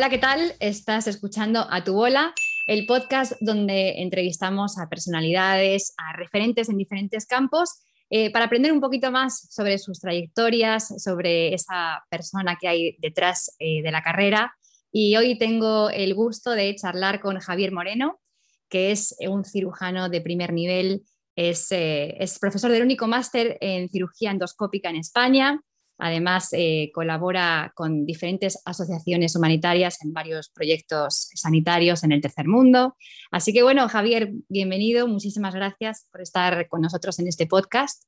Hola, 0.00 0.08
¿qué 0.08 0.16
tal? 0.16 0.54
Estás 0.60 1.06
escuchando 1.08 1.66
A 1.68 1.84
Tu 1.84 1.92
Bola, 1.92 2.32
el 2.66 2.86
podcast 2.86 3.34
donde 3.38 4.00
entrevistamos 4.00 4.78
a 4.78 4.88
personalidades, 4.88 5.92
a 5.98 6.16
referentes 6.16 6.70
en 6.70 6.78
diferentes 6.78 7.26
campos 7.26 7.82
eh, 8.08 8.32
para 8.32 8.46
aprender 8.46 8.72
un 8.72 8.80
poquito 8.80 9.10
más 9.10 9.52
sobre 9.52 9.76
sus 9.76 10.00
trayectorias, 10.00 11.02
sobre 11.02 11.52
esa 11.52 12.02
persona 12.08 12.56
que 12.58 12.66
hay 12.66 12.96
detrás 12.98 13.54
eh, 13.58 13.82
de 13.82 13.90
la 13.92 14.02
carrera. 14.02 14.54
Y 14.90 15.16
hoy 15.16 15.36
tengo 15.36 15.90
el 15.90 16.14
gusto 16.14 16.52
de 16.52 16.74
charlar 16.76 17.20
con 17.20 17.38
Javier 17.38 17.70
Moreno, 17.70 18.22
que 18.70 18.92
es 18.92 19.14
un 19.28 19.44
cirujano 19.44 20.08
de 20.08 20.22
primer 20.22 20.54
nivel, 20.54 21.02
es, 21.36 21.70
eh, 21.72 22.16
es 22.18 22.38
profesor 22.38 22.70
del 22.70 22.84
único 22.84 23.06
máster 23.06 23.58
en 23.60 23.90
cirugía 23.90 24.30
endoscópica 24.30 24.88
en 24.88 24.96
España, 24.96 25.60
Además, 26.00 26.48
eh, 26.52 26.90
colabora 26.94 27.72
con 27.74 28.06
diferentes 28.06 28.60
asociaciones 28.64 29.36
humanitarias 29.36 30.02
en 30.02 30.12
varios 30.12 30.48
proyectos 30.48 31.30
sanitarios 31.34 32.02
en 32.04 32.12
el 32.12 32.20
tercer 32.20 32.48
mundo. 32.48 32.96
Así 33.30 33.52
que 33.52 33.62
bueno, 33.62 33.88
Javier, 33.88 34.32
bienvenido. 34.48 35.06
Muchísimas 35.06 35.54
gracias 35.54 36.08
por 36.10 36.22
estar 36.22 36.68
con 36.68 36.80
nosotros 36.80 37.18
en 37.18 37.28
este 37.28 37.46
podcast. 37.46 38.04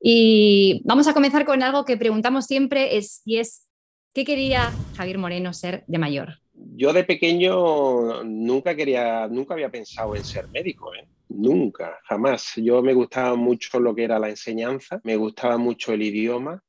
Y 0.00 0.82
vamos 0.84 1.06
a 1.06 1.14
comenzar 1.14 1.44
con 1.44 1.62
algo 1.62 1.84
que 1.84 1.96
preguntamos 1.96 2.46
siempre, 2.46 2.96
es, 2.96 3.22
y 3.24 3.38
es, 3.38 3.68
¿qué 4.12 4.24
quería 4.24 4.72
Javier 4.96 5.18
Moreno 5.18 5.52
ser 5.52 5.84
de 5.86 5.98
mayor? 5.98 6.40
Yo 6.52 6.92
de 6.92 7.04
pequeño 7.04 8.24
nunca 8.24 8.74
quería, 8.74 9.28
nunca 9.28 9.54
había 9.54 9.70
pensado 9.70 10.14
en 10.16 10.24
ser 10.24 10.48
médico, 10.48 10.94
¿eh? 10.94 11.06
nunca, 11.28 11.98
jamás. 12.04 12.52
Yo 12.56 12.82
me 12.82 12.94
gustaba 12.94 13.34
mucho 13.36 13.80
lo 13.80 13.94
que 13.94 14.04
era 14.04 14.18
la 14.18 14.28
enseñanza, 14.28 15.00
me 15.04 15.16
gustaba 15.16 15.58
mucho 15.58 15.92
el 15.92 16.02
idioma 16.02 16.62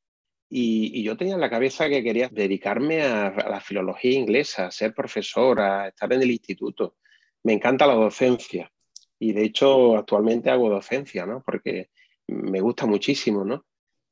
y, 0.50 1.04
yo 1.04 1.18
tenía 1.18 1.36
en 1.36 1.42
la 1.42 1.50
cabeza 1.50 1.90
que 1.90 2.04
quería 2.04 2.30
dedicarme 2.30 3.02
a, 3.04 3.32
la 3.50 3.60
filología 3.60 4.18
inglesa, 4.18 4.72
ser 4.72 4.94
profesora, 4.94 5.88
estar 5.88 6.12
en 6.14 6.22
el 6.22 6.32
instituto. 6.32 6.96
Me 7.44 7.54
encanta 7.54 7.88
la 7.88 7.96
docencia 7.96 8.72
y 9.20 9.34
de 9.34 9.44
hecho 9.44 9.98
actualmente 9.98 10.50
hago 10.50 10.70
docencia, 10.70 11.26
¿no? 11.26 11.42
Porque 11.44 11.90
me 12.28 12.62
gusta 12.62 12.86
muchísimo, 12.86 13.44
¿no? 13.44 13.66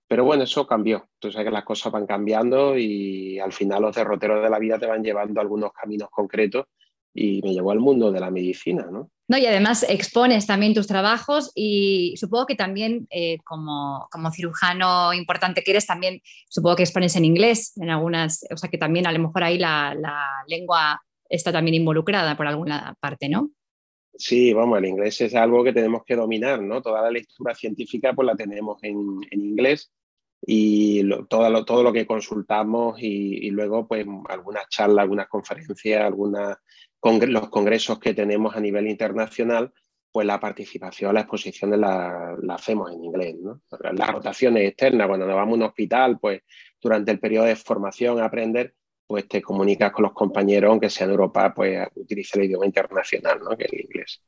Pero 0.08 0.25
bueno, 0.25 0.44
eso 0.44 0.67
cambió. 0.67 1.08
Entonces 1.16 1.34
sabes 1.34 1.48
que 1.48 1.53
las 1.53 1.64
cosas 1.64 1.92
van 1.92 2.06
cambiando 2.06 2.78
y 2.78 3.40
al 3.40 3.53
final 3.53 3.81
los 3.81 3.95
derroteros 3.95 4.44
de 4.44 4.50
la 4.50 4.59
vida 4.59 4.78
te 4.78 4.86
van 4.86 5.03
llevando 5.03 5.40
a 5.40 5.44
algunos 5.44 5.72
caminos 5.72 6.09
concretos 6.12 6.68
y 7.14 7.42
me 7.42 7.53
llevó 7.53 7.72
al 7.72 7.80
mundo 7.80 8.12
de 8.12 8.20
la 8.20 8.31
medicina, 8.31 8.88
¿no? 8.92 9.12
No, 9.29 9.38
y 9.38 9.45
además 9.45 9.85
expones 9.88 10.45
también 10.45 10.73
tus 10.73 10.88
trabajos 10.88 11.52
y 11.55 12.13
supongo 12.17 12.45
que 12.45 12.55
también 12.55 13.07
eh, 13.09 13.38
como, 13.45 14.09
cirujano 14.33 15.13
importante 15.13 15.63
que 15.63 15.71
eres, 15.71 15.88
también 15.88 16.21
supongo 16.49 16.75
que 16.75 16.83
expones 16.83 17.16
en 17.16 17.23
inglés, 17.23 17.73
en 17.77 17.89
algunas, 17.89 18.45
o 18.51 18.57
sea 18.57 18.69
que 18.69 18.77
también 18.77 19.07
a 19.07 19.13
lo 19.13 19.19
mejor 19.19 19.44
ahí 19.44 19.57
la, 19.57 19.95
lengua 20.47 21.01
está 21.29 21.53
también 21.53 21.75
involucrada 21.75 22.35
por 22.35 22.47
alguna 22.47 22.95
parte, 22.99 23.29
¿no? 23.29 23.49
Sí, 24.16 24.53
vamos, 24.53 24.77
el 24.77 24.85
inglés 24.85 25.21
es 25.21 25.33
algo 25.35 25.63
que 25.63 25.73
tenemos 25.73 26.03
que 26.05 26.16
dominar, 26.16 26.61
¿no? 26.61 26.81
Toda 26.81 27.01
la 27.01 27.09
lectura 27.09 27.55
científica 27.55 28.13
pues 28.13 28.25
la 28.25 28.35
tenemos 28.35 28.77
en, 28.83 29.21
inglés 29.31 29.91
y 30.45 31.01
todo, 31.29 31.49
lo, 31.49 31.63
todo 31.63 31.81
lo 31.81 31.94
que 31.94 32.05
consultamos 32.05 33.01
y, 33.01 33.47
y, 33.47 33.49
luego 33.51 33.88
pues 33.88 34.05
algunas 34.27 34.67
charlas, 34.67 35.03
algunas 35.03 35.29
conferencias, 35.29 36.01
algunas 36.01 36.57
los 37.04 37.50
congresos 37.50 38.00
que 38.00 38.14
tenemos 38.14 38.56
a 38.56 38.59
nivel 38.59 38.88
internacional, 38.88 39.72
pues 40.12 40.28
la 40.28 40.40
participación, 40.40 41.14
la 41.14 41.22
exposición 41.22 41.72
la, 41.80 42.36
la 42.42 42.56
hacemos 42.56 42.92
en 42.92 43.04
inglés. 43.04 43.36
Las 43.94 44.09
rotaciones 44.09 44.70
externas, 44.70 45.08
cuando 45.08 45.26
nos 45.26 45.36
vamos 45.36 45.54
a 45.54 45.56
un 45.56 45.64
hospital, 45.64 46.20
pues 46.20 46.42
durante 46.80 47.12
el 47.12 47.20
periodo 47.20 47.46
de 47.46 47.56
formación, 47.56 48.22
aprender, 48.22 48.76
pues 49.08 49.28
te 49.28 49.42
comunicas 49.42 49.92
con 49.92 50.04
los 50.04 50.14
compañeros, 50.14 50.70
aunque 50.70 50.90
sea 50.90 51.06
en 51.06 51.12
Europa, 51.12 51.53
pues 51.53 51.88
utiliza 51.96 52.40
el 52.40 52.46
idioma 52.46 52.66
internacional, 52.66 53.40
¿no? 53.40 53.58
que 53.58 53.66
es 53.66 53.74
el 53.74 53.81
inglés. 53.81 54.22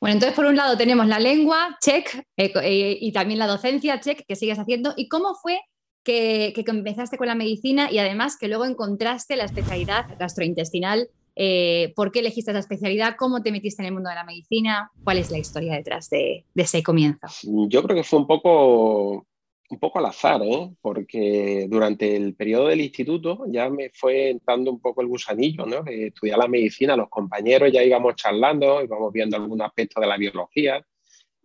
Bueno, 0.00 0.14
entonces 0.14 0.36
por 0.36 0.44
un 0.44 0.56
lado 0.56 0.76
tenemos 0.76 1.06
la 1.06 1.18
lengua, 1.18 1.78
check, 1.80 2.14
eh, 2.36 2.52
eh, 2.62 2.98
y 3.00 3.12
también 3.12 3.38
la 3.38 3.46
docencia, 3.46 4.00
check, 4.00 4.24
que 4.26 4.36
sigues 4.36 4.58
haciendo. 4.58 4.92
¿Y 4.96 5.08
cómo 5.08 5.34
fue 5.34 5.60
que, 6.04 6.52
que 6.54 6.64
empezaste 6.66 7.16
con 7.16 7.28
la 7.28 7.34
medicina 7.34 7.90
y 7.90 7.98
además 7.98 8.36
que 8.36 8.48
luego 8.48 8.64
encontraste 8.64 9.36
la 9.36 9.44
especialidad 9.44 10.06
gastrointestinal 10.18 11.08
eh, 11.34 11.92
¿Por 11.96 12.12
qué 12.12 12.20
elegiste 12.20 12.50
esa 12.50 12.60
especialidad? 12.60 13.16
¿Cómo 13.18 13.42
te 13.42 13.52
metiste 13.52 13.82
en 13.82 13.86
el 13.86 13.94
mundo 13.94 14.10
de 14.10 14.16
la 14.16 14.24
medicina? 14.24 14.90
¿Cuál 15.02 15.18
es 15.18 15.30
la 15.30 15.38
historia 15.38 15.74
detrás 15.74 16.10
de, 16.10 16.44
ese 16.54 16.82
comienzo? 16.82 17.26
Yo 17.68 17.82
creo 17.82 17.96
que 17.96 18.04
fue 18.04 18.18
un 18.18 18.26
poco, 18.26 19.26
un 19.70 19.78
poco 19.78 19.98
al 19.98 20.06
azar, 20.06 20.42
¿eh? 20.42 20.70
porque 20.80 21.66
durante 21.70 22.16
el 22.16 22.34
periodo 22.34 22.68
del 22.68 22.82
instituto 22.82 23.44
ya 23.48 23.70
me 23.70 23.90
fue 23.90 24.30
entrando 24.30 24.70
un 24.70 24.80
poco 24.80 25.00
el 25.00 25.08
gusanillo, 25.08 25.64
¿no? 25.64 25.82
De 25.82 26.08
estudiar 26.08 26.38
la 26.38 26.48
medicina, 26.48 26.96
los 26.96 27.08
compañeros 27.08 27.72
ya 27.72 27.82
íbamos 27.82 28.16
charlando, 28.16 28.82
íbamos 28.82 29.12
viendo 29.12 29.36
algún 29.36 29.62
aspecto 29.62 30.00
de 30.00 30.06
la 30.06 30.18
biología 30.18 30.84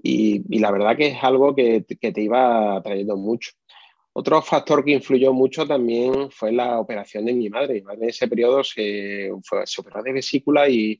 y, 0.01 0.59
la 0.59 0.71
verdad 0.71 0.95
que 0.95 1.07
es 1.07 1.23
algo 1.23 1.55
que, 1.55 1.85
que 1.99 2.11
te 2.11 2.21
iba 2.21 2.81
trayendo 2.83 3.17
mucho. 3.17 3.51
Otro 4.19 4.41
factor 4.41 4.83
que 4.83 4.93
influyó 4.93 5.31
mucho 5.31 5.67
también 5.67 6.31
fue 6.31 6.51
la 6.51 6.79
operación 6.79 7.25
de 7.25 7.33
mi 7.33 7.51
madre. 7.51 7.75
Mi 7.75 7.81
madre 7.81 8.05
en 8.05 8.09
ese 8.09 8.27
periodo 8.27 8.63
se, 8.63 9.29
operó 9.31 10.01
de 10.01 10.11
vesícula 10.11 10.67
y, 10.67 10.99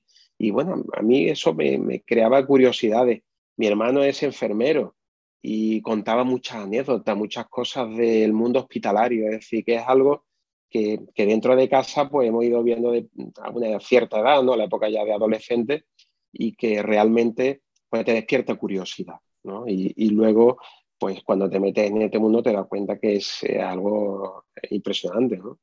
bueno, 0.51 0.83
a 0.95 1.01
mí 1.01 1.27
eso 1.27 1.51
me, 1.51 2.03
creaba 2.05 2.45
curiosidades. 2.45 3.23
Mi 3.55 3.65
hermano 3.65 4.03
es 4.03 4.21
enfermero 4.21 4.95
y 5.41 5.81
contaba 5.81 6.23
muchas 6.23 6.57
anécdotas, 6.57 7.17
muchas 7.17 7.47
cosas 7.47 7.89
del 7.97 8.33
mundo 8.33 8.59
hospitalario. 8.59 9.25
Es 9.25 9.39
decir, 9.39 9.65
que 9.65 9.77
es 9.77 9.83
algo 9.87 10.25
que, 10.69 10.99
dentro 11.15 11.55
de 11.55 11.67
casa 11.67 12.07
pues 12.07 12.29
hemos 12.29 12.45
ido 12.45 12.61
viendo 12.61 12.91
de, 12.91 13.07
a 13.41 13.49
una 13.49 13.79
cierta 13.79 14.19
edad, 14.19 14.43
¿no? 14.43 14.55
la 14.55 14.65
época 14.65 14.89
ya 14.89 15.03
de 15.03 15.13
adolescente, 15.13 15.85
y 16.31 16.53
que 16.53 16.83
realmente 16.83 17.63
pues, 17.89 18.05
te 18.05 18.13
despierta 18.13 18.53
curiosidad. 18.53 19.15
¿no? 19.43 19.67
Y, 19.67 19.91
y, 19.95 20.09
luego 20.09 20.59
pues 20.97 21.21
cuando 21.23 21.49
te 21.49 21.59
metes 21.59 21.89
en 21.89 22.01
este 22.01 22.19
mundo 22.19 22.41
te 22.41 22.51
das 22.51 22.67
cuenta 22.67 22.97
que 22.97 23.17
es 23.17 23.43
eh, 23.43 23.61
algo 23.61 24.45
impresionante, 24.69 25.37
¿no? 25.37 25.59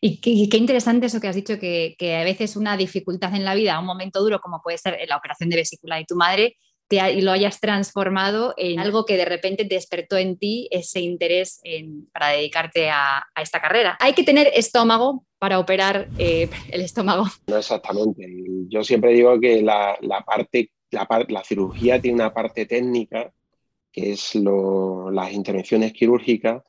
Y 0.00 0.20
qué, 0.20 0.56
interesante 0.56 1.06
eso 1.06 1.20
que 1.20 1.28
has 1.28 1.36
dicho, 1.36 1.58
que, 1.58 1.96
a 2.20 2.24
veces 2.24 2.56
una 2.56 2.76
dificultad 2.76 3.34
en 3.34 3.44
la 3.44 3.54
vida, 3.54 3.78
un 3.78 3.86
momento 3.86 4.20
duro 4.20 4.40
como 4.40 4.60
puede 4.62 4.78
ser 4.78 4.98
la 5.08 5.16
operación 5.16 5.50
de 5.50 5.56
vesícula 5.56 5.96
de 5.96 6.04
tu 6.04 6.16
madre, 6.16 6.56
te, 6.88 7.22
lo 7.22 7.30
hayas 7.30 7.60
transformado 7.60 8.54
en 8.56 8.80
algo 8.80 9.04
que 9.06 9.16
de 9.16 9.24
repente 9.24 9.64
despertó 9.64 10.16
en 10.16 10.36
ti 10.36 10.68
ese 10.70 11.00
interés 11.00 11.60
para 12.12 12.28
dedicarte 12.28 12.90
a, 12.90 13.24
esta 13.40 13.60
carrera. 13.60 13.96
Hay 14.00 14.14
que 14.14 14.24
tener 14.24 14.50
estómago 14.54 15.24
para 15.38 15.58
operar 15.58 16.08
eh, 16.18 16.50
el 16.70 16.80
estómago. 16.80 17.24
No 17.46 17.56
exactamente. 17.56 18.26
Yo 18.68 18.82
siempre 18.82 19.12
digo 19.12 19.38
que 19.40 19.62
la, 19.62 19.96
parte, 20.26 20.70
la, 20.90 21.06
la 21.28 21.44
cirugía 21.44 22.00
tiene 22.00 22.16
una 22.16 22.34
parte 22.34 22.66
técnica 22.66 23.32
que 23.94 24.10
es 24.12 24.34
las 24.34 25.32
intervenciones 25.32 25.92
quirúrgicas, 25.92 26.62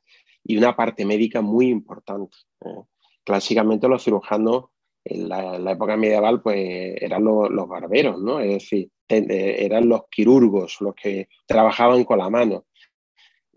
y 0.44 0.58
una 0.58 0.76
parte 0.76 1.06
médica 1.06 1.42
muy 1.42 1.70
importante. 1.70 2.38
¿eh? 2.62 2.84
Clásicamente 3.24 3.88
los 3.88 4.04
cirujanos 4.04 4.66
en 5.04 5.28
la, 5.28 5.72
época 5.72 5.98
medieval 5.98 6.42
pues 6.42 6.58
eran 7.02 7.24
los, 7.24 7.68
barberos, 7.68 8.22
¿no? 8.22 8.40
Es 8.40 8.54
decir, 8.54 8.90
eran 9.08 9.90
los 9.90 10.02
quirúrgos 10.10 10.78
los 10.82 10.96
que 10.96 11.28
trabajaban 11.48 12.04
con 12.04 12.20
la 12.20 12.30
mano. 12.30 12.66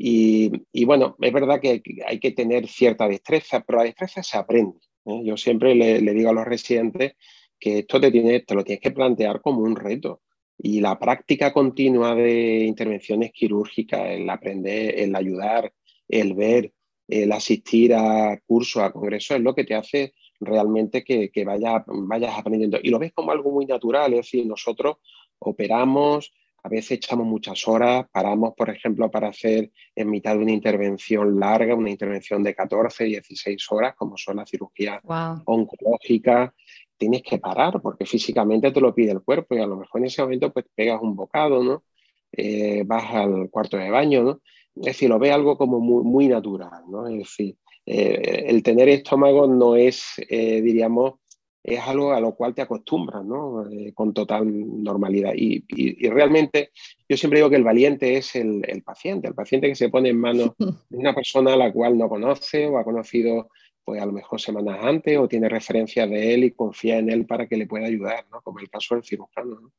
Y, 0.01 0.85
bueno, 0.85 1.17
es 1.21 1.33
verdad 1.33 1.61
que 1.61 1.83
hay 2.07 2.21
que 2.21 2.31
tener 2.31 2.69
cierta 2.69 3.09
destreza, 3.09 3.61
pero 3.61 3.79
la 3.79 3.85
destreza 3.85 4.23
se 4.23 4.39
aprende. 4.39 4.79
¿eh? 5.05 5.23
Yo 5.25 5.37
siempre 5.37 5.75
le, 5.75 6.01
digo 6.01 6.31
a 6.31 6.35
los 6.35 6.45
residentes 6.47 7.15
que 7.59 7.81
esto 7.81 8.01
tiene, 8.01 8.41
te 8.41 8.55
lo 8.55 8.65
tienes 8.65 8.81
que 8.81 8.93
plantear 8.93 9.43
como 9.43 9.61
un 9.61 9.77
reto. 9.77 10.23
Y 10.59 10.81
la 10.81 10.99
práctica 10.99 11.53
continua 11.53 12.15
de 12.15 12.65
intervenciones 12.65 13.33
quirúrgicas, 13.33 14.11
el 14.11 14.29
aprender, 14.29 14.99
el 14.99 15.15
ayudar, 15.15 15.73
el 16.09 16.35
ver, 16.35 16.73
el 17.07 17.31
asistir 17.33 17.95
a 17.95 18.41
cursos, 18.45 18.83
a 18.83 18.91
congresos, 18.91 19.37
es 19.37 19.43
lo 19.43 19.55
que 19.55 19.65
te 19.65 19.75
hace 19.75 20.15
realmente 20.41 21.05
que, 21.05 21.31
que 21.31 21.45
vaya, 21.45 21.85
vayas 21.87 22.37
aprendiendo. 22.37 22.79
Y 22.83 22.91
lo 22.91 22.99
ves 22.99 23.13
como 23.13 23.31
algo 23.31 23.51
muy 23.53 23.67
natural, 23.67 24.13
es 24.13 24.21
decir, 24.21 24.47
nosotros 24.47 24.97
operamos, 25.39 26.33
a 26.69 26.71
veces 26.71 26.93
echamos 26.93 27.27
muchas 27.27 27.67
horas, 27.67 28.07
paramos, 28.13 28.53
por 28.55 28.69
ejemplo, 28.69 29.11
para 29.11 29.29
hacer 29.29 29.71
en 29.97 30.11
mitad 30.11 30.35
de 30.37 30.43
una 30.43 30.53
intervención 30.53 31.41
larga, 31.41 31.75
una 31.75 31.89
intervención 31.89 32.43
de 32.43 32.55
14, 32.55 33.05
16 33.05 33.67
horas, 33.71 33.95
como 33.97 34.19
son 34.19 34.37
las 34.37 34.51
cirugías 34.51 35.01
oncológicas, 35.47 36.53
tienes 36.99 37.23
que 37.23 37.39
parar 37.39 37.81
porque 37.81 38.05
físicamente 38.05 38.71
te 38.71 38.83
lo 38.83 38.95
pide 38.95 39.13
el 39.13 39.23
cuerpo 39.23 39.55
y 39.55 39.61
a 39.61 39.67
lo 39.67 39.79
mejor 39.79 40.03
en 40.03 40.09
ese 40.09 40.21
momento 40.21 40.53
pues 40.53 40.67
pegas 40.75 41.01
un 41.01 41.17
bocado, 41.17 41.65
¿no? 41.65 41.85
Eh, 42.33 42.83
vas 42.85 43.15
al 43.15 43.49
cuarto 43.49 43.79
de 43.79 43.89
baño, 43.89 44.23
¿no? 44.23 44.41
Es 44.77 44.85
decir, 44.85 45.09
lo 45.09 45.19
ve 45.19 45.33
algo 45.33 45.57
como 45.57 45.81
muy, 45.81 46.05
muy 46.05 46.29
natural, 46.29 46.83
¿no? 46.91 47.09
Es 47.09 47.17
decir, 47.17 47.57
eh, 47.87 48.45
el 48.47 48.63
tener 48.63 48.91
estómago 48.91 49.47
no 49.47 49.75
es, 49.75 50.17
eh, 50.29 50.61
diríamos, 50.61 51.15
es 51.63 51.81
algo 51.81 52.13
a 52.13 52.21
lo 52.21 52.35
cual 52.35 52.55
te 52.55 52.63
acostumbras, 52.63 53.25
¿no? 53.25 53.65
con 53.95 54.15
total 54.15 54.47
normalidad. 54.83 55.33
Y, 55.35 55.65
y, 55.69 56.09
realmente 56.09 56.71
yo 57.09 57.17
siempre 57.17 57.41
digo 57.41 57.51
que 57.51 57.57
el 57.57 57.65
valiente 57.65 58.17
es 58.17 58.37
el, 58.37 58.63
el, 58.67 58.83
paciente, 58.83 59.29
el 59.29 59.35
paciente 59.35 59.69
que 59.69 59.75
se 59.75 59.89
pone 59.89 60.11
en 60.11 60.21
manos 60.21 60.53
de 60.59 60.97
una 60.97 61.15
persona 61.15 61.55
a 61.55 61.57
la 61.57 61.73
cual 61.73 61.99
no 61.99 62.09
conoce 62.09 62.67
o 62.67 62.79
ha 62.79 62.85
conocido 62.85 63.51
pues 63.85 64.03
a 64.03 64.07
lo 64.07 64.13
mejor 64.13 64.39
semanas 64.39 64.81
antes 64.83 65.17
o 65.17 65.29
tiene 65.29 65.49
referencias 65.49 66.11
de 66.11 66.35
él 66.35 66.45
y 66.45 66.51
confía 66.51 66.99
en 66.99 67.11
él 67.11 67.25
para 67.25 67.47
que 67.47 67.57
le 67.57 67.67
pueda 67.67 67.87
ayudar, 67.87 68.27
¿no? 68.31 68.43
como 68.43 68.59
el 68.59 68.69
caso 68.69 68.95
del 68.95 69.05
cirujano. 69.05 69.73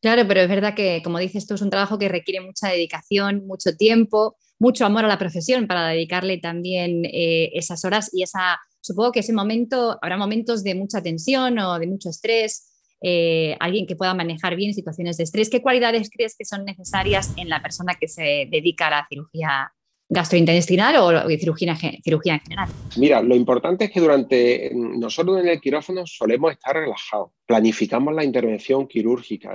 Claro, 0.00 0.26
pero 0.28 0.40
es 0.40 0.48
verdad 0.48 0.74
que, 0.74 1.00
como 1.02 1.18
dices 1.18 1.46
tú, 1.46 1.54
es 1.54 1.62
un 1.62 1.70
trabajo 1.70 1.98
que 1.98 2.08
requiere 2.08 2.44
mucha 2.44 2.68
dedicación, 2.68 3.46
mucho 3.46 3.74
tiempo, 3.76 4.36
mucho 4.58 4.84
amor 4.84 5.04
a 5.04 5.08
la 5.08 5.18
profesión 5.18 5.66
para 5.66 5.88
dedicarle 5.88 6.38
también 6.38 7.04
eh, 7.04 7.50
esas 7.54 7.84
horas 7.84 8.10
y 8.12 8.22
esa, 8.22 8.58
supongo 8.84 9.12
que 9.12 9.20
ese 9.20 9.32
momento, 9.32 9.98
habrá 10.02 10.18
momentos 10.18 10.62
de 10.62 10.74
mucha 10.74 11.02
tensión 11.02 11.58
o 11.58 11.78
de 11.78 11.86
mucho 11.86 12.10
estrés, 12.10 12.70
eh, 13.00 13.56
alguien 13.58 13.86
que 13.86 13.96
pueda 13.96 14.12
manejar 14.12 14.56
bien 14.56 14.74
situaciones 14.74 15.16
de 15.16 15.24
estrés. 15.24 15.48
¿Qué 15.48 15.62
cualidades 15.62 16.10
crees 16.10 16.36
que 16.36 16.44
son 16.44 16.64
necesarias 16.66 17.32
en 17.36 17.48
la 17.48 17.62
persona 17.62 17.94
que 17.98 18.08
se 18.08 18.46
dedica 18.50 18.88
a 18.88 18.90
la 18.90 19.06
cirugía 19.08 19.72
gastrointestinal 20.06 20.96
o 20.96 21.28
cirugía, 21.38 21.76
cirugía 22.04 22.34
en 22.34 22.40
general? 22.40 22.68
Mira, 22.96 23.22
lo 23.22 23.34
importante 23.34 23.86
es 23.86 23.90
que 23.90 24.00
durante 24.00 24.70
nosotros 24.74 25.40
en 25.40 25.48
el 25.48 25.60
quirófano 25.62 26.06
solemos 26.06 26.52
estar 26.52 26.76
relajados, 26.76 27.30
planificamos 27.46 28.14
la 28.14 28.22
intervención 28.22 28.86
quirúrgica. 28.86 29.50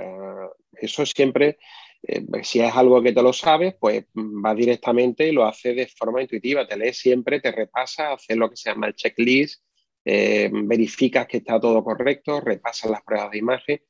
Eso 0.72 1.06
siempre, 1.06 1.58
eh, 2.02 2.24
si 2.42 2.60
es 2.60 2.74
algo 2.74 3.02
que 3.02 3.12
te 3.12 3.22
lo 3.22 3.32
sabes, 3.32 3.74
pues 3.78 4.04
va 4.16 4.54
directamente 4.54 5.28
y 5.28 5.32
lo 5.32 5.44
hace 5.44 5.74
de 5.74 5.86
forma 5.86 6.22
intuitiva. 6.22 6.66
Te 6.66 6.76
lees 6.76 6.98
siempre, 6.98 7.40
te 7.40 7.52
repasa, 7.52 8.12
haces 8.12 8.36
lo 8.36 8.48
que 8.50 8.56
se 8.56 8.70
llama 8.70 8.88
el 8.88 8.94
checklist, 8.94 9.62
eh, 10.04 10.50
verificas 10.52 11.26
que 11.26 11.38
está 11.38 11.60
todo 11.60 11.84
correcto, 11.84 12.40
repasas 12.40 12.90
las 12.90 13.02
pruebas 13.02 13.30
de 13.30 13.38
imagen 13.38 13.80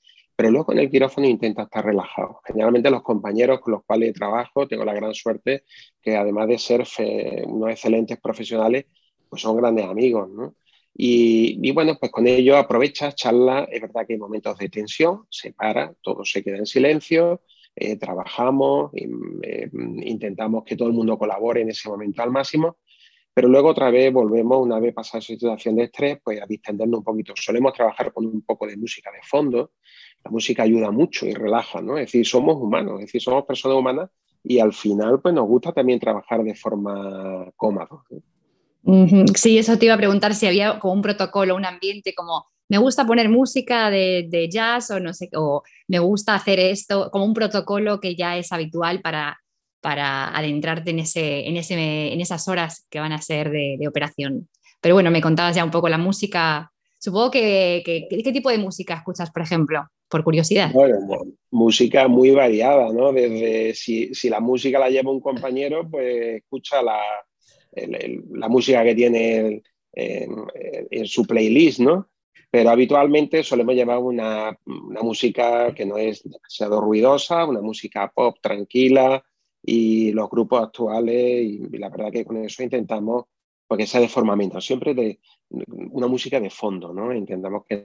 pero 0.40 0.52
luego 0.52 0.72
en 0.72 0.78
el 0.78 0.90
quirófano 0.90 1.26
intenta 1.26 1.64
estar 1.64 1.84
relajado. 1.84 2.40
Generalmente 2.46 2.90
los 2.90 3.02
compañeros 3.02 3.60
con 3.60 3.74
los 3.74 3.84
cuales 3.84 4.14
trabajo, 4.14 4.66
tengo 4.66 4.86
la 4.86 4.94
gran 4.94 5.12
suerte 5.12 5.64
que 6.00 6.16
además 6.16 6.48
de 6.48 6.58
ser 6.58 6.84
unos 7.44 7.70
excelentes 7.70 8.18
profesionales, 8.18 8.86
pues 9.28 9.42
son 9.42 9.58
grandes 9.58 9.84
amigos, 9.84 10.30
¿no? 10.30 10.54
Y, 10.94 11.70
bueno, 11.72 11.98
pues 12.00 12.10
con 12.10 12.26
ellos 12.26 12.56
aprovechas, 12.56 13.14
charla, 13.16 13.68
es 13.70 13.82
verdad 13.82 14.06
que 14.06 14.14
hay 14.14 14.18
momentos 14.18 14.56
de 14.56 14.70
tensión, 14.70 15.26
se 15.28 15.52
para, 15.52 15.92
todo 16.00 16.24
se 16.24 16.42
queda 16.42 16.56
en 16.56 16.64
silencio, 16.64 17.42
eh, 17.76 17.96
trabajamos, 17.96 18.90
eh, 18.94 19.70
intentamos 19.72 20.64
que 20.64 20.76
todo 20.76 20.88
el 20.88 20.94
mundo 20.94 21.17
colabore 21.17 21.62
en 21.62 21.70
ese 21.70 21.88
momento 21.88 22.22
al 22.22 22.31
máximo, 22.31 22.78
pero 23.32 23.49
luego 23.49 23.69
otra 23.69 23.90
vez 23.90 24.12
volvemos, 24.12 24.58
una 24.61 24.81
vez 24.81 24.93
pasada 24.93 25.20
esa 25.20 25.28
situación 25.28 25.76
de 25.76 25.84
estrés, 25.84 26.19
pues 26.22 26.43
a 26.43 26.46
distendernos 26.46 26.99
un 26.99 27.05
poquito. 27.05 27.32
Solemos 27.37 27.72
trabajar 27.72 28.12
con 28.12 28.26
un 28.26 28.43
poco 28.43 28.67
de 28.67 28.76
música 28.76 29.11
de 29.11 29.20
fondo, 29.22 29.72
la 30.25 30.31
música 30.31 30.64
ayuda 30.64 30.90
mucho 30.90 31.26
y 31.26 31.32
relaja, 31.32 31.81
¿no? 31.81 31.96
Es 31.96 32.06
decir, 32.06 32.26
somos 32.26 32.56
humanos, 32.56 33.00
es 33.00 33.06
decir, 33.06 33.22
somos 33.22 33.44
personas 33.44 33.78
humanas 33.78 34.11
y 34.43 34.58
al 34.58 34.72
final 34.72 35.20
pues 35.20 35.34
nos 35.34 35.46
gusta 35.46 35.72
también 35.72 36.00
trabajar 36.00 36.43
de 36.43 36.55
forma 36.55 37.50
cómoda. 37.56 37.88
Sí, 39.34 39.58
eso 39.58 39.78
te 39.78 39.87
iba 39.87 39.94
a 39.94 39.99
preguntar 39.99 40.34
si 40.34 40.46
había 40.46 40.78
como 40.78 40.94
un 40.94 41.02
protocolo, 41.02 41.55
un 41.55 41.67
ambiente 41.67 42.14
como 42.14 42.46
me 42.70 42.78
gusta 42.78 43.05
poner 43.05 43.28
música 43.28 43.90
de, 43.90 44.49
jazz 44.50 44.90
o 44.93 45.00
no 45.00 45.12
sé, 45.12 45.28
o 45.34 45.62
me 45.88 45.99
gusta 45.99 46.37
hacer 46.37 46.61
esto, 46.61 47.11
como 47.11 47.25
un 47.25 47.34
protocolo 47.34 48.00
que 48.00 48.14
ya 48.14 48.38
es 48.38 48.52
habitual 48.52 49.00
para, 49.00 49.38
para 49.81 50.34
adentrarte 50.37 50.90
en, 50.90 51.00
ese, 51.00 51.49
en, 51.49 51.56
ese, 51.56 52.12
en 52.12 52.20
esas 52.20 52.46
horas 52.46 52.87
que 52.88 53.00
van 53.00 53.12
a 53.12 53.20
ser 53.20 53.50
de, 53.50 53.76
operación. 53.88 54.49
Pero 54.81 54.94
bueno, 54.94 55.11
me 55.11 55.20
contabas 55.20 55.56
ya 55.56 55.64
un 55.64 55.72
poco 55.72 55.88
la 55.88 55.99
música. 55.99 56.70
Supongo 56.99 57.32
que, 57.32 57.82
¿qué 57.84 58.32
tipo 58.32 58.50
de 58.50 58.58
música 58.58 58.94
escuchas, 58.94 59.31
por 59.31 59.43
ejemplo? 59.43 59.82
por 60.08 60.25
curiosidad. 60.25 60.72
Bueno, 60.72 60.96
música 61.52 62.08
muy 62.08 62.32
variada, 62.32 62.93
¿no? 62.93 63.12
Desde 63.12 63.75
si, 63.75 64.11
la 64.28 64.40
música 64.40 64.81
la 64.81 64.90
lleva 64.90 65.12
un 65.12 65.20
compañero, 65.20 65.88
pues 65.88 66.38
escucha 66.43 66.82
la, 66.82 67.00
la 68.32 68.49
música 68.49 68.82
que 68.82 68.96
tiene 68.96 69.62
en, 69.93 71.06
su 71.06 71.25
playlist, 71.25 71.81
¿no? 71.81 72.09
Pero 72.50 72.71
habitualmente 72.71 73.44
solemos 73.44 73.75
llevar 73.75 73.99
una, 73.99 74.59
música 74.65 75.73
que 75.75 75.87
no 75.87 75.97
es 75.97 76.23
demasiado 76.25 76.81
ruidosa, 76.81 77.44
una 77.44 77.61
música 77.61 78.11
pop 78.12 78.38
tranquila 78.41 79.23
y 79.62 80.12
los 80.12 80.29
grupos 80.29 80.62
actuales, 80.62 81.44
y, 81.44 81.79
la 81.79 81.88
verdad 81.88 82.11
que 82.11 82.25
con 82.25 82.38
eso 82.38 82.62
intentamos 82.62 83.25
porque 83.69 83.87
sea 83.87 84.00
de 84.00 84.09
forma 84.09 84.35
mental, 84.35 84.61
siempre 84.61 84.94
de 84.94 85.21
una 85.93 86.09
música 86.09 86.41
de 86.41 86.50
fondo, 86.50 86.93
¿no? 86.93 87.15
Intentamos 87.15 87.65
que, 87.69 87.85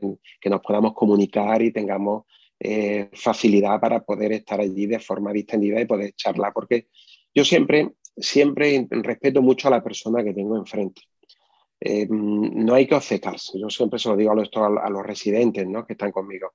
nos 0.49 0.61
podamos 0.61 0.93
comunicar 0.95 1.61
y 1.61 1.71
tengamos 1.71 2.23
eh, 2.59 3.09
facilidad 3.13 3.79
para 3.79 4.03
poder 4.03 4.31
estar 4.31 4.59
allí 4.59 4.87
de 4.87 4.99
forma 4.99 5.31
distendida 5.31 5.79
y 5.79 5.85
poder 5.85 6.13
charlar, 6.15 6.53
porque 6.53 6.87
yo 7.35 7.45
siempre, 7.45 7.91
siempre 8.17 8.87
respeto 8.89 9.43
mucho 9.43 9.67
a 9.67 9.71
la 9.71 9.83
persona 9.83 10.23
que 10.23 10.33
tengo 10.33 10.57
enfrente. 10.57 11.03
Eh, 11.79 12.07
no 12.09 12.73
hay 12.73 12.87
que 12.87 12.95
obcecarse, 12.95 13.59
yo 13.59 13.69
siempre 13.69 13.99
se 13.99 14.09
lo 14.09 14.15
digo 14.15 14.31
a 14.31 14.35
los, 14.35 14.49
a 14.53 14.89
los 14.89 15.05
residentes 15.05 15.67
¿no? 15.67 15.85
que 15.85 15.93
están 15.93 16.11
conmigo. 16.11 16.53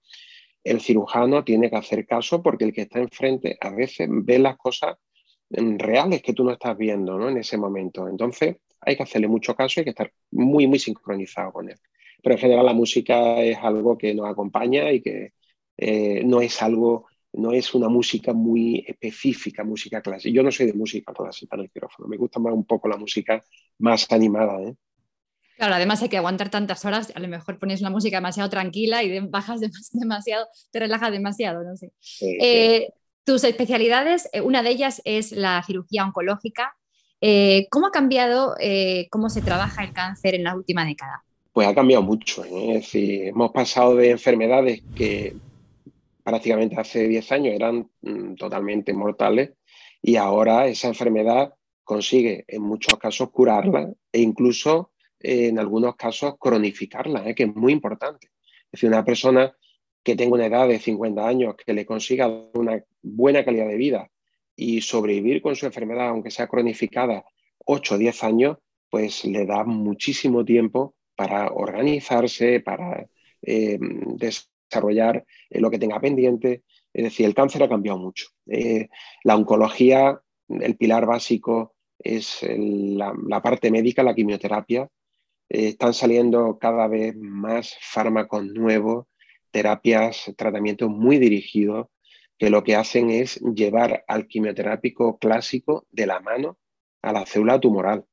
El 0.63 0.81
cirujano 0.81 1.45
tiene 1.45 1.71
que 1.71 1.77
hacer 1.77 2.07
caso 2.07 2.43
porque 2.43 2.65
el 2.65 2.73
que 2.73 2.83
está 2.83 2.99
enfrente 2.99 3.57
a 3.61 3.71
veces 3.71 4.09
ve 4.11 4.39
las 4.39 4.57
cosas 4.57 4.97
mm, 5.51 5.79
reales 5.79 6.23
que 6.23 6.33
tú 6.33 6.45
no 6.45 6.53
estás 6.53 6.77
viendo 6.77 7.19
¿no? 7.19 7.29
en 7.29 7.39
ese 7.39 7.57
momento. 7.57 8.09
Entonces, 8.09 8.57
hay 8.81 8.97
que 8.97 9.03
hacerle 9.03 9.29
mucho 9.29 9.55
caso 9.55 9.75
y 9.77 9.81
hay 9.81 9.85
que 9.85 9.91
estar 9.91 10.13
muy, 10.31 10.67
muy 10.67 10.79
sincronizado 10.79 11.53
con 11.53 11.69
él. 11.71 11.77
Pero 12.23 12.35
en 12.35 12.41
general 12.41 12.67
la 12.67 12.75
música 12.75 13.43
es 13.43 13.59
algo 13.59 13.97
que 13.97 14.15
nos 14.15 14.29
acompaña 14.29 14.93
y 14.93 15.01
que 15.01 15.33
eh, 15.77 16.23
no 16.25 16.41
es 16.41 16.63
algo, 16.63 17.07
no 17.33 17.53
es 17.53 17.75
una 17.75 17.89
música 17.89 18.33
muy 18.33 18.85
específica, 18.87 19.65
música 19.65 20.03
clásica. 20.03 20.35
Yo 20.35 20.43
no 20.43 20.51
soy 20.51 20.67
de 20.67 20.75
música 20.75 21.13
clásica 21.13 21.57
en 21.57 21.61
el 21.61 21.71
micrófono, 21.75 22.09
me 22.09 22.17
gusta 22.17 22.39
más 22.41 22.53
un 22.53 22.65
poco 22.65 22.89
la 22.89 22.97
música 22.97 23.43
más 23.79 24.11
animada. 24.13 24.63
¿eh? 24.63 24.75
Claro, 25.61 25.75
además 25.75 26.01
hay 26.01 26.09
que 26.09 26.17
aguantar 26.17 26.49
tantas 26.49 26.87
horas, 26.87 27.13
a 27.15 27.21
lo 27.21 27.29
mejor 27.29 27.59
pones 27.59 27.83
una 27.83 27.91
música 27.91 28.17
demasiado 28.17 28.49
tranquila 28.49 29.03
y 29.03 29.21
bajas 29.21 29.61
demasiado, 29.93 30.47
te 30.71 30.79
relajas 30.79 31.13
demasiado, 31.13 31.63
no 31.63 31.77
sé. 31.77 31.93
Eh, 32.23 32.89
tus 33.25 33.45
especialidades, 33.45 34.31
una 34.43 34.63
de 34.63 34.71
ellas 34.71 35.03
es 35.05 35.33
la 35.33 35.63
cirugía 35.67 36.07
oncológica. 36.07 36.75
Eh, 37.21 37.67
¿Cómo 37.71 37.89
ha 37.89 37.91
cambiado 37.91 38.55
eh, 38.59 39.09
cómo 39.11 39.29
se 39.29 39.43
trabaja 39.43 39.85
el 39.85 39.93
cáncer 39.93 40.35
en 40.35 40.45
la 40.45 40.57
última 40.57 40.87
década? 40.87 41.23
Pues 41.53 41.69
ha 41.69 41.75
cambiado 41.75 42.05
mucho. 42.05 42.43
¿eh? 42.43 42.77
Es 42.77 42.85
decir, 42.85 43.27
hemos 43.27 43.53
pasado 43.53 43.97
de 43.97 44.13
enfermedades 44.13 44.83
que 44.97 45.37
prácticamente 46.25 46.81
hace 46.81 47.07
10 47.07 47.33
años 47.33 47.55
eran 47.55 47.87
mm, 48.01 48.37
totalmente 48.37 48.95
mortales 48.95 49.51
y 50.01 50.17
ahora 50.17 50.69
esa 50.69 50.89
enfermedad 50.89 51.53
consigue 51.85 52.47
en 52.49 52.63
muchos 52.63 52.97
casos 52.97 53.29
curarla 53.31 53.93
e 54.11 54.21
incluso 54.21 54.90
en 55.21 55.59
algunos 55.59 55.97
casos 55.97 56.35
cronificarla, 56.39 57.35
que 57.35 57.45
es 57.45 57.55
muy 57.55 57.73
importante. 57.73 58.29
Es 58.65 58.73
decir, 58.73 58.89
una 58.89 59.05
persona 59.05 59.55
que 60.03 60.17
tenga 60.17 60.35
una 60.35 60.47
edad 60.47 60.69
de 60.69 60.79
50 60.79 61.27
años, 61.27 61.55
que 61.57 61.75
le 61.75 61.85
consiga 61.85 62.27
una 62.55 62.83
buena 63.03 63.45
calidad 63.45 63.69
de 63.69 63.77
vida 63.77 64.11
y 64.57 64.81
sobrevivir 64.81 65.43
con 65.43 65.57
su 65.57 65.67
enfermedad, 65.67 66.09
aunque 66.09 66.31
sea 66.31 66.47
cronificada, 66.47 67.25
8 67.65 67.95
o 67.95 67.99
10 67.99 68.25
años, 68.25 68.59
pues 68.89 69.25
le 69.25 69.47
da 69.47 69.65
muchísimo 69.65 70.45
tiempo 70.45 70.95
para 71.15 71.53
organizarse, 71.53 72.61
para 72.61 73.07
eh, 73.43 73.79
desarrollar 74.17 75.25
eh, 75.49 75.61
lo 75.61 75.71
que 75.71 75.79
tenga 75.79 76.01
pendiente. 76.01 76.65
Es 76.93 77.05
decir, 77.05 77.27
el 77.27 77.35
cáncer 77.35 77.63
ha 77.63 77.69
cambiado 77.69 77.99
mucho. 77.99 78.29
Eh, 78.47 78.89
la 79.25 79.37
oncología, 79.37 80.21
el 80.49 80.77
pilar 80.77 81.07
básico 81.07 81.75
es 81.99 82.41
la, 82.43 83.43
parte 83.43 83.71
médica, 83.71 84.03
la 84.03 84.15
quimioterapia. 84.15 84.89
Están 85.51 85.93
saliendo 85.95 86.59
cada 86.59 86.87
vez 86.87 87.17
más 87.17 87.77
fármacos 87.81 88.45
nuevos, 88.47 89.07
terapias, 89.51 90.33
tratamientos 90.37 90.89
muy 90.89 91.19
dirigidos 91.19 91.89
que 92.39 92.51
lo 92.51 92.63
que 92.65 92.77
hacen 92.77 93.11
es 93.11 93.39
llevar 93.41 94.05
al 94.09 94.27
quimioterápico 94.27 95.19
clásico 95.19 95.87
de 95.91 96.07
la 96.07 96.21
mano 96.21 96.57
a 97.03 97.13
la 97.13 97.27
célula 97.27 97.61
tumoral. 97.61 98.07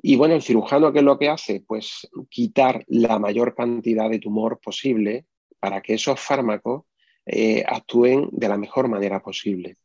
Y 0.00 0.16
bueno, 0.16 0.34
el 0.34 0.42
cirujano, 0.42 0.92
¿qué 0.92 1.00
es 1.00 1.04
lo 1.04 1.18
que 1.18 1.28
hace? 1.28 1.62
Pues 1.66 2.08
quitar 2.30 2.84
la 2.86 3.18
mayor 3.18 3.54
cantidad 3.54 4.08
de 4.08 4.18
tumor 4.18 4.60
posible 4.60 5.26
para 5.58 5.80
que 5.80 5.94
esos 5.94 6.20
fármacos 6.20 6.84
eh, 7.26 7.64
actúen 7.66 8.28
de 8.30 8.48
la 8.48 8.56
mejor 8.56 8.88
manera 8.88 9.20
posible. 9.20 9.76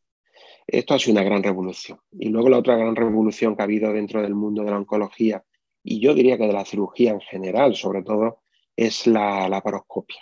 Esto 0.68 0.94
ha 0.94 1.00
sido 1.00 1.14
una 1.14 1.24
gran 1.24 1.42
revolución. 1.42 2.00
Y 2.12 2.30
luego 2.30 2.50
la 2.50 2.60
otra 2.60 2.78
gran 2.78 2.96
revolución 2.96 3.56
que 3.56 3.62
ha 3.62 3.66
habido 3.66 3.92
dentro 3.92 4.22
del 4.22 4.36
mundo 4.36 4.64
de 4.64 4.72
la 4.72 4.78
oncología, 4.78 5.44
y 5.90 6.00
yo 6.00 6.14
diría 6.14 6.38
que 6.38 6.48
de 6.48 6.54
la 6.54 6.66
cirugía 6.66 7.12
en 7.12 7.22
general, 7.22 7.76
sobre 7.76 8.04
todo, 8.04 8.42
es 8.76 9.08
la 9.08 9.50
laparoscopia 9.50 10.20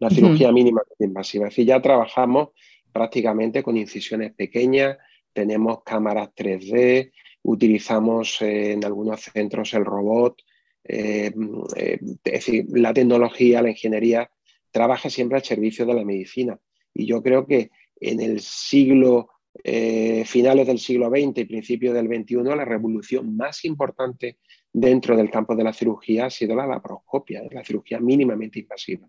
la 0.00 0.10
cirugía 0.10 0.50
mínima 0.50 0.82
invasiva. 0.98 1.46
Es 1.46 1.52
decir, 1.52 1.66
ya 1.66 1.80
trabajamos 1.80 2.48
prácticamente 2.92 3.62
con 3.62 3.76
incisiones 3.76 4.32
pequeñas, 4.32 4.96
tenemos 5.32 5.82
cámaras 5.84 6.30
3D, 6.34 7.12
utilizamos 7.42 8.40
eh, 8.42 8.72
en 8.72 8.84
algunos 8.84 9.20
centros 9.20 9.74
el 9.74 9.84
robot, 9.84 10.40
eh, 10.84 11.32
eh, 11.76 11.98
es 12.24 12.32
decir, 12.32 12.64
la 12.72 12.94
tecnología, 12.94 13.62
la 13.62 13.70
ingeniería 13.70 14.30
trabaja 14.70 15.10
siempre 15.10 15.36
al 15.36 15.44
servicio 15.44 15.84
de 15.84 15.94
la 15.94 16.04
medicina. 16.04 16.58
Y 16.94 17.06
yo 17.06 17.22
creo 17.22 17.46
que 17.46 17.70
en 18.00 18.20
el 18.20 18.40
siglo 18.40 19.28
eh, 19.64 20.24
finales 20.26 20.66
del 20.66 20.78
siglo 20.78 21.10
XX 21.10 21.38
y 21.38 21.44
principios 21.44 21.94
del 21.94 22.06
XXI, 22.06 22.42
la 22.44 22.64
revolución 22.64 23.36
más 23.36 23.64
importante 23.64 24.38
dentro 24.72 25.16
del 25.16 25.30
campo 25.30 25.54
de 25.54 25.64
la 25.64 25.72
cirugía 25.72 26.26
ha 26.26 26.30
sido 26.30 26.54
la 26.54 26.66
laparoscopia, 26.66 27.42
la 27.50 27.64
cirugía 27.64 28.00
mínimamente 28.00 28.60
invasiva. 28.60 29.08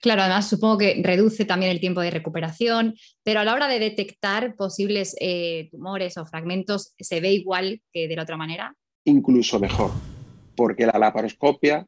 Claro, 0.00 0.22
además 0.22 0.48
supongo 0.48 0.78
que 0.78 1.00
reduce 1.02 1.44
también 1.44 1.70
el 1.70 1.78
tiempo 1.78 2.00
de 2.00 2.10
recuperación, 2.10 2.96
pero 3.22 3.38
a 3.38 3.44
la 3.44 3.54
hora 3.54 3.68
de 3.68 3.78
detectar 3.78 4.56
posibles 4.56 5.14
eh, 5.20 5.68
tumores 5.70 6.16
o 6.16 6.26
fragmentos, 6.26 6.92
¿se 6.98 7.20
ve 7.20 7.32
igual 7.32 7.80
que 7.92 8.08
de 8.08 8.16
la 8.16 8.22
otra 8.22 8.36
manera? 8.36 8.74
Incluso 9.04 9.60
mejor, 9.60 9.92
porque 10.56 10.86
la 10.86 10.98
laparoscopia, 10.98 11.86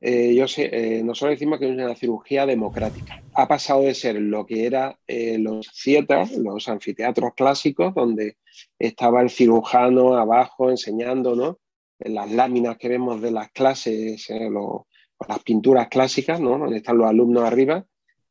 eh, 0.00 0.34
yo 0.34 0.48
sé, 0.48 0.70
eh, 0.72 1.02
nosotros 1.02 1.36
decimos 1.38 1.58
que 1.58 1.66
es 1.66 1.72
una 1.72 1.94
cirugía 1.94 2.46
democrática. 2.46 3.22
Ha 3.34 3.46
pasado 3.46 3.82
de 3.82 3.94
ser 3.94 4.16
lo 4.16 4.46
que 4.46 4.64
era 4.64 4.98
los 5.08 5.68
theaters, 5.84 6.32
los 6.38 6.68
anfiteatros 6.68 7.34
clásicos, 7.34 7.94
donde 7.94 8.38
estaba 8.78 9.20
el 9.20 9.28
cirujano 9.28 10.16
abajo 10.16 10.70
enseñando, 10.70 11.36
¿no? 11.36 11.58
Las 12.04 12.30
láminas 12.30 12.76
que 12.78 12.88
vemos 12.88 13.20
de 13.20 13.30
las 13.30 13.50
clases, 13.50 14.28
los 14.50 14.82
las 15.28 15.42
pinturas 15.42 15.88
clásicas, 15.88 16.40
¿no? 16.40 16.58
donde 16.58 16.78
están 16.78 16.98
los 16.98 17.08
alumnos 17.08 17.44
arriba, 17.44 17.84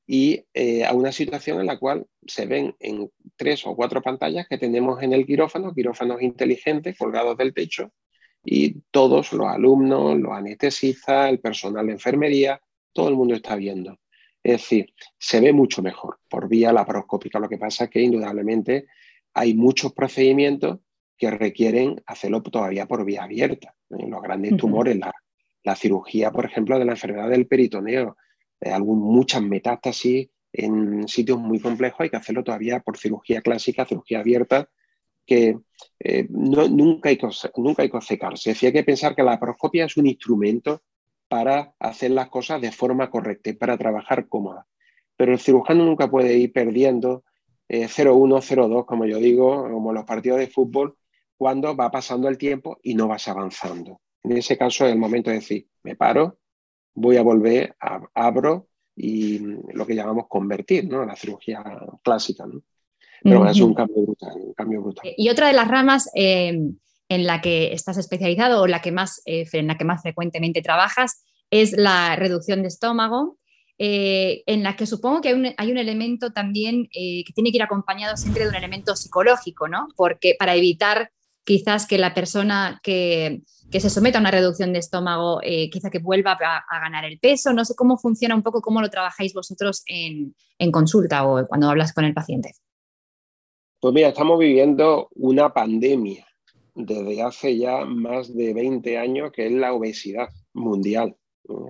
y 0.05 0.43
eh, 0.53 0.83
a 0.83 0.93
una 0.93 1.11
situación 1.11 1.61
en 1.61 1.67
la 1.67 1.79
cual 1.79 2.05
se 2.27 2.45
ven 2.45 2.75
en 2.79 3.09
tres 3.35 3.65
o 3.65 3.75
cuatro 3.75 4.01
pantallas 4.01 4.47
que 4.47 4.57
tenemos 4.57 5.01
en 5.01 5.13
el 5.13 5.25
quirófano, 5.25 5.73
quirófanos 5.73 6.21
inteligentes 6.21 6.97
colgados 6.97 7.37
del 7.37 7.53
techo, 7.53 7.91
y 8.43 8.81
todos 8.91 9.33
los 9.33 9.47
alumnos, 9.47 10.19
los 10.19 10.31
anestesistas, 10.31 11.29
el 11.29 11.39
personal 11.39 11.85
de 11.85 11.93
enfermería, 11.93 12.59
todo 12.91 13.07
el 13.07 13.15
mundo 13.15 13.35
está 13.35 13.55
viendo. 13.55 13.99
Es 14.43 14.53
decir, 14.53 14.93
se 15.19 15.39
ve 15.39 15.53
mucho 15.53 15.83
mejor 15.83 16.17
por 16.27 16.49
vía 16.49 16.73
laparoscópica. 16.73 17.39
Lo 17.39 17.47
que 17.47 17.59
pasa 17.59 17.83
es 17.83 17.89
que 17.91 18.01
indudablemente 18.01 18.87
hay 19.35 19.53
muchos 19.53 19.93
procedimientos 19.93 20.79
que 21.21 21.31
requieren 21.31 22.01
hacerlo 22.07 22.41
todavía 22.41 22.87
por 22.87 23.05
vía 23.05 23.23
abierta. 23.23 23.75
Los 23.89 24.21
grandes 24.21 24.57
tumores, 24.57 24.97
la 24.97 25.13
la 25.63 25.75
cirugía, 25.75 26.31
por 26.31 26.45
ejemplo, 26.45 26.77
de 26.79 26.85
la 26.85 26.93
enfermedad 26.93 27.29
del 27.29 27.47
peritoneo, 27.47 28.17
eh, 28.59 28.71
algún, 28.71 28.99
muchas 28.99 29.41
metástasis 29.41 30.29
en 30.53 31.07
sitios 31.07 31.39
muy 31.39 31.59
complejos, 31.59 32.01
hay 32.01 32.09
que 32.09 32.17
hacerlo 32.17 32.43
todavía 32.43 32.79
por 32.81 32.97
cirugía 32.97 33.41
clásica, 33.41 33.85
cirugía 33.85 34.19
abierta, 34.19 34.69
que 35.25 35.57
eh, 35.99 36.27
nunca, 36.29 37.09
hay 37.09 37.17
que, 37.17 37.27
nunca 37.57 37.83
hay 37.83 37.89
que 37.89 37.97
obcecarse. 37.97 38.55
hay 38.61 38.73
que 38.73 38.83
pensar 38.83 39.15
que 39.15 39.23
la 39.23 39.31
laparoscopia 39.31 39.85
es 39.85 39.95
un 39.97 40.07
instrumento 40.07 40.81
para 41.29 41.73
hacer 41.79 42.11
las 42.11 42.27
cosas 42.29 42.59
de 42.59 42.71
forma 42.71 43.09
correcta 43.09 43.51
y 43.51 43.53
para 43.53 43.77
trabajar 43.77 44.27
cómoda. 44.27 44.67
Pero 45.15 45.31
el 45.31 45.39
cirujano 45.39 45.85
nunca 45.85 46.09
puede 46.09 46.37
ir 46.37 46.51
perdiendo 46.51 47.23
0-1, 47.69 47.69
eh, 47.69 47.87
0-2, 47.87 48.85
como 48.85 49.05
yo 49.05 49.19
digo, 49.19 49.69
como 49.69 49.93
los 49.93 50.03
partidos 50.03 50.39
de 50.39 50.47
fútbol, 50.47 50.97
cuando 51.41 51.75
va 51.75 51.89
pasando 51.89 52.29
el 52.29 52.37
tiempo 52.37 52.77
y 52.83 52.93
no 52.93 53.07
vas 53.07 53.27
avanzando. 53.27 53.99
En 54.21 54.37
ese 54.37 54.59
caso 54.59 54.85
es 54.85 54.91
el 54.91 54.99
momento 54.99 55.31
de 55.31 55.37
decir, 55.37 55.65
me 55.81 55.95
paro, 55.95 56.37
voy 56.93 57.17
a 57.17 57.23
volver, 57.23 57.75
abro 58.13 58.67
y 58.95 59.39
lo 59.73 59.87
que 59.87 59.95
llamamos 59.95 60.27
convertir, 60.27 60.87
¿no? 60.87 61.03
La 61.03 61.15
cirugía 61.15 61.63
clásica, 62.03 62.45
¿no? 62.45 62.61
Pero 63.23 63.49
es 63.49 63.59
un 63.59 63.73
cambio 63.73 64.03
brutal, 64.03 64.33
un 64.35 64.53
cambio 64.53 64.83
brutal. 64.83 65.13
Y 65.17 65.29
otra 65.29 65.47
de 65.47 65.53
las 65.53 65.67
ramas 65.67 66.11
eh, 66.13 66.59
en 67.09 67.25
la 67.25 67.41
que 67.41 67.73
estás 67.73 67.97
especializado 67.97 68.61
o 68.61 68.67
la 68.67 68.83
que 68.83 68.91
más, 68.91 69.23
eh, 69.25 69.47
en 69.51 69.65
la 69.65 69.79
que 69.79 69.85
más 69.85 70.03
frecuentemente 70.03 70.61
trabajas 70.61 71.23
es 71.49 71.71
la 71.71 72.15
reducción 72.17 72.61
de 72.61 72.67
estómago, 72.67 73.39
eh, 73.79 74.43
en 74.45 74.61
la 74.61 74.75
que 74.75 74.85
supongo 74.85 75.21
que 75.21 75.29
hay 75.29 75.33
un, 75.33 75.47
hay 75.57 75.71
un 75.71 75.79
elemento 75.79 76.33
también 76.33 76.87
que 76.91 77.33
tiene 77.33 77.49
que 77.49 77.57
ir 77.57 77.63
acompañado 77.63 78.15
siempre 78.15 78.43
de 78.43 78.49
un 78.49 78.55
elemento 78.55 78.95
psicológico, 78.95 79.67
¿no? 79.67 79.87
Porque 79.95 80.35
para 80.37 80.53
evitar 80.53 81.09
quizás 81.43 81.87
que 81.87 81.97
la 81.97 82.13
persona 82.13 82.79
que, 82.83 83.41
se 83.71 83.89
someta 83.89 84.17
a 84.17 84.21
una 84.21 84.31
reducción 84.31 84.73
de 84.73 84.79
estómago, 84.79 85.39
eh, 85.43 85.69
quizá 85.69 85.89
que 85.89 85.99
vuelva 85.99 86.33
a, 86.33 86.79
ganar 86.79 87.05
el 87.05 87.19
peso. 87.19 87.53
No 87.53 87.63
sé 87.63 87.73
cómo 87.75 87.97
funciona 87.97 88.35
un 88.35 88.43
poco, 88.43 88.61
cómo 88.61 88.81
lo 88.81 88.89
trabajáis 88.89 89.33
vosotros 89.33 89.83
en, 89.87 90.35
consulta 90.71 91.25
o 91.25 91.45
cuando 91.47 91.69
hablas 91.69 91.93
con 91.93 92.05
el 92.05 92.13
paciente. 92.13 92.51
Pues 93.79 93.93
mira, 93.93 94.09
estamos 94.09 94.37
viviendo 94.37 95.09
una 95.15 95.53
pandemia 95.53 96.27
desde 96.75 97.21
hace 97.21 97.57
ya 97.57 97.85
más 97.85 98.35
de 98.35 98.53
20 98.53 98.97
años, 98.97 99.31
que 99.31 99.47
es 99.47 99.51
la 99.51 99.73
obesidad 99.73 100.29
mundial. 100.53 101.15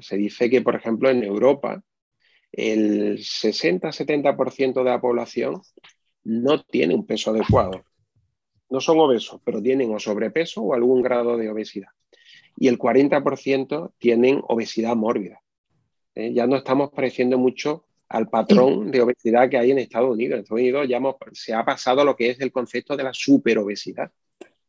Se 0.01 0.17
dice 0.17 0.49
que, 0.49 0.61
por 0.61 0.75
ejemplo, 0.75 1.09
en 1.09 1.23
Europa, 1.23 1.81
el 2.51 3.19
60-70% 3.19 4.73
de 4.73 4.89
la 4.89 4.99
población 4.99 5.61
no 6.23 6.61
tiene 6.63 6.93
un 6.95 7.05
peso 7.05 7.31
adecuado 7.31 7.83
no 8.71 8.79
son 8.81 8.99
obesos, 8.99 9.39
pero 9.43 9.61
tienen 9.61 9.93
o 9.93 9.99
sobrepeso 9.99 10.61
o 10.61 10.73
algún 10.73 11.01
grado 11.01 11.37
de 11.37 11.49
obesidad. 11.49 11.89
Y 12.57 12.67
el 12.67 12.79
40% 12.79 13.91
tienen 13.99 14.41
obesidad 14.47 14.95
mórbida. 14.95 15.41
¿eh? 16.15 16.33
Ya 16.33 16.47
no 16.47 16.55
estamos 16.55 16.89
pareciendo 16.89 17.37
mucho 17.37 17.85
al 18.07 18.29
patrón 18.29 18.89
de 18.91 19.01
obesidad 19.01 19.49
que 19.49 19.57
hay 19.57 19.71
en 19.71 19.79
Estados 19.79 20.11
Unidos. 20.11 20.35
En 20.35 20.39
Estados 20.41 20.61
Unidos 20.61 20.87
ya 20.87 20.99
se 21.33 21.53
ha 21.53 21.63
pasado 21.63 22.03
lo 22.03 22.15
que 22.15 22.29
es 22.29 22.39
el 22.41 22.51
concepto 22.51 22.97
de 22.97 23.03
la 23.03 23.13
superobesidad. 23.13 24.11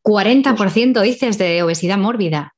40% 0.03 1.01
dices 1.01 1.37
de 1.37 1.63
obesidad 1.63 1.97
mórbida. 1.97 2.53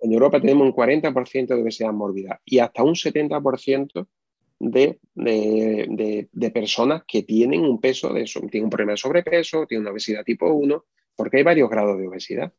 En 0.00 0.12
Europa 0.12 0.40
tenemos 0.40 0.66
un 0.66 0.72
40% 0.72 1.46
de 1.46 1.62
obesidad 1.62 1.92
mórbida 1.92 2.40
y 2.44 2.58
hasta 2.58 2.82
un 2.82 2.94
70% 2.94 4.06
de, 4.60 6.50
personas 6.52 7.02
que 7.06 7.22
tienen 7.22 7.62
un 7.62 7.80
peso, 7.80 8.12
de, 8.12 8.24
tienen 8.24 8.64
un 8.64 8.70
problema 8.70 8.92
de 8.92 8.98
sobrepeso, 8.98 9.66
tienen 9.66 9.82
una 9.82 9.92
obesidad 9.92 10.22
tipo 10.22 10.46
1, 10.52 10.84
porque 11.16 11.38
hay 11.38 11.42
varios 11.42 11.68
grados 11.68 11.98
de 11.98 12.06
obesidad. 12.06 12.52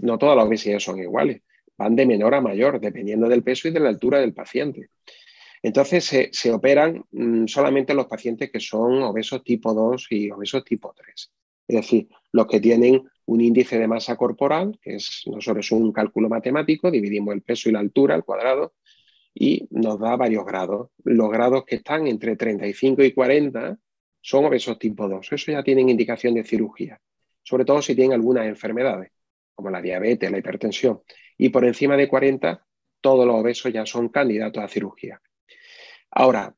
No 0.00 0.18
todas 0.18 0.36
las 0.36 0.46
obesidades 0.46 0.82
son 0.82 0.98
iguales, 0.98 1.42
van 1.78 1.96
de 1.96 2.04
menor 2.04 2.34
a 2.34 2.40
mayor, 2.40 2.80
dependiendo 2.80 3.28
del 3.28 3.42
peso 3.42 3.68
y 3.68 3.70
de 3.70 3.80
la 3.80 3.88
altura 3.88 4.20
del 4.20 4.34
paciente. 4.34 4.90
Entonces 5.62 6.30
se, 6.32 6.52
operan 6.52 7.04
mm, 7.10 7.46
solamente 7.46 7.94
los 7.94 8.06
pacientes 8.06 8.50
que 8.50 8.60
son 8.60 9.02
obesos 9.02 9.44
tipo 9.44 9.72
2 9.72 10.06
y 10.10 10.30
obesos 10.30 10.64
tipo 10.64 10.92
3. 10.94 11.32
Es 11.68 11.76
decir, 11.76 12.08
los 12.32 12.46
que 12.46 12.60
tienen 12.60 13.02
un 13.26 13.40
índice 13.40 13.78
de 13.78 13.86
masa 13.86 14.16
corporal, 14.16 14.78
que 14.82 14.96
es 14.96 15.22
nosotros 15.26 15.70
un 15.70 15.92
cálculo 15.92 16.28
matemático, 16.28 16.90
dividimos 16.90 17.34
el 17.34 17.42
peso 17.42 17.68
y 17.68 17.72
la 17.72 17.78
altura 17.78 18.14
al 18.14 18.24
cuadrado, 18.24 18.74
y 19.34 19.68
nos 19.70 19.98
da 19.98 20.16
varios 20.16 20.44
grados. 20.44 20.90
Los 21.04 21.30
grados 21.30 21.64
que 21.64 21.76
están 21.76 22.06
entre 22.06 22.36
35 22.36 23.02
y 23.02 23.12
40 23.12 23.78
son 24.20 24.44
obesos 24.44 24.78
tipo 24.78 25.08
2. 25.08 25.32
Eso 25.32 25.52
ya 25.52 25.62
tienen 25.62 25.88
indicación 25.88 26.34
de 26.34 26.44
cirugía, 26.44 27.00
sobre 27.42 27.64
todo 27.64 27.80
si 27.82 27.94
tienen 27.94 28.12
algunas 28.12 28.46
enfermedades, 28.46 29.12
como 29.54 29.70
la 29.70 29.80
diabetes, 29.80 30.30
la 30.30 30.38
hipertensión. 30.38 31.00
Y 31.38 31.48
por 31.48 31.64
encima 31.64 31.96
de 31.96 32.08
40, 32.08 32.64
todos 33.00 33.26
los 33.26 33.36
obesos 33.36 33.72
ya 33.72 33.86
son 33.86 34.08
candidatos 34.08 34.62
a 34.62 34.68
cirugía. 34.68 35.20
Ahora, 36.10 36.54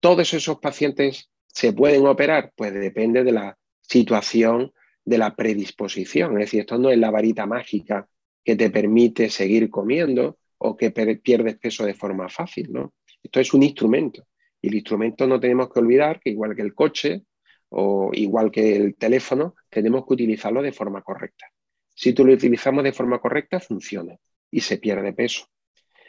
¿todos 0.00 0.32
esos 0.34 0.58
pacientes 0.58 1.30
se 1.46 1.72
pueden 1.72 2.06
operar? 2.06 2.52
Pues 2.54 2.72
depende 2.72 3.24
de 3.24 3.32
la 3.32 3.58
situación 3.80 4.72
de 5.04 5.18
la 5.18 5.34
predisposición. 5.34 6.32
Es 6.34 6.46
decir, 6.46 6.60
esto 6.60 6.78
no 6.78 6.90
es 6.90 6.98
la 6.98 7.10
varita 7.10 7.46
mágica 7.46 8.08
que 8.44 8.56
te 8.56 8.70
permite 8.70 9.30
seguir 9.30 9.70
comiendo 9.70 10.38
o 10.64 10.76
que 10.76 10.90
pierdes 10.90 11.58
peso 11.58 11.84
de 11.84 11.94
forma 11.94 12.28
fácil, 12.28 12.72
¿no? 12.72 12.94
Esto 13.22 13.40
es 13.40 13.52
un 13.52 13.62
instrumento 13.62 14.26
y 14.60 14.68
el 14.68 14.74
instrumento 14.74 15.26
no 15.26 15.40
tenemos 15.40 15.72
que 15.72 15.80
olvidar 15.80 16.20
que 16.20 16.30
igual 16.30 16.54
que 16.54 16.62
el 16.62 16.74
coche 16.74 17.24
o 17.68 18.10
igual 18.12 18.50
que 18.50 18.76
el 18.76 18.94
teléfono, 18.96 19.54
tenemos 19.68 20.06
que 20.06 20.14
utilizarlo 20.14 20.62
de 20.62 20.72
forma 20.72 21.02
correcta. 21.02 21.46
Si 21.94 22.12
tú 22.12 22.24
lo 22.24 22.32
utilizamos 22.32 22.84
de 22.84 22.92
forma 22.92 23.18
correcta, 23.18 23.60
funciona 23.60 24.16
y 24.50 24.60
se 24.60 24.78
pierde 24.78 25.12
peso. 25.12 25.46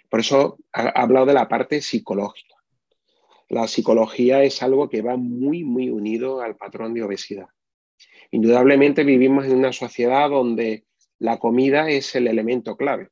Por 0.10 0.20
eso 0.20 0.60
he 0.76 0.92
hablado 0.94 1.26
de 1.26 1.34
la 1.34 1.48
parte 1.48 1.82
psicológica. 1.82 2.56
La 3.50 3.68
psicología 3.68 4.44
es 4.44 4.62
algo 4.62 4.90
que 4.90 5.02
va 5.02 5.16
muy, 5.16 5.64
muy 5.64 5.90
unido 5.90 6.42
al 6.42 6.58
patrón 6.58 6.94
de 6.94 7.04
obesidad. 7.04 7.48
Indudablemente 8.32 9.04
vivimos 9.04 9.46
en 9.46 9.56
una 9.56 9.74
sociedad 9.74 10.30
donde 10.30 10.86
la 11.20 11.38
comida 11.38 11.90
es 11.90 12.16
el 12.16 12.28
elemento 12.28 12.76
clave. 12.76 13.10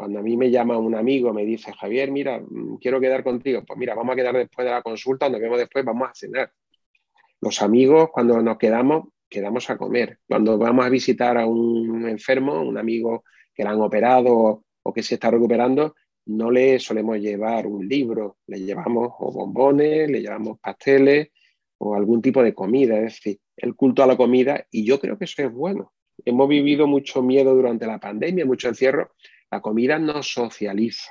Cuando 0.00 0.20
a 0.20 0.22
mí 0.22 0.34
me 0.34 0.50
llama 0.50 0.78
un 0.78 0.94
amigo, 0.94 1.30
me 1.34 1.44
dice, 1.44 1.74
Javier, 1.74 2.10
mira, 2.10 2.40
mm, 2.40 2.78
quiero 2.78 2.98
quedar 2.98 3.22
contigo, 3.22 3.62
pues 3.66 3.78
mira, 3.78 3.94
vamos 3.94 4.14
a 4.14 4.16
quedar 4.16 4.34
después 4.34 4.64
de 4.64 4.70
la 4.70 4.80
consulta, 4.80 5.28
nos 5.28 5.38
vemos 5.38 5.58
después, 5.58 5.84
vamos 5.84 6.08
a 6.08 6.14
cenar. 6.14 6.50
Los 7.42 7.60
amigos, 7.60 8.08
cuando 8.10 8.40
nos 8.40 8.56
quedamos, 8.56 9.08
quedamos 9.28 9.68
a 9.68 9.76
comer. 9.76 10.18
Cuando 10.26 10.56
vamos 10.56 10.86
a 10.86 10.88
visitar 10.88 11.36
a 11.36 11.44
un 11.44 12.08
enfermo, 12.08 12.62
un 12.62 12.78
amigo 12.78 13.24
que 13.54 13.62
le 13.62 13.68
han 13.68 13.82
operado 13.82 14.64
o 14.82 14.92
que 14.94 15.02
se 15.02 15.16
está 15.16 15.30
recuperando, 15.30 15.94
no 16.24 16.50
le 16.50 16.78
solemos 16.78 17.18
llevar 17.18 17.66
un 17.66 17.86
libro, 17.86 18.38
le 18.46 18.58
llevamos 18.60 19.12
o 19.18 19.30
bombones, 19.30 20.08
le 20.08 20.22
llevamos 20.22 20.58
pasteles 20.60 21.28
o 21.76 21.94
algún 21.94 22.22
tipo 22.22 22.42
de 22.42 22.54
comida, 22.54 22.96
es 22.96 23.16
decir, 23.16 23.38
el 23.54 23.76
culto 23.76 24.02
a 24.02 24.06
la 24.06 24.16
comida 24.16 24.66
y 24.70 24.82
yo 24.82 24.98
creo 24.98 25.18
que 25.18 25.26
eso 25.26 25.42
es 25.42 25.52
bueno. 25.52 25.92
Hemos 26.24 26.48
vivido 26.48 26.86
mucho 26.86 27.22
miedo 27.22 27.54
durante 27.54 27.86
la 27.86 28.00
pandemia, 28.00 28.46
mucho 28.46 28.68
encierro, 28.68 29.10
la 29.50 29.60
comida 29.60 29.98
nos 29.98 30.32
socializa, 30.32 31.10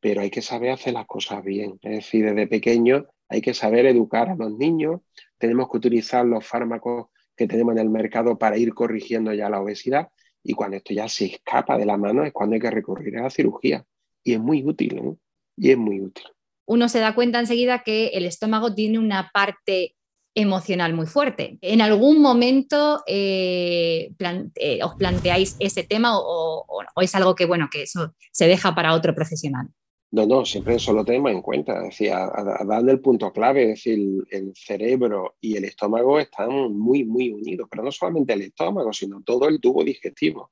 pero 0.00 0.20
hay 0.20 0.30
que 0.30 0.42
saber 0.42 0.70
hacer 0.70 0.94
las 0.94 1.06
cosas 1.06 1.44
bien. 1.44 1.78
Es 1.82 1.92
decir, 1.92 2.24
desde 2.24 2.46
pequeño 2.46 3.06
Hay 3.32 3.42
que 3.42 3.54
saber 3.54 3.86
educar 3.86 4.28
a 4.28 4.34
los 4.34 4.58
niños, 4.58 5.02
tenemos 5.38 5.70
que 5.70 5.76
utilizar 5.76 6.26
los 6.26 6.44
fármacos 6.44 7.10
que 7.36 7.46
tenemos 7.46 7.74
en 7.74 7.78
el 7.78 7.88
mercado 7.88 8.36
para 8.36 8.58
ir 8.58 8.74
corrigiendo 8.74 9.32
ya 9.32 9.48
la 9.48 9.60
obesidad 9.60 10.08
y 10.42 10.54
cuando 10.54 10.76
esto 10.76 10.92
ya 10.94 11.08
se 11.08 11.26
escapa 11.26 11.78
de 11.78 11.86
la 11.86 11.96
mano 11.96 12.24
es 12.24 12.32
cuando 12.32 12.54
hay 12.54 12.60
que 12.60 12.70
recurrir 12.70 13.18
a 13.18 13.22
la 13.22 13.30
cirugía 13.30 13.84
y 14.24 14.32
es 14.34 14.40
muy 14.40 14.64
útil, 14.64 14.98
¿eh? 14.98 15.14
y 15.56 15.70
es 15.70 15.78
muy 15.78 16.00
útil. 16.00 16.24
Uno 16.66 16.88
se 16.88 16.98
da 16.98 17.14
cuenta 17.14 17.38
enseguida 17.38 17.82
que 17.84 18.08
el 18.08 18.26
estómago 18.26 18.74
tiene 18.74 18.98
una 18.98 19.30
parte 19.32 19.94
emocional 20.34 20.94
muy 20.94 21.06
fuerte. 21.06 21.58
¿En 21.60 21.80
algún 21.80 22.20
momento 22.20 23.02
eh, 23.06 24.12
eh, 24.54 24.78
os 24.82 24.94
planteáis 24.94 25.56
ese 25.58 25.82
tema 25.84 26.18
o, 26.18 26.66
es 27.00 27.14
algo 27.14 27.34
que, 27.34 27.46
bueno, 27.46 27.68
que 27.70 27.82
eso 27.82 28.14
se 28.32 28.46
deja 28.46 28.74
para 28.74 28.94
otro 28.94 29.14
profesional? 29.14 29.68
No, 30.12 30.26
no, 30.26 30.44
siempre 30.44 30.74
eso 30.74 30.92
lo 30.92 31.04
tenemos 31.04 31.30
en 31.30 31.42
cuenta. 31.42 31.78
Es 31.78 31.90
decir, 31.90 32.10
dando 32.10 32.90
el 32.90 33.00
punto 33.00 33.32
clave, 33.32 33.62
es 33.62 33.68
decir, 33.68 34.24
el 34.30 34.52
cerebro 34.56 35.36
y 35.40 35.56
el 35.56 35.64
estómago 35.64 36.18
están 36.18 36.72
muy, 36.76 37.04
muy 37.04 37.30
unidos, 37.30 37.68
pero 37.70 37.84
no 37.84 37.92
solamente 37.92 38.32
el 38.32 38.42
estómago, 38.42 38.92
sino 38.92 39.22
todo 39.22 39.48
el 39.48 39.60
tubo 39.60 39.84
digestivo. 39.84 40.50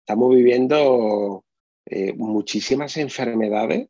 Estamos 0.00 0.34
viviendo 0.34 1.44
eh, 1.86 2.12
muchísimas 2.12 2.96
enfermedades, 2.96 3.88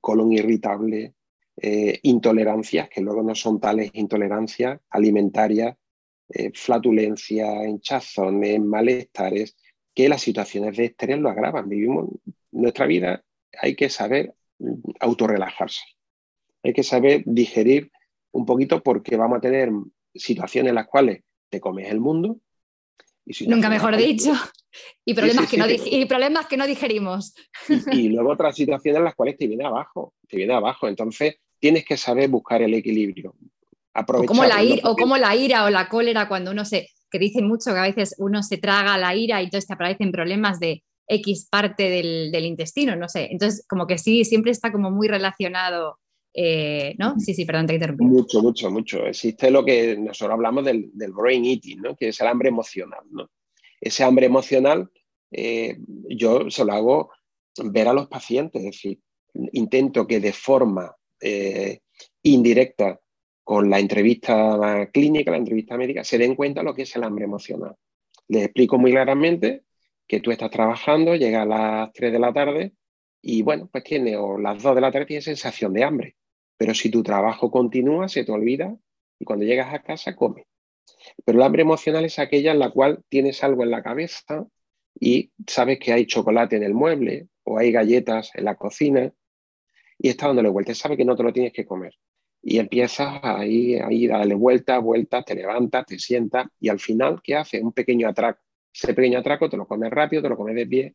colon 0.00 0.32
irritable, 0.32 1.14
eh, 1.60 2.00
intolerancias, 2.02 2.88
que 2.88 3.00
luego 3.00 3.22
no 3.22 3.34
son 3.34 3.60
tales 3.60 3.90
intolerancias 3.94 4.80
alimentarias, 4.90 5.76
eh, 6.30 6.50
flatulencia, 6.54 7.68
hinchazones, 7.68 8.60
malestares, 8.60 9.56
que 9.94 10.08
las 10.08 10.22
situaciones 10.22 10.76
de 10.76 10.86
estrés 10.86 11.18
lo 11.18 11.28
agravan. 11.28 11.68
Vivimos 11.68 12.08
nuestra 12.50 12.86
vida, 12.86 13.22
hay 13.60 13.76
que 13.76 13.88
saber 13.88 14.34
mm, 14.58 14.74
autorrelajarse, 15.00 15.84
hay 16.62 16.72
que 16.72 16.82
saber 16.82 17.22
digerir 17.24 17.92
un 18.32 18.46
poquito 18.46 18.82
porque 18.82 19.16
vamos 19.16 19.38
a 19.38 19.42
tener 19.42 19.70
situaciones 20.12 20.70
en 20.70 20.74
las 20.74 20.88
cuales 20.88 21.22
te 21.50 21.60
comes 21.60 21.88
el 21.88 22.00
mundo. 22.00 22.40
Nunca 23.46 23.70
mejor 23.70 23.96
dicho. 23.96 24.32
Y 25.04 25.14
problemas, 25.14 25.48
que 25.48 25.56
no, 25.56 25.66
y 25.68 26.04
problemas 26.06 26.46
que 26.46 26.56
no 26.56 26.66
digerimos. 26.66 27.34
Y, 27.92 28.08
luego 28.08 28.32
otras 28.32 28.56
situaciones 28.56 28.98
en 28.98 29.04
las 29.04 29.14
cuales 29.14 29.36
te 29.36 29.46
viene 29.46 29.64
abajo, 29.64 30.14
te 30.28 30.36
viene 30.36 30.52
abajo. 30.52 30.88
Entonces 30.88 31.36
tienes 31.64 31.86
que 31.86 31.96
saber 31.96 32.28
buscar 32.28 32.60
el 32.60 32.74
equilibrio. 32.74 33.34
O 33.94 34.24
como, 34.26 34.44
la 34.44 34.62
ira, 34.62 34.88
o 34.90 34.96
como 34.96 35.16
la 35.16 35.34
ira 35.34 35.64
o 35.64 35.70
la 35.70 35.88
cólera 35.88 36.28
cuando 36.28 36.50
uno 36.50 36.64
se, 36.64 36.88
que 37.10 37.18
dicen 37.18 37.46
mucho 37.46 37.72
que 37.72 37.78
a 37.78 37.82
veces 37.82 38.14
uno 38.18 38.42
se 38.42 38.58
traga 38.58 38.98
la 38.98 39.14
ira 39.14 39.40
y 39.40 39.44
entonces 39.44 39.66
te 39.66 39.72
aparecen 39.72 40.12
problemas 40.12 40.60
de 40.60 40.82
X 41.08 41.48
parte 41.50 41.88
del, 41.88 42.44
intestino, 42.44 42.96
no 42.96 43.08
sé. 43.08 43.28
Entonces, 43.30 43.64
como 43.66 43.86
que 43.86 43.96
sí, 43.96 44.26
siempre 44.26 44.50
está 44.50 44.70
como 44.72 44.90
muy 44.90 45.08
relacionado, 45.08 46.00
eh, 46.34 46.94
¿no? 46.98 47.18
Sí, 47.18 47.32
sí, 47.32 47.46
perdón, 47.46 47.68
te 47.68 47.74
interrumpí. 47.74 48.04
Mucho, 48.04 48.42
mucho, 48.42 48.70
mucho. 48.70 49.06
Existe 49.06 49.50
lo 49.50 49.64
que 49.64 49.96
nosotros 49.96 50.34
hablamos 50.34 50.64
del, 50.64 50.90
del 50.92 51.12
brain 51.12 51.46
eating, 51.46 51.80
¿no? 51.80 51.96
Que 51.96 52.08
es 52.08 52.20
el 52.20 52.26
hambre 52.26 52.48
emocional, 52.48 53.04
¿no? 53.10 53.30
ese 53.80 54.02
hambre 54.02 54.26
emocional 54.26 54.90
eh, 55.30 55.78
yo 56.08 56.50
se 56.50 56.64
lo 56.64 56.72
hago 56.72 57.10
ver 57.64 57.88
a 57.88 57.92
los 57.92 58.08
pacientes, 58.08 58.60
es 58.60 58.72
decir, 58.72 59.00
intento 59.52 60.06
que 60.06 60.20
de 60.20 60.32
forma 60.32 60.94
eh, 61.20 61.80
indirecta 62.22 63.00
con 63.42 63.68
la 63.68 63.78
entrevista 63.78 64.88
clínica, 64.92 65.30
la 65.30 65.36
entrevista 65.36 65.76
médica, 65.76 66.02
se 66.02 66.18
den 66.18 66.34
cuenta 66.34 66.62
lo 66.62 66.74
que 66.74 66.82
es 66.82 66.96
el 66.96 67.04
hambre 67.04 67.24
emocional. 67.24 67.76
Les 68.28 68.44
explico 68.44 68.78
muy 68.78 68.92
claramente 68.92 69.64
que 70.06 70.20
tú 70.20 70.30
estás 70.30 70.50
trabajando, 70.50 71.14
llega 71.14 71.42
a 71.42 71.46
las 71.46 71.92
3 71.92 72.12
de 72.12 72.18
la 72.18 72.32
tarde 72.32 72.72
y 73.20 73.42
bueno, 73.42 73.68
pues 73.70 73.84
tiene, 73.84 74.16
o 74.16 74.38
las 74.38 74.62
2 74.62 74.74
de 74.74 74.80
la 74.80 74.90
tarde 74.90 75.06
tiene 75.06 75.22
sensación 75.22 75.72
de 75.72 75.84
hambre. 75.84 76.16
Pero 76.56 76.74
si 76.74 76.90
tu 76.90 77.02
trabajo 77.02 77.50
continúa, 77.50 78.08
se 78.08 78.24
te 78.24 78.32
olvida 78.32 78.74
y 79.18 79.24
cuando 79.24 79.44
llegas 79.44 79.72
a 79.74 79.82
casa 79.82 80.14
come. 80.16 80.46
Pero 81.24 81.38
el 81.38 81.44
hambre 81.44 81.62
emocional 81.62 82.04
es 82.04 82.18
aquella 82.18 82.52
en 82.52 82.58
la 82.58 82.70
cual 82.70 83.02
tienes 83.08 83.42
algo 83.42 83.62
en 83.62 83.70
la 83.70 83.82
cabeza 83.82 84.46
y 84.98 85.32
sabes 85.46 85.78
que 85.78 85.92
hay 85.92 86.06
chocolate 86.06 86.56
en 86.56 86.62
el 86.62 86.74
mueble 86.74 87.28
o 87.44 87.58
hay 87.58 87.72
galletas 87.72 88.30
en 88.34 88.44
la 88.44 88.56
cocina 88.56 89.12
y 89.98 90.08
estás 90.08 90.28
dándole 90.28 90.48
vueltas, 90.48 90.78
sabes 90.78 90.98
que 90.98 91.04
no 91.04 91.16
te 91.16 91.22
lo 91.22 91.32
tienes 91.32 91.52
que 91.52 91.66
comer. 91.66 91.94
Y 92.42 92.58
empiezas 92.58 93.20
a 93.22 93.44
ir, 93.46 93.82
a 94.12 94.18
darle 94.18 94.34
vueltas, 94.34 94.82
vueltas, 94.82 95.24
te 95.24 95.34
levantas, 95.34 95.86
te 95.86 95.98
sientas 95.98 96.46
y 96.60 96.68
al 96.68 96.78
final, 96.78 97.20
¿qué 97.22 97.36
haces? 97.36 97.62
Un 97.62 97.72
pequeño 97.72 98.08
atraco. 98.08 98.40
Ese 98.72 98.92
pequeño 98.92 99.18
atraco 99.18 99.48
te 99.48 99.56
lo 99.56 99.66
comes 99.66 99.90
rápido, 99.90 100.22
te 100.22 100.28
lo 100.28 100.36
comes 100.36 100.54
de 100.54 100.66
pie. 100.66 100.94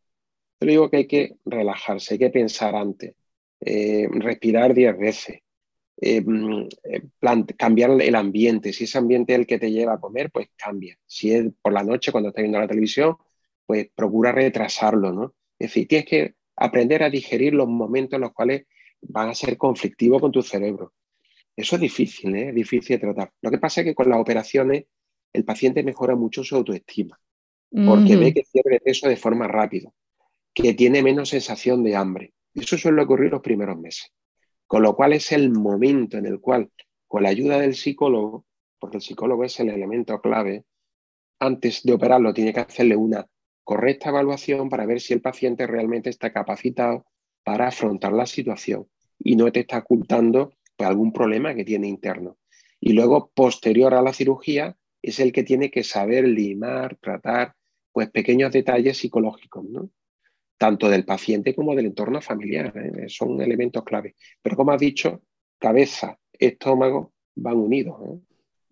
Te 0.60 0.68
digo 0.68 0.90
que 0.90 0.98
hay 0.98 1.08
que 1.08 1.38
relajarse, 1.46 2.16
hay 2.16 2.20
que 2.20 2.30
pensar 2.30 2.76
antes, 2.76 3.16
eh, 3.62 4.08
respirar 4.12 4.74
diez 4.74 4.98
veces, 4.98 5.40
eh, 6.02 6.22
mm, 6.22 6.68
eh, 6.84 7.02
cambiar 7.58 7.92
el 8.02 8.16
ambiente. 8.16 8.74
Si 8.74 8.84
ese 8.84 8.98
ambiente 8.98 9.34
es 9.34 9.40
el 9.40 9.48
que 9.48 9.60
te 9.60 9.72
lleva 9.72 9.94
a 9.94 10.00
comer, 10.00 10.32
pues 10.32 10.50
cambia. 10.56 10.98
Si 11.06 11.32
es 11.32 11.46
por 11.62 11.74
la 11.74 11.84
noche 11.84 12.12
cuando 12.12 12.30
estás 12.30 12.44
viendo 12.44 12.60
la 12.60 12.68
televisión, 12.68 13.16
pues 13.66 13.90
procura 13.96 14.32
retrasarlo, 14.32 15.12
¿no? 15.14 15.36
Es 15.58 15.70
decir, 15.70 15.88
tienes 15.88 16.08
que 16.08 16.36
aprender 16.56 17.04
a 17.04 17.10
digerir 17.10 17.54
los 17.54 17.68
momentos 17.68 18.18
en 18.18 18.22
los 18.22 18.34
cuales 18.34 18.66
van 19.02 19.30
a 19.30 19.36
ser 19.36 19.58
conflictivos 19.58 20.22
con 20.22 20.32
tu 20.32 20.42
cerebro. 20.42 20.94
Eso 21.56 21.76
es 21.76 21.82
difícil, 21.82 22.36
¿eh? 22.36 22.50
es 22.50 22.56
difícil 22.56 22.96
de 22.96 23.00
tratar. 23.00 23.34
Lo 23.42 23.52
que 23.52 23.58
pasa 23.58 23.82
es 23.82 23.86
que 23.86 23.96
con 23.96 24.10
las 24.10 24.20
operaciones 24.20 24.86
el 25.34 25.46
paciente 25.46 25.84
mejora 25.84 26.16
mucho 26.16 26.44
su 26.44 26.56
autoestima, 26.56 27.20
porque 27.70 28.16
ve 28.16 28.34
que 28.34 28.44
pierde 28.52 28.80
peso 28.80 29.08
de 29.08 29.16
forma 29.16 29.48
rápida, 29.48 29.92
que 30.54 30.74
tiene 30.74 31.04
menos 31.04 31.30
sensación 31.30 31.84
de 31.84 31.96
hambre. 31.96 32.34
Eso 32.54 32.78
suele 32.78 33.02
ocurrir 33.02 33.32
los 33.32 33.42
primeros 33.42 33.78
meses. 33.78 34.12
Con 34.66 34.84
lo 34.84 34.96
cual 34.96 35.14
es 35.14 35.32
el 35.32 35.52
momento 35.52 36.18
en 36.18 36.26
el 36.26 36.40
cual, 36.40 36.72
con 37.08 37.24
la 37.24 37.30
ayuda 37.30 37.60
del 37.60 37.76
psicólogo, 37.76 38.46
porque 38.80 38.98
el 38.98 39.04
psicólogo 39.04 39.44
es 39.44 39.60
el 39.60 39.70
elemento 39.70 40.20
clave, 40.22 40.66
antes 41.40 41.84
de 41.84 41.94
operarlo 41.94 42.34
tiene 42.34 42.54
que 42.54 42.60
hacerle 42.62 42.96
una 42.96 43.26
correcta 43.64 44.10
evaluación 44.10 44.70
para 44.70 44.86
ver 44.86 45.00
si 45.00 45.14
el 45.14 45.22
paciente 45.22 45.68
realmente 45.68 46.10
está 46.10 46.34
capacitado 46.34 47.06
para 47.44 47.68
afrontar 47.68 48.14
la 48.14 48.26
situación 48.26 48.88
y 49.18 49.36
no 49.36 49.52
te 49.52 49.62
está 49.62 49.80
ocultando 49.80 50.54
pues, 50.76 50.90
algún 50.90 51.12
problema 51.12 51.54
que 51.56 51.66
tiene 51.66 51.88
interno. 51.88 52.38
Y 52.80 52.94
luego, 52.94 53.32
posterior 53.34 53.94
a 53.94 54.02
la 54.02 54.14
cirugía, 54.14 54.78
es 55.02 55.20
el 55.20 55.32
que 55.32 55.44
tiene 55.44 55.70
que 55.70 55.84
saber 55.84 56.28
limar, 56.28 56.98
tratar 57.02 57.54
pues, 57.92 58.10
pequeños 58.10 58.52
detalles 58.52 58.98
psicológicos. 58.98 59.66
¿no? 59.66 59.90
tanto 60.60 60.90
del 60.90 61.06
paciente 61.06 61.56
como 61.56 61.74
del 61.74 61.88
entorno 61.88 62.22
familiar. 62.22 62.74
¿eh? 62.76 63.06
Son 63.08 63.42
elementos 63.42 63.84
clave. 63.84 64.16
Pero 64.42 64.58
como 64.58 64.72
has 64.72 64.80
dicho, 64.80 65.24
cabeza, 65.58 66.20
estómago 66.34 67.14
van 67.36 67.56
unidos, 67.56 67.96
¿eh? 68.06 68.20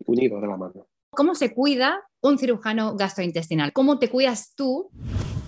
unidos 0.06 0.42
de 0.42 0.48
la 0.48 0.58
mano. 0.58 0.88
¿Cómo 1.12 1.34
se 1.34 1.54
cuida 1.54 2.04
un 2.22 2.38
cirujano 2.38 2.96
gastrointestinal? 2.96 3.72
¿Cómo 3.72 3.98
te 4.00 4.10
cuidas 4.10 4.54
tú 4.54 4.90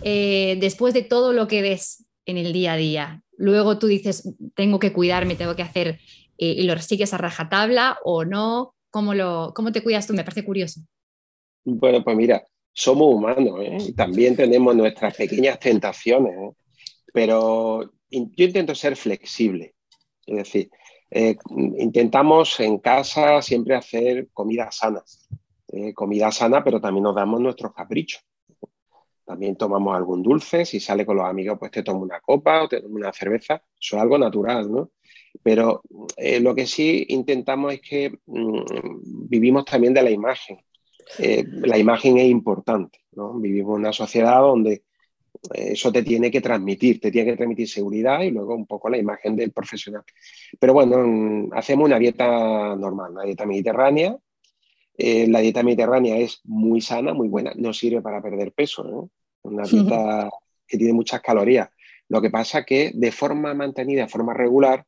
eh, 0.01 0.57
después 0.61 0.93
de 0.93 1.03
todo 1.03 1.33
lo 1.33 1.47
que 1.47 1.61
ves 1.61 2.05
en 2.29 2.37
el 2.37 2.53
día 2.53 2.73
a 2.73 2.77
día? 2.77 3.23
Luego 3.37 3.79
tú 3.79 3.87
dices, 3.87 4.33
tengo 4.55 4.79
que 4.79 4.93
cuidarme, 4.93 5.35
tengo 5.35 5.55
que 5.55 5.63
hacer, 5.63 5.99
y 6.37 6.63
lo 6.63 6.77
sigues 6.79 7.13
a 7.13 7.17
rajatabla 7.17 7.97
o 8.03 8.25
no. 8.25 8.73
¿Cómo, 8.89 9.13
lo, 9.13 9.53
¿Cómo 9.55 9.71
te 9.71 9.83
cuidas 9.83 10.07
tú? 10.07 10.13
Me 10.13 10.23
parece 10.23 10.43
curioso. 10.43 10.81
Bueno, 11.63 12.03
pues 12.03 12.15
mira, 12.15 12.43
somos 12.73 13.13
humanos 13.13 13.59
¿eh? 13.61 13.77
y 13.89 13.93
también 13.93 14.35
tenemos 14.35 14.75
nuestras 14.75 15.15
pequeñas 15.15 15.59
tentaciones, 15.59 16.33
¿eh? 16.33 16.55
pero 17.13 17.91
yo 18.09 18.45
intento 18.45 18.73
ser 18.73 18.95
flexible, 18.95 19.75
es 20.25 20.37
decir, 20.37 20.69
eh, 21.11 21.35
intentamos 21.77 22.59
en 22.59 22.77
casa 22.79 23.41
siempre 23.41 23.75
hacer 23.75 24.29
comida 24.31 24.71
sana, 24.71 25.03
comida 25.93 26.31
sana, 26.31 26.63
pero 26.63 26.79
también 26.79 27.03
nos 27.03 27.15
damos 27.15 27.41
nuestros 27.41 27.73
caprichos. 27.73 28.23
También 29.29 29.55
tomamos 29.55 29.95
algún 29.95 30.23
dulce, 30.23 30.65
si 30.65 30.79
sale 30.79 31.05
con 31.05 31.17
los 31.17 31.25
amigos, 31.25 31.59
pues 31.59 31.69
te 31.69 31.83
tomo 31.83 32.01
una 32.01 32.19
copa 32.19 32.63
o 32.63 32.67
te 32.67 32.81
tomo 32.81 32.95
una 32.95 33.13
cerveza, 33.13 33.61
eso 33.79 33.95
es 33.95 34.01
algo 34.01 34.17
natural, 34.17 34.71
¿no? 34.71 34.91
Pero 35.43 35.83
lo 36.41 36.55
que 36.55 36.65
sí 36.65 37.05
intentamos 37.09 37.73
es 37.73 37.81
que 37.81 38.17
mm, 38.25 39.29
vivimos 39.29 39.65
también 39.65 39.93
de 39.93 40.01
la 40.01 40.09
imagen. 40.09 40.57
Eh, 41.17 41.43
la 41.47 41.77
imagen 41.77 42.17
es 42.17 42.29
importante. 42.29 42.99
Vivimos 43.11 43.75
en 43.75 43.81
una 43.81 43.93
sociedad 43.93 44.41
donde 44.41 44.83
eh, 45.53 45.71
eso 45.71 45.91
te 45.91 46.03
tiene 46.03 46.29
que 46.29 46.41
transmitir, 46.41 46.99
te 46.99 47.11
tiene 47.11 47.31
que 47.31 47.37
transmitir 47.37 47.67
seguridad 47.67 48.21
y 48.21 48.31
luego 48.31 48.55
un 48.55 48.67
poco 48.67 48.89
la 48.89 48.97
imagen 48.97 49.35
del 49.35 49.51
profesional. 49.51 50.03
Pero 50.59 50.73
bueno, 50.73 50.97
mm, 51.05 51.53
hacemos 51.53 51.85
una 51.85 51.99
dieta 51.99 52.75
normal, 52.75 53.11
una 53.13 53.23
dieta 53.23 53.45
mediterránea. 53.45 54.17
Eh, 54.97 55.27
la 55.27 55.39
dieta 55.39 55.63
mediterránea 55.63 56.17
es 56.17 56.41
muy 56.43 56.81
sana, 56.81 57.13
muy 57.13 57.29
buena, 57.29 57.53
no 57.55 57.73
sirve 57.73 58.01
para 58.01 58.21
perder 58.21 58.51
peso, 58.51 59.09
una 59.49 59.63
dieta 59.63 60.29
que 60.67 60.77
tiene 60.77 60.93
muchas 60.93 61.21
calorías. 61.21 61.69
Lo 62.07 62.21
que 62.21 62.29
pasa 62.29 62.63
que 62.63 62.91
de 62.93 63.11
forma 63.11 63.53
mantenida, 63.53 64.03
de 64.03 64.09
forma 64.09 64.33
regular, 64.33 64.85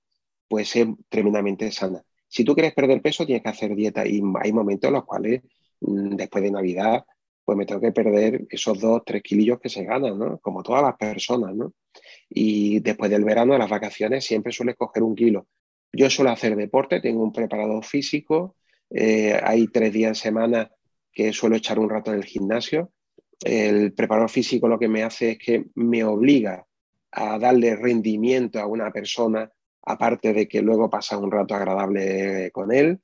pues 0.47 0.75
es 0.75 0.87
tremendamente 1.09 1.71
sana. 1.71 2.01
Si 2.27 2.43
tú 2.43 2.53
quieres 2.53 2.73
perder 2.73 3.01
peso, 3.01 3.25
tienes 3.25 3.43
que 3.43 3.49
hacer 3.49 3.75
dieta 3.75 4.05
y 4.05 4.21
hay 4.41 4.53
momentos 4.53 4.87
en 4.87 4.93
los 4.93 5.05
cuales 5.05 5.41
Mm, 5.81 6.15
después 6.15 6.43
de 6.43 6.51
Navidad, 6.51 7.05
pues 7.43 7.57
me 7.57 7.65
tengo 7.65 7.81
que 7.81 7.91
perder 7.91 8.45
esos 8.49 8.79
dos, 8.79 9.01
tres 9.05 9.23
kilillos 9.23 9.59
que 9.59 9.69
se 9.69 9.83
ganan, 9.83 10.17
¿no? 10.17 10.39
Como 10.39 10.63
todas 10.63 10.83
las 10.83 10.95
personas, 10.95 11.55
¿no? 11.55 11.73
Y 12.29 12.79
después 12.79 13.11
del 13.11 13.25
verano, 13.25 13.53
de 13.53 13.59
las 13.59 13.69
vacaciones, 13.69 14.25
siempre 14.25 14.53
suele 14.53 14.75
coger 14.75 15.03
un 15.03 15.15
kilo. 15.15 15.47
Yo 15.91 16.09
suelo 16.09 16.31
hacer 16.31 16.55
deporte, 16.55 17.01
tengo 17.01 17.23
un 17.23 17.33
preparador 17.33 17.83
físico, 17.83 18.55
eh, 18.89 19.39
hay 19.43 19.67
tres 19.67 19.91
días 19.91 20.09
en 20.09 20.15
semana 20.15 20.71
que 21.11 21.33
suelo 21.33 21.55
echar 21.55 21.79
un 21.79 21.89
rato 21.89 22.11
en 22.11 22.17
el 22.19 22.25
gimnasio. 22.25 22.91
El 23.43 23.93
preparador 23.93 24.29
físico 24.29 24.67
lo 24.67 24.77
que 24.77 24.87
me 24.87 25.03
hace 25.03 25.31
es 25.31 25.37
que 25.39 25.65
me 25.75 26.03
obliga 26.03 26.65
a 27.11 27.39
darle 27.39 27.75
rendimiento 27.75 28.59
a 28.59 28.67
una 28.67 28.91
persona, 28.91 29.51
aparte 29.83 30.33
de 30.33 30.47
que 30.47 30.61
luego 30.61 30.89
pasa 30.89 31.17
un 31.17 31.31
rato 31.31 31.55
agradable 31.55 32.51
con 32.51 32.71
él. 32.71 32.99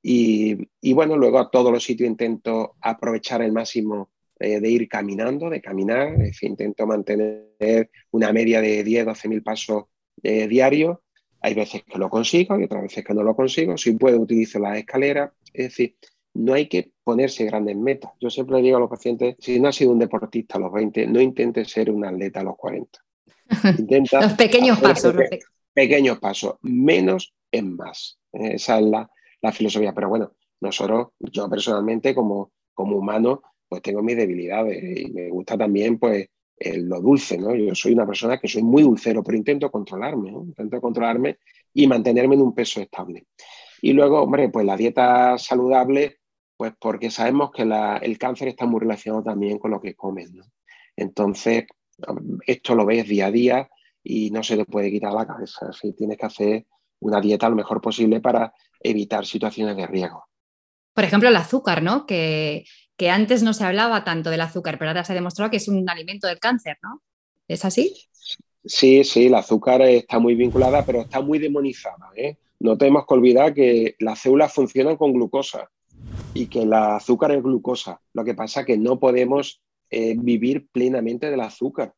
Y, 0.00 0.92
bueno, 0.94 1.16
luego 1.16 1.38
a 1.38 1.50
todos 1.50 1.72
los 1.72 1.84
sitios 1.84 2.08
intento 2.08 2.76
aprovechar 2.80 3.42
el 3.42 3.52
máximo 3.52 4.10
eh, 4.38 4.60
de 4.60 4.70
ir 4.70 4.88
caminando, 4.88 5.50
de 5.50 5.60
caminar, 5.60 6.12
es 6.12 6.18
decir, 6.18 6.50
intento 6.50 6.86
mantener 6.86 7.90
una 8.12 8.32
media 8.32 8.60
de 8.60 8.84
10, 8.84 9.06
12 9.06 9.28
mil 9.28 9.42
pasos 9.42 9.84
eh, 10.22 10.46
diarios. 10.46 10.98
Hay 11.40 11.54
veces 11.54 11.82
que 11.84 11.98
lo 11.98 12.08
consigo 12.08 12.58
y 12.58 12.64
otras 12.64 12.82
veces 12.82 13.04
que 13.04 13.14
no 13.14 13.22
lo 13.22 13.34
consigo. 13.34 13.76
Si 13.76 13.92
puedo, 13.92 14.20
utilizo 14.20 14.58
las 14.58 14.78
escaleras. 14.78 15.32
Es 15.52 15.66
decir, 15.66 15.96
no 16.34 16.54
hay 16.54 16.68
que 16.68 16.92
ponerse 17.08 17.46
grandes 17.46 17.74
metas. 17.74 18.12
Yo 18.20 18.28
siempre 18.28 18.60
digo 18.60 18.76
a 18.76 18.80
los 18.80 18.90
pacientes, 18.90 19.36
si 19.38 19.58
no 19.58 19.68
has 19.68 19.76
sido 19.76 19.92
un 19.92 19.98
deportista 19.98 20.58
a 20.58 20.60
los 20.60 20.70
20, 20.70 21.06
no 21.06 21.22
intentes 21.22 21.70
ser 21.70 21.90
un 21.90 22.04
atleta 22.04 22.40
a 22.40 22.44
los 22.44 22.54
40. 22.54 23.00
Intenta 23.78 24.20
los 24.20 24.34
pequeños 24.34 24.78
pasos. 24.78 25.14
pequeños 25.72 26.18
pasos. 26.18 26.56
Menos 26.60 27.32
es 27.50 27.64
más. 27.64 28.18
Esa 28.30 28.78
es 28.78 28.84
la, 28.84 29.10
la 29.40 29.52
filosofía. 29.52 29.94
Pero 29.94 30.10
bueno, 30.10 30.32
nosotros, 30.60 31.08
yo 31.18 31.48
personalmente 31.48 32.14
como, 32.14 32.52
como 32.74 32.98
humano, 32.98 33.40
pues 33.66 33.80
tengo 33.80 34.02
mis 34.02 34.18
debilidades 34.18 34.84
y 34.84 35.10
me 35.10 35.30
gusta 35.30 35.56
también 35.56 35.98
pues 35.98 36.28
lo 36.60 37.00
dulce, 37.00 37.38
¿no? 37.38 37.54
Yo 37.54 37.74
soy 37.74 37.94
una 37.94 38.06
persona 38.06 38.38
que 38.38 38.48
soy 38.48 38.62
muy 38.62 38.82
dulcero, 38.82 39.22
pero 39.22 39.38
intento 39.38 39.70
controlarme, 39.70 40.28
intento 40.28 40.78
controlarme 40.78 41.38
y 41.72 41.86
mantenerme 41.86 42.34
en 42.34 42.42
un 42.42 42.54
peso 42.54 42.82
estable. 42.82 43.28
Y 43.80 43.94
luego, 43.94 44.20
hombre, 44.20 44.50
pues 44.50 44.66
la 44.66 44.76
dieta 44.76 45.38
saludable, 45.38 46.18
pues 46.58 46.74
porque 46.76 47.08
sabemos 47.08 47.52
que 47.52 47.62
el 47.62 48.18
cáncer 48.18 48.48
está 48.48 48.66
muy 48.66 48.80
relacionado 48.80 49.22
también 49.22 49.60
con 49.60 49.70
lo 49.70 49.80
que 49.80 49.94
comes, 49.94 50.32
¿no? 50.32 50.44
Entonces, 50.96 51.66
esto 52.44 52.74
lo 52.74 52.84
ves 52.84 53.06
día 53.06 53.26
a 53.26 53.30
día 53.30 53.70
y 54.02 54.32
no 54.32 54.42
se 54.42 54.56
te 54.56 54.64
puede 54.64 54.90
quitar 54.90 55.12
la 55.12 55.24
cabeza. 55.24 55.72
Si 55.72 55.92
tienes 55.92 56.18
que 56.18 56.26
hacer 56.26 56.66
una 56.98 57.20
dieta 57.20 57.48
lo 57.48 57.54
mejor 57.54 57.80
posible 57.80 58.20
para 58.20 58.52
evitar 58.80 59.24
situaciones 59.24 59.76
de 59.76 59.86
riesgo. 59.86 60.24
Por 60.94 61.04
ejemplo, 61.04 61.28
el 61.28 61.36
azúcar, 61.36 61.80
¿no? 61.80 62.06
Que, 62.06 62.64
que 62.96 63.08
antes 63.08 63.44
no 63.44 63.52
se 63.52 63.64
hablaba 63.64 64.02
tanto 64.02 64.28
del 64.28 64.40
azúcar, 64.40 64.78
pero 64.80 64.90
ahora 64.90 65.04
se 65.04 65.12
ha 65.12 65.14
demostrado 65.14 65.52
que 65.52 65.58
es 65.58 65.68
un 65.68 65.88
alimento 65.88 66.26
del 66.26 66.40
cáncer, 66.40 66.76
¿no? 66.82 67.02
¿Es 67.46 67.64
así? 67.64 67.94
Sí, 68.64 69.04
sí, 69.04 69.26
el 69.26 69.34
azúcar 69.36 69.82
está 69.82 70.18
muy 70.18 70.34
vinculada, 70.34 70.84
pero 70.84 71.02
está 71.02 71.20
muy 71.20 71.38
demonizada. 71.38 72.10
¿eh? 72.16 72.36
No 72.58 72.76
tenemos 72.76 73.06
que 73.06 73.14
olvidar 73.14 73.54
que 73.54 73.94
las 74.00 74.18
células 74.18 74.52
funcionan 74.52 74.96
con 74.96 75.12
glucosa 75.12 75.70
y 76.34 76.46
que 76.46 76.62
el 76.62 76.72
azúcar 76.72 77.32
es 77.32 77.42
glucosa. 77.42 78.00
Lo 78.12 78.24
que 78.24 78.34
pasa 78.34 78.60
es 78.60 78.66
que 78.66 78.78
no 78.78 78.98
podemos 78.98 79.62
eh, 79.90 80.14
vivir 80.18 80.68
plenamente 80.70 81.30
del 81.30 81.40
azúcar 81.40 81.94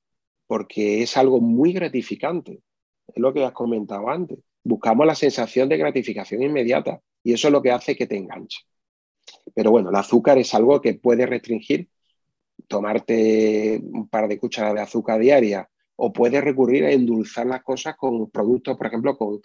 porque 0.47 1.03
es 1.03 1.17
algo 1.17 1.41
muy 1.41 1.73
gratificante. 1.73 2.61
Es 3.09 3.17
lo 3.17 3.33
que 3.33 3.45
has 3.45 3.53
comentado 3.53 4.09
antes 4.09 4.39
buscamos 4.63 5.07
la 5.07 5.15
sensación 5.15 5.69
de 5.69 5.77
gratificación 5.77 6.43
inmediata 6.43 7.01
y 7.23 7.33
eso 7.33 7.49
es 7.49 7.53
lo 7.53 7.63
que 7.63 7.71
hace 7.71 7.97
que 7.97 8.07
te 8.07 8.17
enganche. 8.17 8.61
Pero 9.55 9.71
bueno, 9.71 9.91
el 9.91 9.97
azúcar 9.97 10.39
es 10.39 10.55
algo 10.55 10.81
que 10.81 10.95
puede 10.95 11.27
restringir, 11.27 11.89
tomarte 12.69 13.81
un 13.83 14.09
par 14.09 14.29
de 14.29 14.39
cucharadas 14.39 14.75
de 14.77 14.83
azúcar 14.83 15.21
diaria 15.21 15.69
o 15.97 16.13
puedes 16.13 16.43
recurrir 16.43 16.85
a 16.85 16.93
endulzar 16.93 17.47
las 17.47 17.63
cosas 17.63 17.97
con 17.97 18.31
productos, 18.31 18.77
por 18.77 18.87
ejemplo, 18.87 19.17
con, 19.17 19.41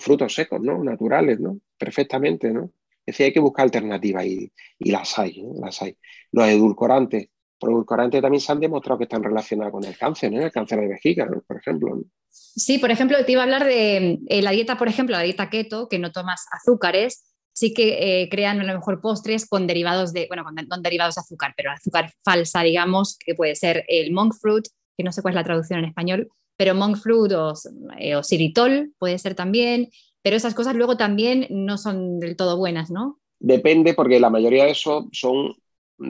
frutos 0.00 0.34
secos, 0.34 0.60
¿no? 0.60 0.82
Naturales, 0.82 1.40
¿no? 1.40 1.58
Perfectamente, 1.78 2.50
¿no? 2.52 2.70
Es 3.06 3.12
decir, 3.12 3.26
hay 3.26 3.32
que 3.32 3.40
buscar 3.40 3.64
alternativas 3.64 4.24
y, 4.24 4.50
las 4.78 5.18
hay, 5.18 5.42
las 5.60 5.82
hay. 5.82 5.96
Los 6.32 6.48
edulcorantes, 6.48 7.28
los 7.60 7.70
edulcorantes 7.70 8.22
también 8.22 8.40
se 8.40 8.52
han 8.52 8.60
demostrado 8.60 8.98
que 8.98 9.04
están 9.04 9.22
relacionados 9.22 9.72
con 9.72 9.84
el 9.84 9.96
cáncer, 9.96 10.32
¿no? 10.32 10.42
El 10.42 10.50
cáncer 10.50 10.80
de 10.80 10.88
vejiga, 10.88 11.28
por 11.46 11.56
ejemplo. 11.58 12.02
Sí, 12.30 12.78
por 12.78 12.90
ejemplo, 12.90 13.16
te 13.24 13.32
iba 13.32 13.42
a 13.42 13.44
hablar 13.44 13.64
de 13.64 14.20
eh, 14.26 14.42
la 14.42 14.50
dieta, 14.52 14.78
por 14.78 14.88
ejemplo, 14.88 15.16
la 15.16 15.22
dieta 15.22 15.50
keto, 15.50 15.88
que 15.88 15.98
no 15.98 16.12
tomas 16.12 16.46
azúcares, 16.50 17.24
sí 17.52 17.72
que 17.72 18.22
eh, 18.22 18.28
crean 18.28 18.60
a 18.60 18.64
lo 18.64 18.74
mejor 18.74 19.00
postres 19.00 19.46
con 19.46 19.66
derivados 19.66 20.12
de, 20.12 20.26
bueno, 20.28 20.44
con, 20.44 20.82
derivados 20.82 21.14
de 21.14 21.20
azúcar, 21.20 21.54
pero 21.56 21.70
azúcar 21.70 22.12
falsa, 22.24 22.62
digamos, 22.62 23.16
que 23.24 23.34
puede 23.34 23.54
ser 23.54 23.84
el 23.88 24.12
monk 24.12 24.34
fruit, 24.40 24.64
que 24.96 25.04
no 25.04 25.12
sé 25.12 25.22
cuál 25.22 25.32
es 25.32 25.36
la 25.36 25.44
traducción 25.44 25.78
en 25.78 25.84
español, 25.86 26.28
pero 26.56 26.74
monk 26.74 26.96
fruit 26.96 27.32
o, 27.32 27.54
eh, 27.98 28.16
o 28.16 28.22
xilitol 28.22 28.92
puede 28.98 29.18
ser 29.18 29.34
también, 29.34 29.88
pero 30.24 30.36
esas 30.36 30.54
cosas 30.54 30.74
luego 30.74 30.96
también 30.96 31.46
no 31.50 31.76
son 31.76 32.18
del 32.18 32.34
todo 32.34 32.56
buenas, 32.56 32.90
¿no? 32.90 33.20
Depende, 33.38 33.92
porque 33.92 34.18
la 34.18 34.30
mayoría 34.30 34.64
de 34.64 34.70
eso 34.70 35.06
son 35.12 35.54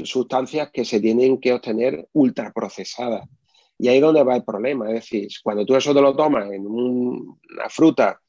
sustancias 0.04 0.70
que 0.72 0.84
se 0.84 1.00
tienen 1.00 1.40
que 1.40 1.52
obtener 1.52 2.08
ultraprocesadas. 2.12 3.28
Y 3.76 3.88
ahí 3.88 3.96
es 3.96 4.02
donde 4.02 4.22
va 4.22 4.36
el 4.36 4.44
problema. 4.44 4.86
Es 4.86 4.94
decir, 4.94 5.26
cuando 5.42 5.66
tú 5.66 5.74
eso 5.74 5.92
te 5.92 6.00
lo 6.00 6.14
tomas 6.14 6.48
en 6.52 6.64
una 6.64 7.68
fruta 7.68 8.20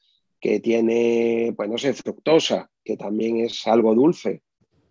que 0.42 0.60
tiene, 0.60 1.54
pues 1.56 1.70
no 1.70 1.78
sé, 1.78 1.94
fructosa, 1.94 2.68
que 2.84 2.98
también 2.98 3.42
es 3.42 3.68
algo 3.68 3.94
dulce, 3.94 4.42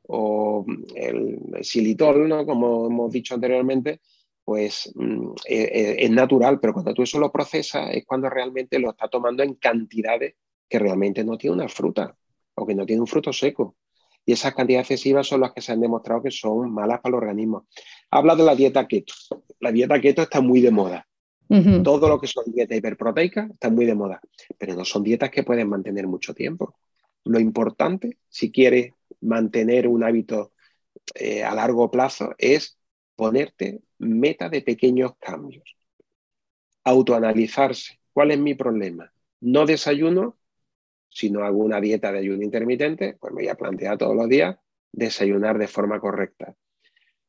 o 0.06 0.64
el 0.94 1.40
xilitol, 1.60 2.28
¿no? 2.28 2.46
como 2.46 2.86
hemos 2.86 3.10
dicho 3.10 3.34
anteriormente, 3.34 4.00
pues 4.44 4.92
mm, 4.94 5.32
e, 5.48 5.56
e, 5.56 6.04
es, 6.04 6.10
natural, 6.12 6.60
pero 6.60 6.72
cuando 6.72 6.94
tú 6.94 7.02
eso 7.02 7.18
lo 7.18 7.32
procesas 7.32 7.90
es 7.92 8.04
cuando 8.06 8.30
realmente 8.30 8.78
lo 8.78 8.90
está 8.90 9.08
tomando 9.08 9.42
en 9.42 9.54
cantidades 9.54 10.36
que 10.68 10.78
realmente 10.78 11.24
no 11.24 11.36
tiene 11.36 11.56
una 11.56 11.68
fruta 11.68 12.16
o 12.54 12.66
que 12.66 12.74
no 12.74 12.86
tiene 12.86 13.00
un 13.00 13.06
fruto 13.06 13.32
seco. 13.32 13.76
Y 14.26 14.32
esas 14.32 14.54
cantidades 14.54 14.90
excesivas 14.90 15.26
son 15.26 15.40
las 15.40 15.52
que 15.52 15.60
se 15.60 15.72
han 15.72 15.80
demostrado 15.80 16.22
que 16.22 16.30
son 16.30 16.72
malas 16.72 17.00
para 17.00 17.10
el 17.10 17.22
organismo. 17.22 17.66
Habla 18.10 18.36
de 18.36 18.44
la 18.44 18.54
dieta 18.54 18.86
keto. 18.86 19.14
La 19.60 19.70
dieta 19.70 20.00
keto 20.00 20.22
está 20.22 20.40
muy 20.40 20.60
de 20.60 20.70
moda. 20.70 21.06
Todo 21.84 22.08
lo 22.08 22.20
que 22.20 22.26
son 22.26 22.44
dietas 22.52 22.78
hiperproteicas 22.78 23.50
está 23.50 23.70
muy 23.70 23.84
de 23.84 23.94
moda, 23.94 24.20
pero 24.58 24.74
no 24.74 24.84
son 24.84 25.04
dietas 25.04 25.30
que 25.30 25.42
pueden 25.42 25.68
mantener 25.68 26.06
mucho 26.06 26.34
tiempo. 26.34 26.74
Lo 27.24 27.38
importante, 27.38 28.18
si 28.28 28.50
quieres 28.50 28.92
mantener 29.20 29.86
un 29.86 30.02
hábito 30.02 30.52
eh, 31.14 31.44
a 31.44 31.54
largo 31.54 31.90
plazo, 31.90 32.34
es 32.38 32.78
ponerte 33.14 33.82
meta 33.98 34.48
de 34.48 34.62
pequeños 34.62 35.12
cambios. 35.20 35.76
Autoanalizarse. 36.82 38.00
¿Cuál 38.12 38.32
es 38.32 38.38
mi 38.38 38.54
problema? 38.54 39.12
No 39.40 39.66
desayuno, 39.66 40.36
si 41.14 41.30
no 41.30 41.44
hago 41.44 41.58
una 41.58 41.80
dieta 41.80 42.10
de 42.10 42.18
ayuno 42.18 42.42
intermitente, 42.42 43.16
pues 43.20 43.32
me 43.32 43.42
voy 43.42 43.48
a 43.48 43.54
plantear 43.54 43.96
todos 43.96 44.16
los 44.16 44.28
días 44.28 44.56
desayunar 44.90 45.58
de 45.58 45.68
forma 45.68 46.00
correcta. 46.00 46.56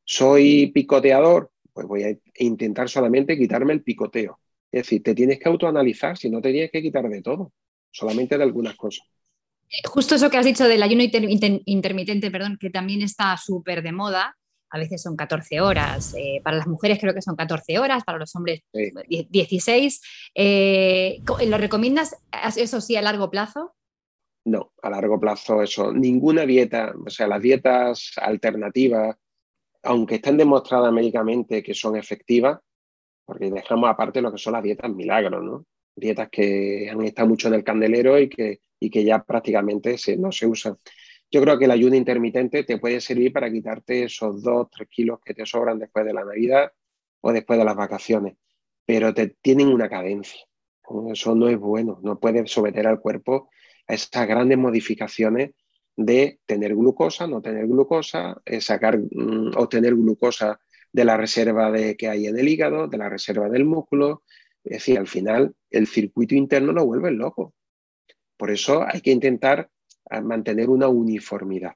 ¿Soy 0.04 0.71
picoteador? 0.74 1.52
Pues 1.71 1.86
voy 1.86 2.04
a 2.04 2.17
intentar 2.39 2.89
solamente 2.89 3.38
quitarme 3.38 3.74
el 3.74 3.84
picoteo. 3.84 4.39
Es 4.71 4.84
decir, 4.84 5.04
te 5.04 5.13
tienes 5.13 5.39
que 5.39 5.50
autoanalizar, 5.50 6.17
si 6.17 6.32
no 6.32 6.41
te 6.41 6.52
tienes 6.52 6.71
que 6.71 6.82
quitar 6.82 7.08
de 7.08 7.21
todo, 7.21 7.54
solamente 7.91 8.38
de 8.38 8.43
algunas 8.43 8.76
cosas. 8.76 9.08
Justo 9.84 10.15
eso 10.15 10.32
que 10.32 10.38
has 10.38 10.45
dicho 10.45 10.67
del 10.67 10.82
ayuno 10.82 11.04
intermitente, 11.65 12.32
perdón, 12.32 12.58
que 12.60 12.71
también 12.71 13.04
está 13.04 13.38
súper 13.38 13.84
de 13.84 13.91
moda, 13.91 14.36
a 14.69 14.78
veces 14.78 15.01
son 15.01 15.15
14 15.15 15.62
horas, 15.62 16.13
eh, 16.17 16.41
para 16.43 16.58
las 16.58 16.67
mujeres 16.67 16.99
creo 16.99 17.13
que 17.13 17.21
son 17.21 17.36
14 17.36 17.80
horas, 17.80 18.04
para 18.04 18.17
los 18.17 18.36
hombres 18.36 18.62
16. 18.73 20.01
Eh, 20.34 21.21
¿Lo 21.47 21.58
recomiendas 21.58 22.15
eso 22.58 22.82
sí 22.82 22.95
a 22.95 23.01
largo 23.01 23.30
plazo? 23.30 23.75
No, 24.45 24.73
a 24.82 24.89
largo 24.89 25.19
plazo 25.19 25.62
eso. 25.62 25.91
Ninguna 25.91 26.45
dieta, 26.45 26.93
o 27.06 27.10
sea, 27.10 27.28
las 27.28 27.41
dietas 27.41 28.12
alternativas 28.17 29.15
aunque 29.86 30.15
estén 30.15 30.38
demostradas 30.38 30.91
médicamente 30.91 31.63
que 31.63 31.73
son 31.73 31.95
efectivas, 31.95 32.60
porque 33.23 33.49
dejamos 33.49 33.89
aparte 33.89 34.21
lo 34.21 34.32
que 34.32 34.38
son 34.38 34.54
las 34.54 34.63
dietas 34.63 34.91
milagros, 34.91 35.43
¿no? 35.43 35.65
Dietas 35.95 36.28
que 36.30 36.89
han 36.89 37.01
estado 37.04 37.30
mucho 37.30 37.47
en 37.47 37.54
el 37.54 37.63
candelero 37.63 38.19
y 38.19 38.28
que, 38.28 38.60
y 38.80 38.89
que 38.89 39.04
ya 39.04 39.23
prácticamente 39.23 39.95
no 40.17 40.32
se 40.32 40.45
usan. 40.45 40.78
Yo 41.32 41.42
creo 41.42 41.58
que 41.58 41.66
el 41.66 41.72
ayuno 41.72 41.96
intermitente 41.96 42.64
te 42.64 42.78
puede 42.78 43.02
servir 43.02 43.34
para 43.34 43.52
quitarte 43.52 44.04
esos 44.04 44.42
dos, 44.42 44.70
tres 44.70 44.88
kilos 44.90 45.20
que 45.24 45.34
te 45.34 45.46
sobran 45.46 45.80
después 45.80 46.06
de 46.06 46.14
la 46.14 46.24
Navidad 46.24 46.72
o 47.22 47.32
después 47.32 47.58
de 47.60 47.66
las 47.66 47.76
vacaciones, 47.76 48.36
pero 48.86 49.14
te 49.14 49.36
tienen 49.42 49.68
una 49.68 49.90
cadencia. 49.90 50.40
Eso 51.12 51.34
no 51.34 51.50
es 51.50 51.58
bueno, 51.58 52.00
no 52.04 52.20
puedes 52.20 52.52
someter 52.52 52.86
al 52.88 53.00
cuerpo 53.00 53.50
a 53.88 53.96
esas 53.96 54.28
grandes 54.28 54.58
modificaciones 54.58 55.52
de 55.96 56.40
tener 56.46 56.76
glucosa, 56.76 57.28
no 57.28 57.42
tener 57.42 57.68
glucosa, 57.68 58.42
eh, 58.46 58.62
sacar, 58.62 59.00
mm, 59.00 59.58
obtener 59.58 59.96
glucosa 59.96 60.60
de 60.92 61.06
la 61.06 61.18
reserva 61.18 61.72
de, 61.72 61.96
que 61.98 62.08
hay 62.08 62.28
en 62.28 62.38
el 62.38 62.48
hígado, 62.48 62.88
de 62.88 62.98
la 62.98 63.10
reserva 63.10 63.50
del 63.50 63.66
músculo. 63.66 64.24
Es 64.64 64.74
decir, 64.80 64.98
al 64.98 65.08
final 65.08 65.56
el 65.70 65.88
circuito 65.88 66.36
interno 66.36 66.72
lo 66.74 66.86
vuelve 66.86 67.12
loco. 67.12 67.54
Por 68.38 68.52
eso 68.52 68.86
hay 68.88 69.02
que 69.02 69.12
intentar 69.12 69.70
ah, 70.10 70.22
mantener 70.22 70.70
una 70.70 70.88
uniformidad. 70.88 71.74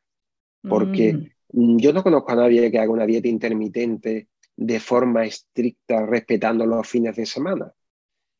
Porque 0.67 1.13
mm. 1.51 1.77
yo 1.77 1.93
no 1.93 2.03
conozco 2.03 2.31
a 2.31 2.35
nadie 2.35 2.69
que 2.69 2.79
haga 2.79 2.91
una 2.91 3.05
dieta 3.05 3.27
intermitente 3.27 4.29
de 4.55 4.79
forma 4.79 5.25
estricta, 5.25 6.05
respetando 6.05 6.65
los 6.65 6.87
fines 6.87 7.15
de 7.15 7.25
semana. 7.25 7.71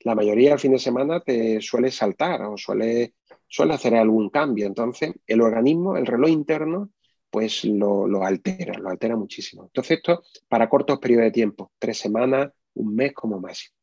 La 0.01 0.15
mayoría 0.15 0.51
del 0.51 0.59
fin 0.59 0.73
de 0.73 0.79
semana 0.79 1.21
te 1.21 1.61
suele 1.61 1.91
saltar 1.91 2.41
o 2.43 2.57
suele 2.57 3.13
suele 3.49 3.73
hacer 3.73 3.95
algún 3.95 4.29
cambio. 4.29 4.67
Entonces, 4.67 5.13
el 5.27 5.41
organismo, 5.41 5.97
el 5.97 6.05
reloj 6.05 6.29
interno, 6.29 6.91
pues 7.29 7.65
lo, 7.65 8.07
lo, 8.07 8.23
altera, 8.23 8.77
lo 8.79 8.89
altera 8.89 9.15
muchísimo. 9.15 9.63
Entonces, 9.63 9.97
esto 9.97 10.23
para 10.47 10.69
cortos 10.69 10.99
periodos 10.99 11.25
de 11.25 11.31
tiempo, 11.31 11.71
tres 11.77 11.97
semanas, 11.97 12.51
un 12.75 12.95
mes 12.95 13.13
como 13.13 13.39
máximo. 13.39 13.75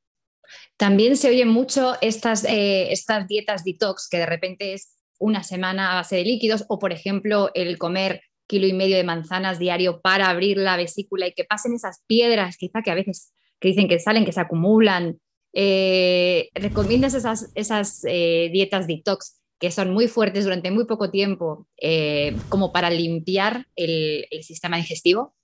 También 0.77 1.17
se 1.17 1.29
oyen 1.29 1.49
mucho 1.49 1.95
estas, 2.01 2.45
eh, 2.45 2.93
estas 2.93 3.27
dietas 3.27 3.65
detox, 3.65 4.09
que 4.09 4.19
de 4.19 4.27
repente 4.27 4.73
es 4.73 4.96
una 5.19 5.43
semana 5.43 5.93
a 5.93 5.97
base 5.97 6.17
de 6.17 6.25
líquidos, 6.25 6.65
o 6.69 6.79
por 6.79 6.93
ejemplo, 6.93 7.51
el 7.55 7.79
comer 7.79 8.23
kilo 8.47 8.67
y 8.67 8.73
medio 8.73 8.97
de 8.97 9.05
manzanas 9.05 9.59
diario 9.59 10.01
para 10.01 10.29
abrir 10.29 10.57
la 10.59 10.77
vesícula 10.77 11.27
y 11.27 11.33
que 11.33 11.45
pasen 11.45 11.75
esas 11.75 12.03
piedras, 12.07 12.57
quizá 12.57 12.83
que 12.83 12.91
a 12.91 12.95
veces 12.95 13.33
que 13.59 13.69
dicen 13.69 13.89
que 13.89 13.99
salen, 13.99 14.25
que 14.25 14.33
se 14.33 14.41
acumulan. 14.41 15.19
Eh, 15.53 16.51
¿Recomiendas 16.55 17.15
esas, 17.15 17.51
esas 17.55 18.05
eh, 18.07 18.51
dietas 18.53 18.87
detox 18.87 19.41
que 19.59 19.71
son 19.71 19.93
muy 19.93 20.07
fuertes 20.07 20.45
durante 20.45 20.71
muy 20.71 20.85
poco 20.85 21.11
tiempo, 21.11 21.67
eh, 21.81 22.37
como 22.51 22.73
para 22.73 22.91
limpiar 22.91 23.67
el, 23.75 24.27
sistema 24.43 24.77
digestivo? 24.77 25.35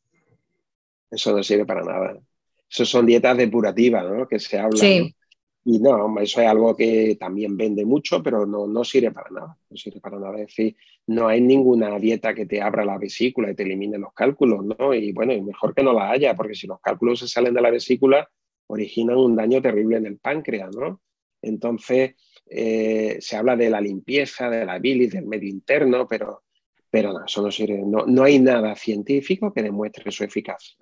Eso 1.10 1.34
no 1.34 1.42
sirve 1.42 1.64
para 1.64 1.82
nada. 1.82 2.18
Eso 2.70 2.84
son 2.84 3.06
dietas 3.06 3.36
depurativas, 3.36 4.04
¿no? 4.04 4.28
Que 4.28 4.38
se 4.38 4.58
habla. 4.58 4.78
Sí. 4.78 5.14
Y 5.64 5.78
no, 5.78 6.18
eso 6.18 6.40
es 6.40 6.46
algo 6.48 6.76
que 6.76 7.16
también 7.20 7.56
vende 7.56 7.84
mucho, 7.84 8.20
pero 8.22 8.44
no, 8.44 8.66
no 8.66 8.82
sirve 8.82 9.12
para 9.12 9.30
nada. 9.30 9.58
No 9.70 9.76
sirve 9.76 10.00
para 10.00 10.18
nada. 10.18 10.34
Es 10.40 10.48
decir, 10.48 10.76
no 11.06 11.28
hay 11.28 11.40
ninguna 11.40 11.98
dieta 11.98 12.34
que 12.34 12.46
te 12.46 12.60
abra 12.60 12.84
la 12.84 12.98
vesícula 12.98 13.50
y 13.50 13.54
te 13.54 13.62
elimine 13.62 13.98
los 13.98 14.12
cálculos, 14.12 14.64
¿no? 14.64 14.92
Y 14.92 15.12
bueno, 15.12 15.40
mejor 15.42 15.74
que 15.74 15.84
no 15.84 15.92
la 15.92 16.10
haya, 16.10 16.34
porque 16.34 16.54
si 16.54 16.66
los 16.66 16.80
cálculos 16.80 17.20
se 17.20 17.28
salen 17.28 17.54
de 17.54 17.60
la 17.60 17.70
vesícula, 17.70 18.28
originan 18.66 19.18
un 19.18 19.36
daño 19.36 19.62
terrible 19.62 19.98
en 19.98 20.06
el 20.06 20.18
páncreas, 20.18 20.74
¿no? 20.74 21.00
Entonces, 21.40 22.14
eh, 22.46 23.18
se 23.20 23.36
habla 23.36 23.56
de 23.56 23.70
la 23.70 23.80
limpieza, 23.80 24.50
de 24.50 24.64
la 24.64 24.78
bilis, 24.78 25.12
del 25.12 25.26
medio 25.26 25.48
interno, 25.48 26.08
pero, 26.08 26.42
pero 26.90 27.12
no, 27.12 27.24
eso 27.24 27.40
no 27.40 27.52
sirve. 27.52 27.82
No, 27.86 28.04
no 28.06 28.24
hay 28.24 28.40
nada 28.40 28.74
científico 28.74 29.52
que 29.52 29.62
demuestre 29.62 30.10
su 30.10 30.24
eficacia. 30.24 30.76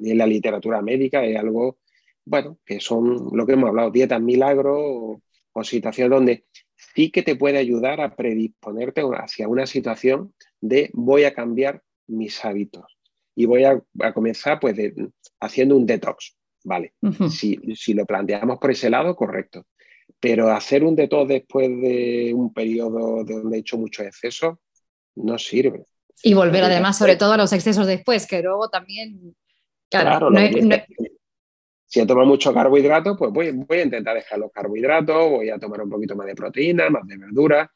Ni 0.00 0.10
en 0.10 0.18
la 0.18 0.26
literatura 0.26 0.82
médica 0.82 1.24
es 1.24 1.36
algo 1.36 1.78
bueno, 2.24 2.58
que 2.64 2.80
son 2.80 3.28
lo 3.32 3.46
que 3.46 3.52
hemos 3.52 3.68
hablado, 3.68 3.90
dietas 3.90 4.20
milagro 4.20 4.76
o, 4.78 5.22
situaciones 5.62 6.10
donde 6.10 6.46
sí 6.74 7.10
que 7.10 7.22
te 7.22 7.36
puede 7.36 7.58
ayudar 7.58 8.00
a 8.00 8.16
predisponerte 8.16 9.02
hacia 9.12 9.46
una 9.46 9.66
situación 9.66 10.32
de 10.58 10.88
voy 10.94 11.24
a 11.24 11.34
cambiar 11.34 11.82
mis 12.06 12.42
hábitos 12.46 12.98
y 13.34 13.44
voy 13.44 13.64
a, 13.64 13.82
comenzar 14.14 14.58
pues 14.58 14.74
haciendo 15.38 15.76
un 15.76 15.84
detox, 15.84 16.34
¿vale? 16.64 16.94
si, 17.30 17.58
si, 17.74 17.92
lo 17.92 18.06
planteamos 18.06 18.58
por 18.58 18.70
ese 18.70 18.88
lado, 18.88 19.14
correcto. 19.14 19.66
Pero 20.18 20.50
hacer 20.50 20.82
un 20.82 20.96
detox 20.96 21.28
después 21.28 21.68
de 21.68 22.32
un 22.34 22.54
periodo 22.54 23.22
de 23.22 23.34
donde 23.34 23.58
he 23.58 23.60
hecho 23.60 23.76
mucho 23.76 24.02
exceso 24.02 24.60
no 25.16 25.38
sirve. 25.38 25.84
Y 26.22 26.34
volver 26.34 26.64
además, 26.64 26.98
sobre 26.98 27.16
todo 27.16 27.32
a 27.32 27.36
los 27.36 27.52
excesos 27.52 27.86
después, 27.86 28.26
que 28.26 28.42
luego 28.42 28.68
también, 28.68 29.34
claro, 29.88 30.30
no, 30.30 30.40
si 31.90 31.98
he 31.98 32.06
tomado 32.06 32.28
mucho 32.28 32.54
carbohidratos, 32.54 33.18
pues 33.18 33.32
voy, 33.32 33.50
voy, 33.50 33.78
a 33.78 33.82
intentar 33.82 34.14
dejar 34.14 34.38
los 34.38 34.52
carbohidratos, 34.52 35.28
voy 35.28 35.50
a 35.50 35.58
tomar 35.58 35.82
un 35.82 35.90
poquito 35.90 36.14
más 36.14 36.28
de 36.28 36.36
proteína, 36.36 36.88
más 36.88 37.04
de 37.04 37.16
verdura, 37.16 37.68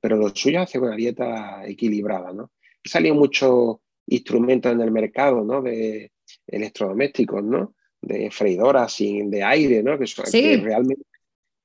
pero 0.00 0.16
lo 0.16 0.28
suyo 0.30 0.58
es 0.58 0.64
hacer 0.64 0.80
una 0.80 0.96
dieta 0.96 1.64
equilibrada, 1.64 2.32
¿no? 2.32 2.42
Han 2.42 2.90
salido 2.90 3.14
muchos 3.14 3.76
instrumentos 4.08 4.72
en 4.72 4.80
el 4.80 4.90
mercado, 4.90 5.44
¿no? 5.44 5.62
De 5.62 6.10
electrodomésticos, 6.48 7.44
¿no? 7.44 7.76
De 8.02 8.28
freidoras 8.32 8.92
sin, 8.92 9.30
de 9.30 9.44
aire, 9.44 9.84
¿no? 9.84 10.00
Que, 10.00 10.08
son, 10.08 10.24
realmente 10.64 11.04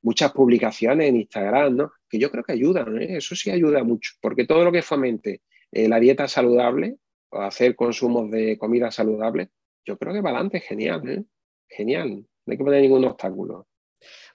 muchas 0.04 0.32
publicaciones 0.32 1.10
en 1.10 1.16
Instagram, 1.16 1.76
¿no? 1.76 1.92
Que 2.08 2.20
yo 2.20 2.30
creo 2.30 2.44
que 2.44 2.54
ayudan, 2.54 3.02
¿eh? 3.02 3.18
Eso 3.18 3.36
sí 3.36 3.50
ayuda 3.50 3.84
mucho, 3.84 4.12
porque 4.22 4.46
todo 4.46 4.64
lo 4.64 4.72
que 4.72 4.84
fomente 4.84 5.42
eh, 5.72 5.88
la 5.88 6.00
dieta 6.00 6.28
saludable 6.28 6.98
o 7.30 7.42
hacer 7.42 7.76
consumos 7.76 8.30
de 8.30 8.60
comida 8.60 8.92
saludable, 8.92 9.50
yo 9.84 9.98
creo 9.98 10.14
que 10.14 10.22
va 10.22 10.30
adelante, 10.30 10.60
genial, 10.60 11.10
¿eh? 11.10 11.24
Genial, 11.70 12.26
no 12.46 12.52
hay 12.52 12.58
que 12.58 12.64
poner 12.64 12.82
ningún 12.82 13.06
obstáculo. 13.06 13.68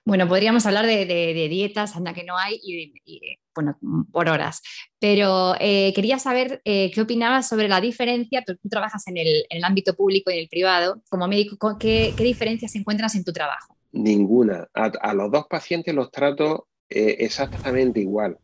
Bueno, 0.07 0.29
podríamos 0.29 0.67
hablar 0.67 0.85
de, 0.85 1.47
dietas, 1.49 1.97
anda 1.97 2.13
que 2.13 2.25
no 2.25 2.37
hay, 2.37 2.61
y, 2.63 3.39
bueno, 3.55 3.79
por 4.13 4.29
horas. 4.29 4.61
Pero 4.99 5.55
eh, 5.59 5.93
quería 5.95 6.19
saber 6.19 6.61
eh, 6.65 6.91
qué 6.93 7.01
opinabas 7.01 7.49
sobre 7.49 7.69
la 7.69 7.81
diferencia. 7.81 8.45
Tú, 8.45 8.55
trabajas 8.69 9.07
en 9.07 9.17
el, 9.17 9.65
ámbito 9.65 9.95
público 9.95 10.31
y 10.31 10.35
en 10.35 10.41
el 10.41 10.49
privado. 10.49 11.03
Como 11.09 11.27
médico, 11.27 11.79
¿qué, 11.79 12.13
diferencias 12.19 12.75
encuentras 12.75 13.15
en 13.15 13.25
tu 13.25 13.33
trabajo? 13.33 13.77
Ninguna. 13.93 14.69
A, 14.75 15.15
los 15.15 15.31
dos 15.31 15.47
pacientes 15.49 15.95
los 15.95 16.11
trato 16.11 16.69
eh, 16.91 17.17
exactamente 17.21 18.01
igual. 18.01 18.37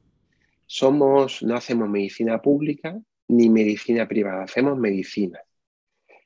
Somos, 0.65 1.43
no 1.43 1.57
hacemos 1.57 1.91
medicina 1.91 2.41
pública 2.41 2.99
ni 3.29 3.51
medicina 3.51 4.09
privada, 4.09 4.45
hacemos 4.45 4.79
medicina. 4.79 5.41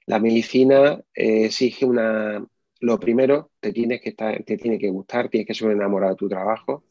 La 0.06 0.18
medicina 0.20 1.00
exige 1.14 1.86
una, 1.86 2.46
lo 2.84 3.00
primero, 3.00 3.50
te, 3.60 3.72
tienes 3.72 4.02
que 4.02 4.12
te 4.12 4.56
tiene 4.58 4.78
que 4.78 4.90
gustar, 4.90 5.30
tienes 5.30 5.46
que 5.46 5.54
ser 5.54 5.70
enamorado 5.70 6.12
de 6.12 6.18
tu 6.18 6.28
trabajo. 6.28 6.84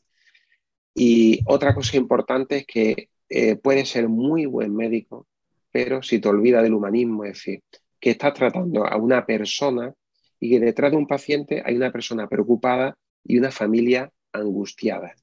Y 0.96 1.42
otra 1.46 1.76
cosa 1.76 1.98
importante 1.98 2.58
es 2.58 2.66
que 2.66 3.10
eh, 3.30 3.56
puedes 3.58 3.90
ser 3.90 4.10
muy 4.10 4.46
buen 4.48 4.76
médico, 4.76 5.28
pero 5.72 6.02
si 6.02 6.20
te 6.20 6.30
olvidas 6.30 6.64
del 6.64 6.74
humanismo, 6.74 7.26
es 7.26 7.34
decir, 7.34 7.62
que 8.00 8.12
estás 8.12 8.34
tratando 8.34 8.86
a 8.86 8.98
una 8.98 9.26
persona 9.26 9.94
y 10.40 10.50
que 10.50 10.60
detrás 10.60 10.92
de 10.92 10.98
un 10.98 11.08
paciente 11.08 11.62
hay 11.64 11.76
una 11.76 11.92
persona 11.92 12.28
preocupada 12.28 12.98
y 13.24 13.38
una 13.38 13.52
familia 13.52 14.12
angustiada. 14.32 15.14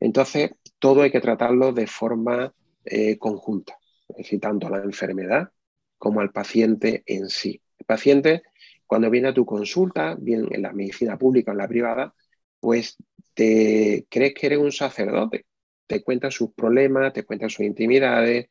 Entonces, 0.00 0.50
todo 0.78 1.00
hay 1.02 1.10
que 1.10 1.20
tratarlo 1.20 1.72
de 1.72 1.86
forma 1.86 2.52
eh, 2.84 3.16
conjunta, 3.16 3.78
es 4.10 4.16
decir, 4.18 4.38
tanto 4.38 4.66
a 4.66 4.70
la 4.70 4.84
enfermedad 4.84 5.50
como 5.96 6.20
al 6.20 6.30
paciente 6.30 7.02
en 7.06 7.30
sí. 7.30 7.62
El 7.78 7.86
paciente 7.86 8.42
cuando 8.86 9.10
viene 9.10 9.28
a 9.28 9.34
tu 9.34 9.44
consulta, 9.44 10.16
bien 10.18 10.48
en 10.50 10.62
la 10.62 10.72
medicina 10.72 11.18
pública 11.18 11.50
o 11.50 11.54
en 11.54 11.58
la 11.58 11.68
privada, 11.68 12.14
pues 12.60 12.96
te 13.34 14.06
crees 14.08 14.34
que 14.34 14.46
eres 14.46 14.58
un 14.58 14.72
sacerdote. 14.72 15.46
Te 15.86 16.02
cuenta 16.02 16.30
sus 16.30 16.52
problemas, 16.52 17.12
te 17.12 17.24
cuenta 17.24 17.48
sus 17.48 17.60
intimidades, 17.66 18.48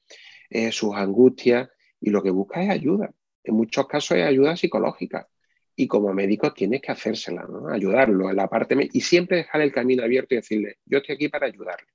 eh, 0.49 0.71
sus 0.71 0.95
angustias 0.95 1.69
y 1.99 2.09
lo 2.09 2.21
que 2.21 2.29
busca 2.29 2.61
es 2.63 2.69
ayuda. 2.69 3.11
En 3.43 3.55
muchos 3.55 3.87
casos 3.87 4.17
es 4.17 4.25
ayuda 4.25 4.55
psicológica. 4.55 5.27
Y 5.75 5.87
como 5.87 6.13
médico 6.13 6.53
tienes 6.53 6.81
que 6.81 6.91
hacérsela, 6.91 7.43
¿no? 7.43 7.69
ayudarlo 7.69 8.29
en 8.29 8.35
la 8.35 8.47
parte 8.47 8.75
y 8.91 9.01
siempre 9.01 9.37
dejar 9.37 9.61
el 9.61 9.71
camino 9.71 10.03
abierto 10.03 10.35
y 10.35 10.37
decirle, 10.37 10.77
yo 10.85 10.99
estoy 10.99 11.15
aquí 11.15 11.29
para 11.29 11.47
ayudarle. 11.47 11.87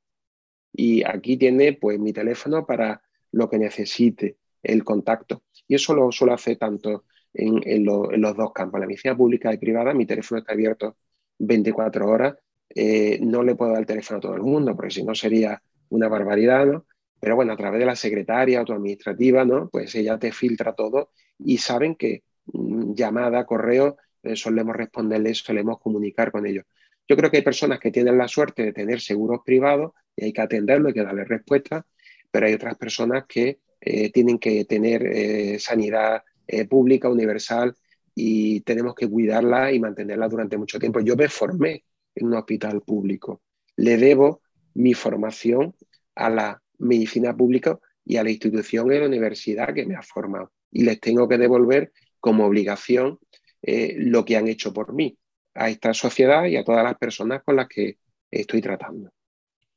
Y 0.73 1.05
aquí 1.05 1.37
tiene 1.37 1.75
pues 1.75 1.99
mi 2.01 2.13
teléfono 2.13 2.67
para 2.67 3.03
lo 3.31 3.49
que 3.49 3.59
necesite, 3.59 4.39
el 4.63 4.83
contacto. 4.83 5.45
Y 5.69 5.77
eso 5.77 5.95
lo 5.95 6.11
suelo 6.11 6.35
hacer 6.35 6.57
tanto 6.57 7.05
en, 7.39 7.85
los 7.85 8.37
dos 8.37 8.53
campos, 8.53 8.81
la 8.81 8.87
medicina 8.87 9.17
pública 9.17 9.53
y 9.53 9.59
privada, 9.59 9.95
mi 9.95 10.07
teléfono 10.07 10.41
está 10.41 10.53
abierto 10.53 10.97
24 11.39 12.09
horas. 12.09 12.37
Eh, 12.75 13.19
no 13.23 13.43
le 13.43 13.55
puedo 13.55 13.73
dar 13.73 13.81
el 13.81 13.87
teléfono 13.87 14.19
a 14.19 14.21
todo 14.21 14.35
el 14.35 14.43
mundo, 14.43 14.75
porque 14.75 14.91
si 14.91 15.05
no 15.05 15.15
sería 15.15 15.63
una 15.91 16.09
barbaridad, 16.09 16.67
¿no? 16.67 16.87
Pero 17.21 17.37
bueno, 17.37 17.53
a 17.53 17.57
través 17.57 17.81
de 17.81 17.87
la 17.87 17.97
secretaria 17.97 18.61
o 18.61 18.65
tu 18.65 18.73
administrativa, 18.73 19.45
¿no? 19.45 19.69
Pues 19.71 19.95
ella 19.95 20.19
te 20.19 20.33
filtra 20.33 20.75
todo 20.75 21.11
y 21.39 21.59
saben 21.59 21.95
que 21.95 22.25
mm, 22.47 22.95
llamada, 22.95 23.47
correo, 23.47 23.97
eh, 24.23 24.37
solemos 24.37 24.77
responderles, 24.77 25.39
solemos 25.39 25.79
comunicar 25.79 26.31
con 26.33 26.47
ellos. 26.47 26.65
Yo 27.09 27.17
creo 27.17 27.31
que 27.31 27.39
hay 27.39 27.43
personas 27.43 27.79
que 27.79 27.91
tienen 27.91 28.19
la 28.19 28.29
suerte 28.29 28.65
de 28.65 28.73
tener 28.73 29.01
seguros 29.01 29.41
privados 29.45 29.93
y 30.15 30.25
hay 30.25 30.33
que 30.33 30.43
atenderlo, 30.43 30.89
hay 30.89 30.95
que 30.95 31.05
darle 31.05 31.25
respuesta, 31.25 31.87
pero 32.31 32.47
hay 32.47 32.55
otras 32.55 32.77
personas 32.77 33.25
que 33.27 33.61
eh, 33.81 34.11
tienen 34.13 34.39
que 34.39 34.65
tener 34.65 35.59
sanidad 35.61 36.23
eh, 36.49 36.67
pública, 36.67 37.09
universal, 37.09 37.77
y 38.15 38.63
tenemos 38.63 38.95
que 38.95 39.09
cuidarla 39.09 39.71
y 39.73 39.79
mantenerla 39.79 40.29
durante 40.29 40.59
mucho 40.59 40.79
tiempo. 40.81 41.01
Yo 41.01 41.15
me 41.15 41.29
formé 41.29 41.85
en 42.17 42.27
un 42.27 42.35
hospital 42.35 42.83
público. 42.83 43.43
Le 43.77 43.97
debo 43.97 44.41
mi 44.75 44.95
formación 44.95 45.75
a 46.17 46.29
la 46.31 46.63
medicina 46.79 47.37
pública 47.37 47.79
y 48.05 48.17
a 48.17 48.25
la 48.25 48.31
institución 48.31 48.91
en 48.91 49.03
la 49.03 49.07
universidad 49.07 49.73
que 49.73 49.87
me 49.87 49.95
ha 49.95 50.03
formado. 50.03 50.51
Y 50.73 50.83
les 50.83 50.99
tengo 50.99 51.29
que 51.29 51.39
devolver 51.39 51.93
como 52.19 52.45
obligación 52.45 53.19
eh, 53.63 53.95
lo 53.99 54.25
que 54.25 54.37
han 54.37 54.49
hecho 54.49 54.73
por 54.73 54.95
mí, 54.95 55.17
a 55.55 55.69
esta 55.69 55.95
sociedad 55.95 56.47
y 56.47 56.57
a 56.57 56.65
todas 56.65 56.83
las 56.83 56.97
personas 56.97 57.43
con 57.45 57.57
las 57.57 57.69
que 57.69 57.99
estoy 58.31 58.61
tratando. 58.61 59.11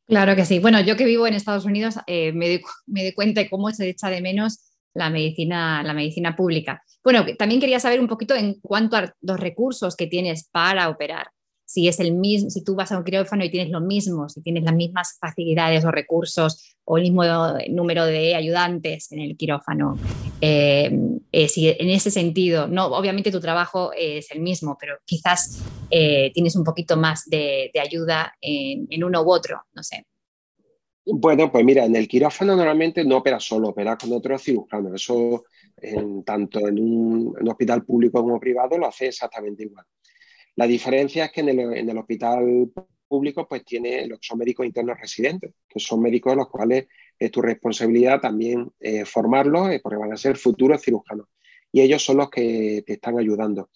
Claro 0.07 0.35
que 0.35 0.45
sí. 0.45 0.59
Bueno, 0.59 0.81
yo 0.81 0.97
que 0.97 1.05
vivo 1.05 1.27
en 1.27 1.33
Estados 1.33 1.65
Unidos 1.65 1.95
eh, 2.07 2.31
me, 2.33 2.49
doy, 2.49 2.61
me 2.87 3.03
doy 3.03 3.13
cuenta 3.13 3.41
de 3.41 3.49
cómo 3.49 3.71
se 3.71 3.87
echa 3.89 4.09
de 4.09 4.21
menos 4.21 4.70
la 4.93 5.09
medicina, 5.09 5.83
la 5.83 5.93
medicina 5.93 6.35
pública. 6.35 6.83
Bueno, 7.03 7.25
también 7.37 7.59
quería 7.59 7.79
saber 7.79 7.99
un 7.99 8.07
poquito 8.07 8.35
en 8.35 8.59
cuanto 8.61 8.95
a 8.97 9.13
los 9.21 9.39
recursos 9.39 9.95
que 9.95 10.07
tienes 10.07 10.47
para 10.51 10.89
operar. 10.89 11.27
Si 11.65 11.87
es 11.87 12.01
el 12.01 12.13
mismo, 12.13 12.49
si 12.49 12.65
tú 12.65 12.75
vas 12.75 12.91
a 12.91 12.97
un 12.97 13.05
quirófano 13.05 13.45
y 13.45 13.49
tienes 13.49 13.69
lo 13.69 13.79
mismo, 13.79 14.27
si 14.27 14.41
tienes 14.41 14.63
las 14.63 14.75
mismas 14.75 15.17
facilidades 15.21 15.85
o 15.85 15.91
recursos 15.91 16.75
o 16.83 16.97
el 16.97 17.03
mismo 17.03 17.23
número 17.69 18.05
de 18.05 18.35
ayudantes 18.35 19.09
en 19.13 19.19
el 19.19 19.37
quirófano. 19.37 19.97
Eh, 20.41 20.91
eh, 21.31 21.47
si 21.47 21.69
en 21.69 21.89
ese 21.89 22.11
sentido, 22.11 22.67
no, 22.67 22.87
obviamente 22.87 23.31
tu 23.31 23.39
trabajo 23.39 23.91
es 23.97 24.31
el 24.31 24.41
mismo, 24.41 24.77
pero 24.77 24.97
quizás 25.05 25.63
eh, 25.89 26.31
tienes 26.33 26.57
un 26.57 26.65
poquito 26.65 26.97
más 26.97 27.23
de, 27.29 27.71
ayuda 27.81 28.33
en, 28.41 28.87
en 28.89 29.03
uno 29.05 29.21
u 29.21 29.31
otro, 29.31 29.61
no 29.73 29.81
sé. 29.81 30.05
Bueno, 31.05 31.51
pues 31.51 31.65
mira, 31.65 31.85
en 31.85 31.95
el 31.95 32.07
quirófano 32.07 32.55
normalmente 32.55 33.03
no 33.03 33.17
opera 33.17 33.39
solo, 33.39 33.69
opera 33.69 33.97
con 33.97 34.13
otros 34.13 34.43
cirujanos. 34.43 34.93
Eso 34.93 35.45
tanto 36.25 36.67
en 36.67 36.79
un, 36.79 37.49
hospital 37.49 37.83
público 37.83 38.21
como 38.21 38.39
privado 38.39 38.77
lo 38.77 38.87
hace 38.87 39.07
exactamente 39.07 39.63
igual. 39.63 39.85
La 40.55 40.67
diferencia 40.67 41.25
es 41.25 41.31
que 41.31 41.41
en 41.41 41.89
el, 41.89 41.97
hospital 41.97 42.71
público 43.07 43.47
pues 43.47 43.65
tiene 43.65 44.07
son 44.21 44.37
médicos 44.37 44.65
internos 44.65 44.99
residentes, 44.99 45.53
que 45.67 45.79
son 45.79 46.01
médicos 46.01 46.35
los 46.35 46.49
cuales 46.49 46.87
es 47.17 47.31
tu 47.31 47.41
responsabilidad 47.41 48.21
también 48.21 48.71
eh, 48.79 49.05
formarlos 49.05 49.71
eh, 49.71 49.79
porque 49.81 49.97
van 49.97 50.13
a 50.13 50.17
ser 50.17 50.37
futuros 50.37 50.81
cirujanos 50.81 51.27
y 51.71 51.81
ellos 51.81 52.03
son 52.03 52.17
los 52.17 52.29
que 52.29 52.83
te 52.85 52.93
están 52.93 53.17
ayudando. 53.17 53.69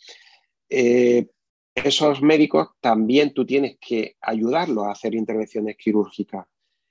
Eh, 0.69 1.27
esos 1.73 2.21
médicos 2.21 2.69
también 2.79 3.33
tú 3.33 3.45
tienes 3.45 3.77
que 3.79 4.15
ayudarlos 4.21 4.85
a 4.85 4.91
hacer 4.91 5.15
intervenciones 5.15 5.75
quirúrgicas 5.77 6.45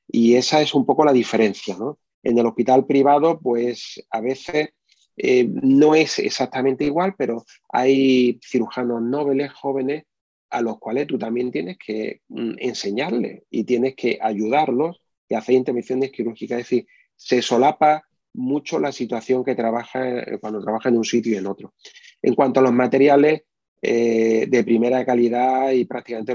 y 0.08 0.34
esa 0.34 0.60
es 0.60 0.74
un 0.74 0.84
poco 0.84 1.04
la 1.04 1.12
diferencia. 1.12 1.76
¿no? 1.76 1.98
En 2.22 2.38
el 2.38 2.46
hospital 2.46 2.86
privado, 2.86 3.38
pues 3.40 4.02
a 4.10 4.20
veces 4.20 4.70
eh, 5.16 5.46
no 5.48 5.94
es 5.94 6.18
exactamente 6.18 6.84
igual, 6.84 7.14
pero 7.16 7.44
hay 7.68 8.38
cirujanos 8.42 9.02
nobles, 9.02 9.52
jóvenes, 9.52 10.04
a 10.50 10.60
los 10.60 10.78
cuales 10.78 11.06
tú 11.06 11.18
también 11.18 11.50
tienes 11.50 11.78
que 11.78 12.20
mm, 12.28 12.54
enseñarles 12.58 13.42
y 13.50 13.64
tienes 13.64 13.94
que 13.94 14.18
ayudarlos 14.20 15.00
y 15.28 15.34
hacer 15.34 15.54
intervenciones 15.54 16.10
quirúrgicas. 16.10 16.60
Es 16.60 16.64
decir, 16.68 16.86
se 17.16 17.42
solapa 17.42 18.02
mucho 18.32 18.78
la 18.78 18.92
situación 18.92 19.44
que 19.44 19.54
trabaja 19.54 20.20
eh, 20.20 20.38
cuando 20.40 20.60
trabaja 20.60 20.88
en 20.88 20.96
un 20.96 21.04
sitio 21.04 21.34
y 21.34 21.36
en 21.36 21.46
otro. 21.46 21.74
En 22.22 22.34
cuanto 22.34 22.60
a 22.60 22.62
los 22.62 22.72
materiales, 22.72 23.42
eh, 23.86 24.46
de 24.48 24.64
primera 24.64 25.04
calidad 25.04 25.70
y 25.72 25.84
prácticamente 25.84 26.34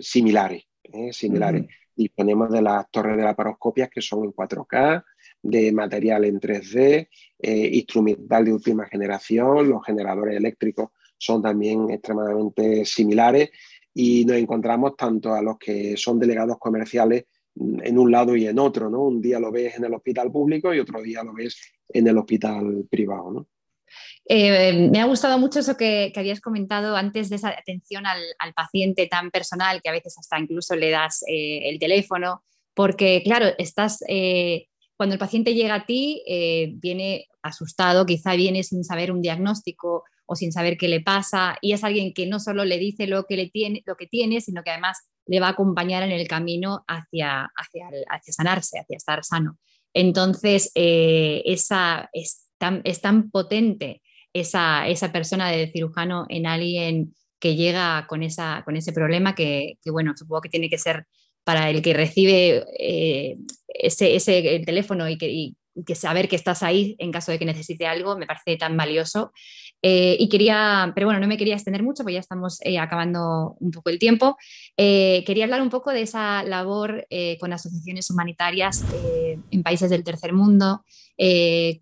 similares. 0.00 0.64
similares. 1.10 1.66
Disponemos 2.00 2.50
de 2.50 2.62
las 2.62 2.90
torres 2.90 3.14
de 3.14 3.24
laparoscopias 3.24 3.90
que 3.90 4.00
son 4.00 4.24
en 4.24 4.32
4K, 4.32 5.04
de 5.42 5.70
material 5.70 6.24
en 6.24 6.40
3D, 6.40 7.08
eh, 7.38 7.70
instrumental 7.74 8.46
de 8.46 8.54
última 8.54 8.86
generación, 8.86 9.68
los 9.68 9.84
generadores 9.84 10.34
eléctricos 10.34 10.92
son 11.18 11.42
también 11.42 11.90
extremadamente 11.90 12.86
similares 12.86 13.50
y 13.92 14.24
nos 14.24 14.38
encontramos 14.38 14.96
tanto 14.96 15.34
a 15.34 15.42
los 15.42 15.58
que 15.58 15.94
son 15.98 16.18
delegados 16.18 16.56
comerciales 16.58 17.26
mm, 17.56 17.80
en 17.82 17.98
un 17.98 18.10
lado 18.10 18.34
y 18.34 18.46
en 18.46 18.58
otro, 18.58 18.88
¿no? 18.88 19.02
Un 19.02 19.20
día 19.20 19.38
lo 19.38 19.52
ves 19.52 19.76
en 19.76 19.84
el 19.84 19.92
hospital 19.92 20.32
público 20.32 20.72
y 20.72 20.78
otro 20.78 21.02
día 21.02 21.22
lo 21.22 21.34
ves 21.34 21.60
en 21.86 22.06
el 22.06 22.16
hospital 22.16 22.86
privado, 22.88 23.30
¿no? 23.30 23.46
Eh, 24.28 24.88
me 24.90 25.00
ha 25.00 25.04
gustado 25.04 25.38
mucho 25.38 25.60
eso 25.60 25.76
que, 25.76 26.12
habías 26.16 26.40
comentado 26.40 26.96
antes 26.96 27.30
de 27.30 27.36
esa 27.36 27.50
atención 27.50 28.04
al, 28.06 28.20
paciente 28.54 29.06
tan 29.06 29.30
personal 29.30 29.80
que 29.82 29.88
a 29.88 29.92
veces 29.92 30.16
hasta 30.18 30.38
incluso 30.38 30.76
le 30.76 30.90
das 30.90 31.22
eh, 31.28 31.68
el 31.68 31.78
teléfono, 31.78 32.42
porque 32.74 33.22
claro, 33.24 33.46
estás 33.58 34.00
cuando 35.00 35.14
el 35.14 35.18
paciente 35.18 35.54
llega 35.54 35.76
a 35.76 35.86
ti, 35.86 36.22
eh, 36.26 36.72
viene 36.74 37.26
asustado, 37.40 38.04
quizá 38.04 38.34
viene 38.34 38.62
sin 38.62 38.84
saber 38.84 39.10
un 39.12 39.22
diagnóstico 39.22 40.04
o 40.26 40.36
sin 40.36 40.52
saber 40.52 40.76
qué 40.76 40.88
le 40.88 41.00
pasa, 41.00 41.56
y 41.62 41.72
es 41.72 41.84
alguien 41.84 42.12
que 42.12 42.26
no 42.26 42.38
solo 42.38 42.66
le 42.66 42.76
dice 42.76 43.06
lo 43.06 43.24
que, 43.24 43.38
le 43.38 43.48
tiene, 43.48 43.82
lo 43.86 43.96
que 43.96 44.06
tiene, 44.06 44.42
sino 44.42 44.62
que 44.62 44.72
además 44.72 44.98
le 45.24 45.40
va 45.40 45.46
a 45.46 45.52
acompañar 45.52 46.02
en 46.02 46.10
el 46.10 46.28
camino 46.28 46.84
hacia, 46.86 47.50
hacia, 47.56 47.88
sanarse, 48.30 48.78
hacia 48.78 48.98
estar 48.98 49.24
sano. 49.24 49.56
Entonces, 49.94 50.70
eh, 50.74 51.44
esa, 51.46 52.10
es, 52.12 52.49
tan, 52.60 52.82
es 52.84 53.00
tan 53.00 53.30
potente 53.30 54.02
esa, 54.32 54.86
esa 54.86 55.10
persona 55.10 55.50
de 55.50 55.70
cirujano 55.72 56.26
en 56.28 56.46
alguien 56.46 57.14
que 57.40 57.56
llega 57.56 58.06
con, 58.06 58.22
esa, 58.22 58.62
con 58.64 58.76
ese 58.76 58.92
problema 58.92 59.34
que, 59.34 59.78
bueno, 59.86 60.12
supongo 60.16 60.42
que 60.42 60.50
tiene 60.50 60.68
que 60.68 60.78
ser 60.78 61.06
para 61.42 61.70
el 61.70 61.82
que 61.82 61.94
recibe 61.94 62.64
eh, 62.78 63.36
ese, 63.66 64.14
ese, 64.14 64.56
el 64.56 64.66
teléfono 64.66 65.08
y 65.08 65.16
que, 65.16 65.54
saber 65.94 66.28
que 66.28 66.36
estás 66.36 66.62
ahí 66.62 66.94
en 66.98 67.10
caso 67.10 67.32
de 67.32 67.38
que 67.38 67.46
necesite 67.46 67.86
algo 67.86 68.18
me 68.18 68.26
parece 68.26 68.56
tan 68.56 68.76
valioso. 68.76 69.32
Eh, 69.82 70.14
y 70.20 70.28
quería, 70.28 70.92
pero 70.94 71.06
bueno, 71.06 71.20
no 71.20 71.26
me 71.26 71.38
quería 71.38 71.54
extender 71.54 71.82
mucho, 71.82 72.02
porque 72.02 72.14
ya 72.14 72.20
estamos 72.20 72.58
eh, 72.60 72.78
acabando 72.78 73.56
un 73.60 73.70
poco 73.70 73.88
el 73.88 73.98
tiempo. 73.98 74.36
quería 74.76 75.44
hablar 75.44 75.62
un 75.62 75.70
poco 75.70 75.90
de 75.90 76.02
esa 76.02 76.42
labor 76.42 77.06
con 77.40 77.54
asociaciones 77.54 78.10
humanitarias 78.10 78.84
en 79.50 79.62
países 79.62 79.88
del 79.88 80.04
tercer 80.04 80.34
mundo, 80.34 80.84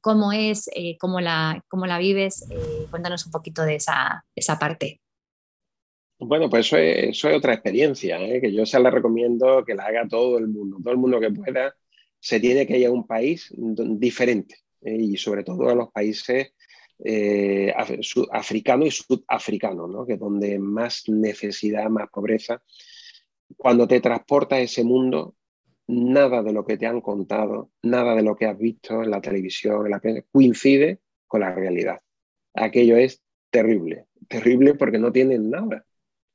cómo 0.01 0.33
es, 0.33 0.71
cómo, 0.99 1.21
la, 1.21 1.63
cómo 1.69 1.87
la 1.87 1.99
vives. 1.99 2.49
cuéntanos 2.91 3.27
un 3.27 3.33
poquito 3.33 3.63
de 3.63 3.77
esa, 3.77 4.25
esa 4.35 4.59
parte. 4.59 5.01
Bueno, 6.21 6.51
pues 6.51 6.67
eso 6.67 6.77
es, 6.77 7.25
otra 7.25 7.55
experiencia, 7.55 8.21
¿eh? 8.21 8.41
que 8.41 8.53
yo 8.53 8.67
se 8.67 8.81
la 8.81 8.91
recomiendo 8.91 9.65
que 9.65 9.75
la 9.75 9.85
haga 9.85 10.09
todo 10.09 10.39
el 10.39 10.49
mundo. 10.49 10.79
Todo 10.83 10.93
el 10.93 10.99
mundo 10.99 11.21
que 11.21 11.31
pueda 11.31 11.75
se 12.19 12.41
tiene 12.41 12.67
que 12.67 12.77
ir 12.79 12.89
a 12.89 12.91
un 12.91 13.07
país 13.07 13.55
diferente 13.57 14.57
¿eh? 14.83 14.97
y 14.99 15.17
sobre 15.17 15.45
todo 15.45 15.69
a 15.69 15.77
los 15.77 15.93
países 15.93 16.55
eh, 17.05 17.73
y 17.97 18.03
sudafricanos, 18.03 19.89
¿no? 19.89 20.05
que 20.05 20.15
es 20.15 20.19
donde 20.19 20.59
más 20.59 21.05
necesidad, 21.07 21.89
más 21.89 22.09
pobreza. 22.11 22.61
Cuando 23.57 23.87
te 23.87 24.01
transporta 24.01 24.57
a 24.57 24.61
ese 24.61 24.83
mundo, 24.83 25.37
nada 25.89 26.43
de 26.43 26.53
lo 26.53 26.65
que 26.65 26.77
te 26.77 26.87
han 26.87 27.01
contado, 27.01 27.71
nada 27.83 28.15
de 28.15 28.23
lo 28.23 28.37
que 28.37 28.47
has 28.47 28.59
visto 28.59 29.03
en 29.03 29.11
la 29.11 29.21
televisión, 29.21 29.87
en 29.87 29.91
la 29.91 30.25
coincide 30.31 31.01
con 31.27 31.41
la 31.41 31.55
realidad. 31.55 32.01
Aquello 32.55 32.97
es 32.97 33.23
terrible, 33.51 34.07
terrible 34.29 34.75
porque 34.75 34.99
no 34.99 35.11
tienen 35.13 35.51
nada. 35.51 35.85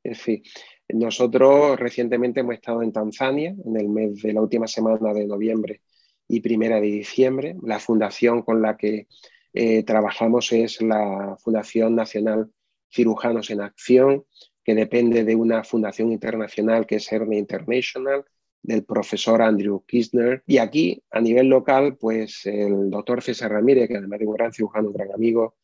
En 0.04 0.16
fin, 0.16 0.44
nosotros 0.90 1.80
recientemente 1.80 2.42
hemos 2.42 2.56
estado 2.56 2.82
en 2.82 2.92
Tanzania 2.92 3.56
en 3.66 3.78
el 3.78 3.90
mes 3.90 4.22
de 4.22 4.34
la 4.34 4.42
última 4.42 4.68
semana 4.68 5.14
de 5.14 5.26
noviembre 5.26 5.82
y 6.28 6.42
primera 6.42 6.82
de 6.82 6.88
diciembre. 6.88 7.56
La 7.62 7.80
fundación 7.80 8.42
con 8.42 8.62
la 8.62 8.76
que 8.76 9.08
eh, 9.54 9.84
trabajamos 9.84 10.52
es 10.52 10.82
la 10.82 11.38
Fundación 11.40 11.96
Nacional 11.96 12.52
Cirujanos 12.92 13.50
en 13.52 13.62
Acción, 13.62 14.26
que 14.64 14.76
depende 14.76 15.24
de 15.24 15.36
una 15.36 15.64
fundación 15.64 16.12
internacional 16.12 16.86
que 16.86 16.96
es 16.96 17.12
Hernia 17.12 17.40
International, 17.40 18.26
del 18.64 18.84
profesor 18.84 19.42
Andrew 19.42 19.84
Kirchner. 19.86 20.42
Y 20.48 20.58
aquí, 20.58 21.04
a 21.12 21.22
nivel 21.22 21.48
local, 21.48 21.98
pues 21.98 22.46
el 22.46 22.90
doctor 22.90 23.22
César 23.22 23.52
Ramírez, 23.52 23.88
que 23.88 23.98
además 23.98 24.20
de 24.20 24.26
un 24.26 24.34
gran 24.34 24.54
cirujano, 24.54 24.88
un 24.88 24.94
gran 24.94 25.12
amigo, 25.12 25.56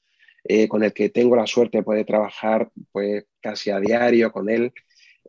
eh, 0.43 0.67
con 0.67 0.83
el 0.83 0.93
que 0.93 1.09
tengo 1.09 1.35
la 1.35 1.47
suerte 1.47 1.79
de 1.79 1.83
poder 1.83 2.05
trabajar 2.05 2.69
pues, 2.91 3.25
casi 3.41 3.71
a 3.71 3.79
diario 3.79 4.31
con 4.31 4.49
él. 4.49 4.71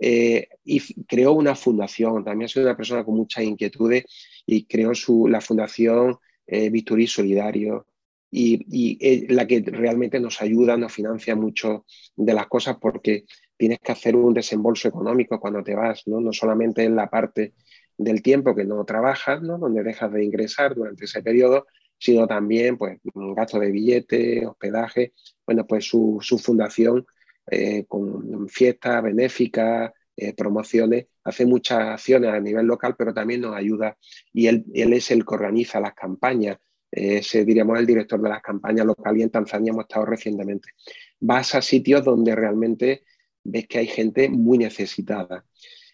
Eh, 0.03 0.49
y 0.65 1.05
creó 1.05 1.33
una 1.33 1.55
fundación, 1.55 2.25
también 2.25 2.49
soy 2.49 2.63
una 2.63 2.77
persona 2.77 3.05
con 3.05 3.17
muchas 3.17 3.45
inquietudes 3.45 4.05
y 4.47 4.65
creó 4.65 4.95
su, 4.95 5.29
la 5.29 5.43
fundación 5.43 6.17
eh, 6.47 6.71
Victory 6.71 7.07
Solidario 7.07 7.87
y, 8.31 8.65
y 8.71 9.27
la 9.29 9.47
que 9.47 9.61
realmente 9.61 10.19
nos 10.19 10.41
ayuda, 10.41 10.79
nos 10.79 10.93
financia 10.93 11.37
mucho 11.37 11.85
de 12.17 12.33
las 12.33 12.47
cosas 12.47 12.79
porque 12.81 13.25
tienes 13.61 13.79
que 13.81 13.93
hacer 13.93 14.17
un 14.17 14.33
desembolso 14.33 14.89
económico 14.89 15.39
cuando 15.39 15.63
te 15.63 15.75
vas, 15.75 16.05
no, 16.07 16.19
no 16.19 16.33
solamente 16.33 16.83
en 16.83 16.97
la 16.97 17.11
parte 17.11 17.53
del 17.99 18.23
tiempo 18.23 18.57
que 18.57 18.65
no 18.65 18.83
trabajas, 18.87 19.43
¿no? 19.43 19.59
donde 19.59 19.83
dejas 19.83 20.11
de 20.11 20.25
ingresar 20.25 20.75
durante 20.75 21.05
ese 21.05 21.23
periodo, 21.23 21.67
sino 21.99 22.27
también 22.27 22.79
pues, 22.79 22.99
gasto 23.37 23.59
de 23.59 23.71
billetes, 23.71 24.47
hospedaje. 24.47 25.13
Bueno, 25.45 25.67
pues 25.67 25.85
su, 25.85 26.19
fundación 26.43 27.05
eh, 27.51 27.85
con 27.87 28.49
fiestas 28.49 29.03
benéficas, 29.03 29.93
eh, 30.17 30.33
promociones, 30.35 31.09
hace 31.23 31.45
muchas 31.45 31.81
acciones 31.81 32.31
a 32.31 32.41
nivel 32.41 32.65
local, 32.65 32.95
pero 32.97 33.13
también 33.13 33.43
nos 33.43 33.55
ayuda 33.55 33.99
y 34.33 34.47
él, 34.47 34.65
es 34.73 35.11
el 35.11 35.27
que 35.27 35.35
organiza 35.35 35.81
las 35.81 35.93
campañas. 35.93 36.57
es, 36.91 37.31
diríamos, 37.45 37.79
el 37.79 37.87
director 37.87 38.23
de 38.23 38.31
las 38.31 38.41
campañas 38.41 38.87
locales 38.87 39.21
y 39.21 39.23
en 39.25 39.31
Tanzania 39.31 39.73
hemos 39.73 39.85
estado 39.85 40.07
recientemente. 40.07 40.71
Vas 41.21 41.55
a 41.55 41.61
sitios 41.61 42.03
donde 42.03 42.35
realmente 42.35 43.03
ves 43.45 43.67
que 43.67 43.79
hay 43.79 43.87
gente 43.87 44.29
muy 44.29 44.59
necesitada. 44.59 45.45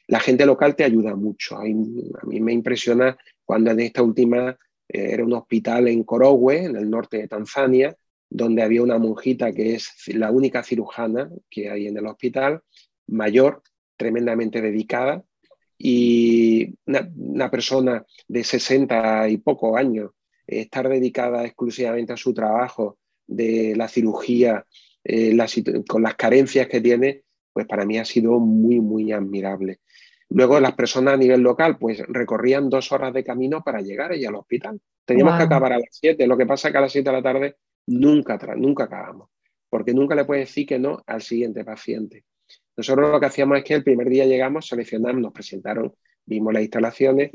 La 0.08 0.20
gente 0.20 0.46
local 0.46 0.76
te 0.76 0.84
ayuda 0.84 1.16
mucho. 1.16 1.56
a 1.56 1.64
mí 1.64 2.40
me 2.40 2.52
impresiona 2.52 3.16
cuando 3.44 3.70
en 3.70 3.80
esta 3.80 4.02
última 4.02 4.56
eh, 4.88 5.10
era 5.12 5.24
un 5.24 5.32
hospital 5.32 5.88
en 5.88 6.04
Korogwe, 6.04 6.64
en 6.64 6.76
el 6.76 6.90
norte 6.90 7.18
de 7.18 7.28
Tanzania, 7.28 7.96
donde 8.28 8.62
había 8.62 8.82
una 8.82 8.98
monjita 8.98 9.52
que 9.52 9.74
es 9.74 9.90
la 10.08 10.30
única 10.30 10.62
cirujana 10.62 11.30
que 11.48 11.70
hay 11.70 11.86
en 11.86 11.96
el 11.96 12.06
hospital, 12.06 12.60
mayor, 13.06 13.62
tremendamente 13.96 14.60
dedicada, 14.60 15.24
y 15.78 16.74
una, 16.86 17.50
persona 17.50 18.04
de 18.26 18.44
60 18.44 19.28
y 19.28 19.36
pocos 19.38 19.76
años, 19.76 20.10
estar 20.46 20.88
dedicada 20.88 21.44
exclusivamente 21.44 22.12
a 22.12 22.16
su 22.16 22.32
trabajo 22.32 22.98
de 23.26 23.74
la 23.76 23.88
cirugía, 23.88 24.64
eh, 25.04 25.36
con 25.86 26.02
las 26.02 26.14
carencias 26.14 26.66
que 26.68 26.80
tiene, 26.80 27.22
pues 27.56 27.66
para 27.66 27.86
mí 27.86 27.96
ha 27.96 28.04
sido 28.04 28.38
muy, 28.38 28.82
muy 28.82 29.12
admirable. 29.12 29.80
Luego 30.28 30.60
las 30.60 30.74
personas 30.74 31.14
a 31.14 31.16
nivel 31.16 31.40
local 31.40 31.78
pues 31.78 32.02
recorrían 32.06 32.68
dos 32.68 32.92
horas 32.92 33.14
de 33.14 33.24
camino 33.24 33.62
para 33.64 33.80
llegar 33.80 34.12
allí 34.12 34.26
al 34.26 34.34
hospital. 34.34 34.78
Teníamos 35.06 35.38
que 35.38 35.44
acabar 35.44 35.72
a 35.72 35.78
las 35.78 35.88
siete. 35.90 36.26
lo 36.26 36.36
que 36.36 36.44
pasa 36.44 36.68
es 36.68 36.72
que 36.72 36.76
a 36.76 36.82
las 36.82 36.92
siete 36.92 37.08
de 37.08 37.16
la 37.16 37.22
tarde 37.22 37.56
nunca, 37.86 38.38
nunca 38.56 38.84
acabamos, 38.84 39.30
porque 39.70 39.94
nunca 39.94 40.14
le 40.14 40.26
puedes 40.26 40.48
decir 40.48 40.66
que 40.66 40.78
no 40.78 41.02
al 41.06 41.22
siguiente 41.22 41.64
paciente. 41.64 42.26
Nosotros 42.76 43.10
lo 43.10 43.18
que 43.18 43.24
hacíamos 43.24 43.56
es 43.56 43.64
que 43.64 43.72
el 43.72 43.82
primer 43.82 44.10
día 44.10 44.26
llegamos, 44.26 44.66
seleccionamos, 44.66 45.22
nos 45.22 45.32
presentaron, 45.32 45.94
vimos 46.26 46.52
las 46.52 46.60
instalaciones, 46.60 47.30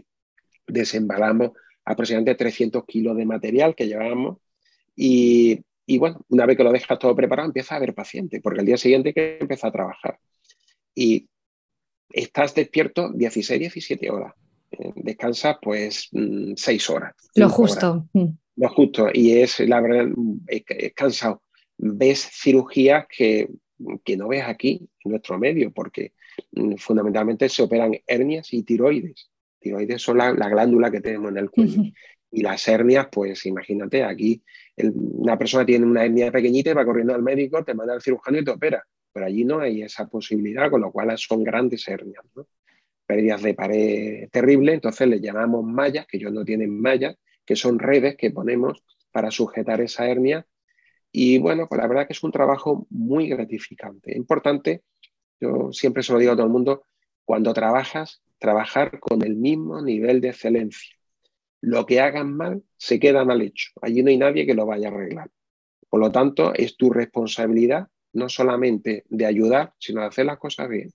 desembalamos 0.68 1.54
aproximadamente 1.84 2.36
300 2.36 2.86
kilos 2.86 3.18
de 3.18 3.26
material 3.26 3.74
que 3.74 3.88
llevábamos 3.88 4.38
y, 4.96 5.64
y, 5.86 5.98
bueno, 5.98 6.22
una 6.30 6.46
vez 6.46 6.58
que 6.58 6.64
lo 6.64 6.72
dejas 6.72 7.00
todo 7.00 7.16
preparado 7.16 7.48
empieza 7.48 7.76
a 7.76 7.78
haber 7.78 7.94
paciente, 7.94 8.40
porque 8.42 8.60
el 8.60 8.66
día 8.66 8.78
siguiente 8.78 9.10
hay 9.10 9.14
que 9.14 9.38
empezar 9.40 9.70
a 9.70 9.74
trabajar. 9.74 10.20
Y 10.96 11.28
estás 12.14 12.54
despierto 12.54 13.12
16, 13.14 13.60
17 13.60 14.10
horas. 14.10 14.34
Eh, 14.72 14.92
descansas 14.96 15.58
pues 15.62 16.10
6 16.12 16.12
mm, 16.12 16.94
horas. 16.94 17.16
Lo 17.36 17.50
justo. 17.50 18.08
Mm. 18.14 18.28
Lo 18.58 18.70
justo. 18.70 19.10
Y 19.14 19.38
es, 19.38 19.60
la 19.62 19.82
verdad, 19.82 20.08
es, 20.48 20.64
cansado. 20.94 21.42
Ves 21.78 22.30
cirugías 22.32 23.06
que, 23.08 23.50
que, 24.04 24.18
no 24.18 24.28
ves 24.28 24.44
aquí, 24.46 24.88
en 25.04 25.12
nuestro 25.12 25.38
medio, 25.40 25.72
porque 25.72 26.14
mm, 26.52 26.76
fundamentalmente 26.76 27.50
se 27.50 27.64
operan 27.64 27.98
hernias 28.06 28.54
y 28.54 28.64
tiroides. 28.64 29.30
Tiroides 29.60 30.02
son 30.02 30.18
la, 30.18 30.32
glándula 30.32 30.92
que 30.92 31.02
tenemos 31.02 31.32
en 31.32 31.38
el 31.38 31.50
cuello. 31.50 31.84
Y 32.32 32.42
las 32.44 32.66
hernias, 32.68 33.08
pues 33.12 33.46
imagínate, 33.46 34.04
aquí 34.04 34.42
una 34.78 35.38
persona 35.38 35.66
tiene 35.66 35.86
una 35.86 36.06
hernia 36.06 36.32
pequeñita 36.32 36.72
y 36.72 36.74
va 36.74 36.86
corriendo 36.86 37.14
al 37.14 37.22
médico, 37.22 37.64
te 37.64 37.74
manda 37.74 37.94
al 37.94 38.02
cirujano 38.02 38.40
y 38.40 38.46
te 38.46 38.52
opera 38.52 38.86
pero 39.12 39.26
allí 39.26 39.44
no 39.44 39.60
hay 39.60 39.82
esa 39.82 40.08
posibilidad, 40.08 40.70
con 40.70 40.82
lo 40.82 40.92
cual 40.92 41.18
son 41.18 41.44
grandes 41.44 41.88
hernias, 41.88 42.24
¿no? 42.36 42.48
pérdidas 43.06 43.42
de 43.42 43.54
pared 43.54 44.30
terrible, 44.30 44.74
entonces 44.74 45.08
le 45.08 45.20
llamamos 45.20 45.66
mallas, 45.66 46.08
que 46.08 46.18
ellos 46.18 46.32
no 46.32 46.46
tienen 46.46 46.80
mallas, 46.80 47.18
que 47.46 47.58
son 47.58 47.78
redes 47.78 48.16
que 48.16 48.32
ponemos 48.32 48.84
para 49.12 49.32
sujetar 49.32 49.82
esa 49.82 50.08
hernia. 50.08 50.48
Y 51.12 51.38
bueno, 51.40 51.68
pues 51.68 51.82
la 51.82 51.88
verdad 51.88 52.08
que 52.08 52.14
es 52.14 52.24
un 52.24 52.32
trabajo 52.32 52.88
muy 52.90 53.28
gratificante. 53.28 54.16
Importante, 54.16 54.84
yo 55.42 55.74
siempre 55.74 56.04
se 56.04 56.14
lo 56.14 56.20
digo 56.20 56.32
a 56.32 56.36
todo 56.36 56.46
el 56.46 56.54
mundo, 56.54 56.86
cuando 57.26 57.54
trabajas, 57.54 58.22
trabajar 58.40 59.02
con 59.02 59.26
el 59.26 59.36
mismo 59.36 59.82
nivel 59.82 60.22
de 60.22 60.30
excelencia. 60.30 60.96
Lo 61.62 61.86
que 61.86 62.00
hagan 62.02 62.36
mal 62.36 62.64
se 62.78 63.00
queda 63.00 63.24
mal 63.24 63.42
hecho. 63.42 63.72
Allí 63.82 64.04
no 64.04 64.10
hay 64.10 64.18
nadie 64.18 64.46
que 64.46 64.54
lo 64.54 64.66
vaya 64.66 64.90
a 64.90 64.92
arreglar. 64.92 65.30
Por 65.90 66.00
lo 66.00 66.12
tanto, 66.12 66.54
es 66.54 66.78
tu 66.78 66.90
responsabilidad 66.90 67.88
no 68.14 68.30
solamente 68.30 69.06
de 69.10 69.26
ayudar, 69.26 69.74
sino 69.78 70.02
de 70.02 70.08
hacer 70.08 70.26
las 70.26 70.38
cosas 70.40 70.70
bien. 70.70 70.92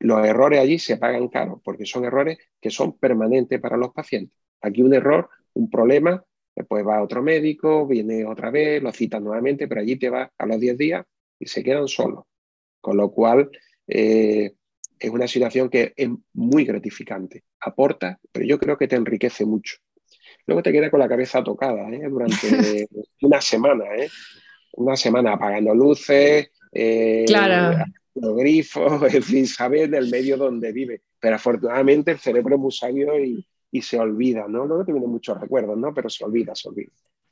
Los 0.00 0.24
errores 0.26 0.60
allí 0.60 0.78
se 0.78 0.96
pagan 0.96 1.28
caro 1.28 1.60
porque 1.64 1.84
son 1.84 2.04
errores 2.04 2.38
que 2.60 2.70
son 2.70 2.98
permanentes 2.98 3.60
para 3.60 3.76
los 3.76 3.92
pacientes. 3.92 4.36
Aquí 4.60 4.82
un 4.82 4.94
error, 4.94 5.28
un 5.54 5.68
problema, 5.70 6.24
después 6.54 6.86
va 6.86 6.98
a 6.98 7.02
otro 7.02 7.22
médico, 7.22 7.86
viene 7.86 8.24
otra 8.24 8.50
vez, 8.50 8.82
lo 8.82 8.92
citan 8.92 9.24
nuevamente, 9.24 9.66
pero 9.66 9.80
allí 9.80 9.96
te 9.96 10.10
va 10.10 10.32
a 10.36 10.46
los 10.46 10.60
10 10.60 10.78
días 10.78 11.04
y 11.38 11.46
se 11.46 11.62
quedan 11.62 11.88
solos. 11.88 12.24
Con 12.80 12.96
lo 12.96 13.10
cual, 13.10 13.50
eh, 13.86 14.54
es 14.98 15.10
una 15.10 15.28
situación 15.28 15.68
que 15.68 15.92
es 15.96 16.08
muy 16.34 16.64
gratificante. 16.64 17.44
Aporta, 17.60 18.18
pero 18.32 18.46
yo 18.46 18.58
creo 18.58 18.76
que 18.76 18.88
te 18.88 18.96
enriquece 18.96 19.44
mucho. 19.44 19.76
Luego 20.46 20.62
te 20.62 20.72
queda 20.72 20.90
con 20.90 21.00
la 21.00 21.08
cabeza 21.08 21.42
tocada 21.44 21.90
¿eh? 21.90 22.08
durante 22.08 22.88
una 23.22 23.40
semana. 23.40 23.84
¿eh? 23.96 24.08
una 24.78 24.96
semana 24.96 25.34
apagando 25.34 25.74
luces, 25.74 26.50
eh, 26.72 27.24
los 28.14 28.36
grifos, 28.36 29.02
en 29.14 29.22
fin, 29.22 29.46
saber 29.46 29.90
del 29.90 30.08
medio 30.10 30.36
donde 30.36 30.72
vive. 30.72 31.02
Pero 31.20 31.36
afortunadamente 31.36 32.12
el 32.12 32.18
cerebro 32.18 32.54
es 32.54 32.60
muy 32.60 32.72
sabio 32.72 33.18
y, 33.18 33.44
se 33.82 33.98
olvida, 33.98 34.46
¿no? 34.48 34.66
No 34.66 34.84
tiene 34.84 34.98
muchos 35.00 35.38
recuerdos, 35.40 35.76
¿no? 35.76 35.94
Pero 35.94 36.08
se 36.08 36.24
olvida, 36.24 36.54
se 36.54 36.68
olvida. 36.68 36.90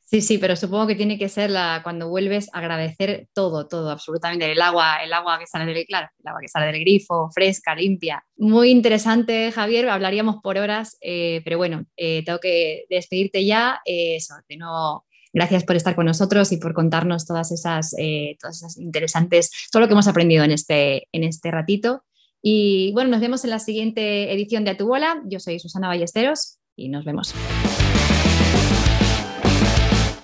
Sí, 0.09 0.21
sí, 0.21 0.39
pero 0.39 0.55
supongo 0.55 0.87
que 0.87 0.95
tiene 0.95 1.19
que 1.19 1.29
ser 1.29 1.51
la, 1.51 1.81
cuando 1.83 2.09
vuelves 2.09 2.49
agradecer 2.53 3.27
todo, 3.35 3.67
todo, 3.67 3.91
absolutamente. 3.91 4.51
El 4.51 4.63
agua, 4.63 5.03
el 5.03 5.13
agua 5.13 5.39
que 5.39 5.47
sale 5.47 5.73
del, 5.73 5.85
claro, 5.85 6.09
el 6.23 6.29
agua 6.29 6.41
que 6.41 6.49
sale 6.49 6.67
del 6.67 6.81
grifo, 6.81 7.29
fresca, 7.35 7.75
limpia. 7.75 8.25
Muy 8.37 8.71
interesante, 8.71 9.51
Javier, 9.51 9.89
hablaríamos 9.89 10.37
por 10.43 10.59
horas, 10.59 10.97
eh, 11.01 11.43
pero 11.45 11.59
bueno, 11.59 11.87
eh, 11.97 12.23
tengo 12.25 12.39
que 12.39 12.85
despedirte 12.89 13.45
ya. 13.45 13.81
eso, 13.85 14.35
de 14.49 14.57
no 14.57 15.07
Gracias 15.37 15.65
por 15.65 15.77
estar 15.77 15.95
con 15.95 16.07
nosotros 16.07 16.51
y 16.53 16.57
por 16.57 16.73
contarnos 16.73 17.27
todas 17.27 17.53
esas, 17.53 17.95
eh, 17.99 18.39
todas 18.41 18.57
esas 18.57 18.79
interesantes, 18.79 19.51
todo 19.71 19.83
lo 19.83 19.87
que 19.87 19.93
hemos 19.93 20.09
aprendido 20.09 20.45
en 20.45 20.51
este, 20.51 21.09
en 21.13 21.25
este 21.25 21.51
ratito. 21.51 22.05
Y 22.41 22.91
bueno, 22.95 23.11
nos 23.11 23.21
vemos 23.21 23.45
en 23.45 23.51
la 23.51 23.59
siguiente 23.59 24.33
edición 24.33 24.65
de 24.65 24.71
A 24.71 24.77
Tu 24.79 24.87
Bola. 24.87 25.21
Yo 25.27 25.39
soy 25.39 25.59
Susana 25.59 25.89
Ballesteros 25.89 26.57
y 26.75 26.89
nos 26.89 27.05
vemos. 27.05 27.35